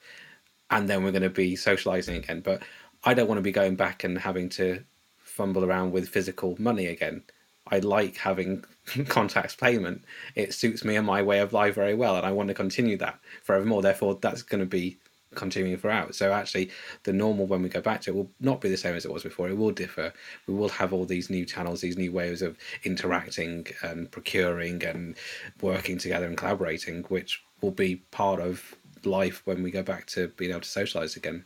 and 0.71 0.89
then 0.89 1.03
we're 1.03 1.13
going 1.13 1.23
to 1.23 1.31
be 1.31 1.57
socializing 1.57 2.17
again. 2.17 2.41
But 2.41 2.63
I 3.05 3.15
don't 3.15 3.29
want 3.29 3.39
to 3.39 3.43
be 3.43 3.53
going 3.53 3.77
back 3.77 4.05
and 4.05 4.19
having 4.19 4.49
to 4.51 4.85
fumble 5.19 5.65
around 5.65 5.93
with 5.93 6.09
physical 6.09 6.57
money 6.59 6.87
again. 6.87 7.23
I 7.71 7.79
like 7.79 8.17
having 8.17 8.65
contacts 9.09 9.55
payment. 9.55 10.05
It 10.35 10.55
suits 10.55 10.85
me 10.85 10.97
and 10.97 11.07
my 11.07 11.23
way 11.23 11.39
of 11.41 11.53
life 11.53 11.75
very 11.75 11.95
well, 11.95 12.17
and 12.17 12.27
I 12.27 12.33
want 12.33 12.49
to 12.49 12.55
continue 12.55 12.97
that 12.99 13.19
forevermore. 13.43 13.83
Therefore, 13.83 14.19
that's 14.21 14.43
going 14.43 14.61
to 14.61 14.67
be 14.67 14.99
continuing 15.35 15.77
throughout. 15.77 16.15
So 16.15 16.33
actually, 16.33 16.71
the 17.05 17.13
normal 17.13 17.47
when 17.47 17.63
we 17.63 17.69
go 17.69 17.81
back 17.81 18.01
to 18.03 18.11
it 18.11 18.17
will 18.17 18.31
not 18.41 18.61
be 18.61 18.71
the 18.71 18.77
same 18.77 18.95
as 18.95 19.05
it 19.05 19.13
was 19.13 19.23
before. 19.23 19.49
It 19.49 19.57
will 19.57 19.71
differ. 19.71 20.13
We 20.47 20.55
will 20.55 20.71
have 20.71 20.93
all 20.93 21.05
these 21.05 21.31
new 21.31 21.45
channels, 21.45 21.81
these 21.81 21.99
new 21.99 22.13
ways 22.13 22.43
of 22.43 22.57
interacting 22.85 23.67
and 23.83 24.11
procuring 24.11 24.83
and 24.85 25.17
working 25.61 25.99
together 25.99 26.27
and 26.27 26.37
collaborating, 26.37 27.05
which 27.05 27.43
will 27.61 27.71
be 27.71 27.97
part 28.11 28.41
of 28.41 28.75
life 29.05 29.43
when 29.45 29.63
we 29.63 29.71
go 29.71 29.83
back 29.83 30.07
to 30.07 30.29
being 30.29 30.51
able 30.51 30.63
to 30.63 30.69
socialize 30.69 31.17
again. 31.17 31.45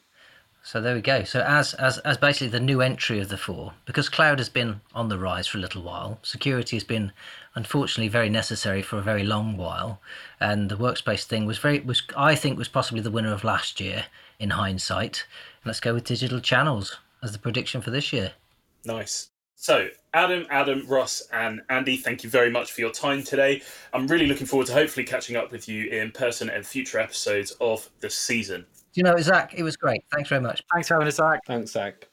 So 0.65 0.81
there 0.81 0.95
we 0.95 1.01
go. 1.01 1.25
So 1.25 1.41
as 1.41 1.75
as 1.75 1.99
as 1.99 2.17
basically 2.19 2.49
the 2.49 2.61
new 2.61 2.81
entry 2.81 3.21
of 3.21 3.29
the 3.29 3.37
four, 3.37 3.73
because 3.85 4.09
cloud 4.09 4.39
has 4.39 4.49
been 4.49 4.81
on 4.95 5.09
the 5.09 5.19
rise 5.19 5.49
for 5.49 5.59
a 5.59 5.61
little 5.61 5.83
while, 5.83 6.21
security 6.23 6.77
has 6.77 6.85
been 6.85 7.13
unfortunately 7.55 8.09
very 8.09 8.29
necessary 8.31 8.81
for 8.81 8.99
a 8.99 9.03
very 9.03 9.25
long 9.25 9.57
while, 9.57 10.01
and 10.39 10.69
the 10.69 10.77
workspace 10.77 11.25
thing 11.25 11.47
was 11.47 11.59
very 11.59 11.81
was 11.81 12.03
I 12.17 12.37
think 12.37 12.59
was 12.59 12.69
possibly 12.69 13.03
the 13.03 13.11
winner 13.11 13.33
of 13.33 13.43
last 13.43 13.81
year 13.81 14.07
in 14.39 14.51
hindsight. 14.51 15.27
Let's 15.65 15.81
go 15.81 15.95
with 15.95 16.05
digital 16.05 16.41
channels 16.41 16.99
as 17.23 17.33
the 17.33 17.39
prediction 17.39 17.81
for 17.81 17.91
this 17.91 18.13
year. 18.13 18.33
Nice. 18.85 19.31
So, 19.57 19.89
Adam, 20.13 20.45
Adam, 20.51 20.85
Ross, 20.89 21.23
and 21.33 21.63
Andy, 21.71 21.97
thank 21.97 22.25
you 22.25 22.31
very 22.31 22.51
much 22.51 22.73
for 22.73 22.81
your 22.81 22.91
time 22.91 23.23
today. 23.23 23.63
I'm 23.93 24.09
really 24.09 24.27
looking 24.27 24.47
forward 24.47 24.67
to 24.67 24.73
hopefully 24.73 25.07
catching 25.07 25.37
up 25.37 25.53
with 25.53 25.69
you 25.69 25.89
in 25.89 26.11
person 26.11 26.51
in 26.51 26.65
future 26.65 26.99
episodes 26.99 27.53
of 27.61 27.89
the 28.01 28.11
season. 28.11 28.67
Do 28.93 29.01
you 29.01 29.05
know, 29.05 29.17
Zach, 29.19 29.55
it 29.57 29.63
was 29.63 29.77
great. 29.77 30.05
Thanks 30.13 30.29
very 30.29 30.43
much. 30.43 30.63
Thanks 30.73 30.89
for 30.89 30.95
having 30.95 31.09
us, 31.09 31.17
Zach. 31.17 31.41
Thanks, 31.47 31.73
Zach. 31.73 32.09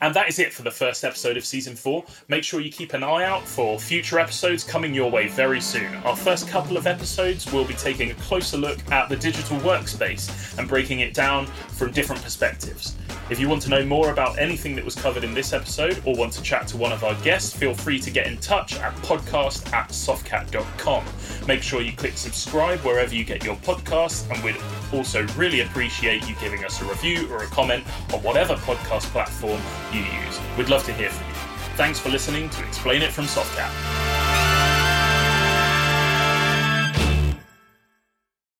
And 0.00 0.14
that 0.14 0.28
is 0.28 0.38
it 0.38 0.52
for 0.52 0.62
the 0.62 0.70
first 0.70 1.04
episode 1.04 1.36
of 1.36 1.44
season 1.44 1.76
four. 1.76 2.04
Make 2.28 2.44
sure 2.44 2.60
you 2.60 2.70
keep 2.70 2.92
an 2.94 3.02
eye 3.02 3.24
out 3.24 3.46
for 3.46 3.78
future 3.78 4.18
episodes 4.18 4.64
coming 4.64 4.92
your 4.92 5.10
way 5.10 5.28
very 5.28 5.60
soon. 5.60 5.94
Our 6.04 6.16
first 6.16 6.48
couple 6.48 6.76
of 6.76 6.86
episodes 6.86 7.50
will 7.52 7.64
be 7.64 7.74
taking 7.74 8.10
a 8.10 8.14
closer 8.14 8.56
look 8.56 8.78
at 8.90 9.08
the 9.08 9.16
digital 9.16 9.58
workspace 9.60 10.58
and 10.58 10.68
breaking 10.68 11.00
it 11.00 11.14
down 11.14 11.46
from 11.74 11.90
different 11.92 12.22
perspectives. 12.22 12.96
If 13.30 13.40
you 13.40 13.48
want 13.48 13.62
to 13.62 13.70
know 13.70 13.84
more 13.84 14.10
about 14.10 14.38
anything 14.38 14.74
that 14.76 14.84
was 14.84 14.94
covered 14.94 15.24
in 15.24 15.34
this 15.34 15.52
episode 15.52 16.02
or 16.04 16.14
want 16.14 16.32
to 16.34 16.42
chat 16.42 16.68
to 16.68 16.76
one 16.76 16.92
of 16.92 17.04
our 17.04 17.14
guests, 17.22 17.54
feel 17.54 17.74
free 17.74 17.98
to 18.00 18.10
get 18.10 18.26
in 18.26 18.36
touch 18.38 18.76
at 18.76 18.94
podcast 18.96 19.72
at 19.72 19.88
softcat.com. 19.88 21.04
Make 21.46 21.62
sure 21.62 21.80
you 21.80 21.92
click 21.92 22.16
subscribe 22.16 22.80
wherever 22.80 23.14
you 23.14 23.24
get 23.24 23.44
your 23.44 23.56
podcasts, 23.56 24.30
and 24.30 24.42
we'd 24.44 24.56
also 24.92 25.26
really 25.36 25.60
appreciate 25.60 26.28
you 26.28 26.34
giving 26.40 26.64
us 26.64 26.80
a 26.80 26.84
review 26.84 27.32
or 27.32 27.42
a 27.42 27.46
comment 27.46 27.84
on 28.12 28.22
whatever 28.22 28.54
podcast 28.56 29.04
platform 29.12 29.60
you 29.92 30.00
use. 30.00 30.40
We'd 30.56 30.68
love 30.68 30.84
to 30.84 30.92
hear 30.92 31.10
from 31.10 31.26
you. 31.28 31.34
Thanks 31.76 31.98
for 31.98 32.08
listening 32.08 32.50
to 32.50 32.64
Explain 32.66 33.02
It 33.02 33.12
from 33.12 33.24
Softcat. 33.24 34.33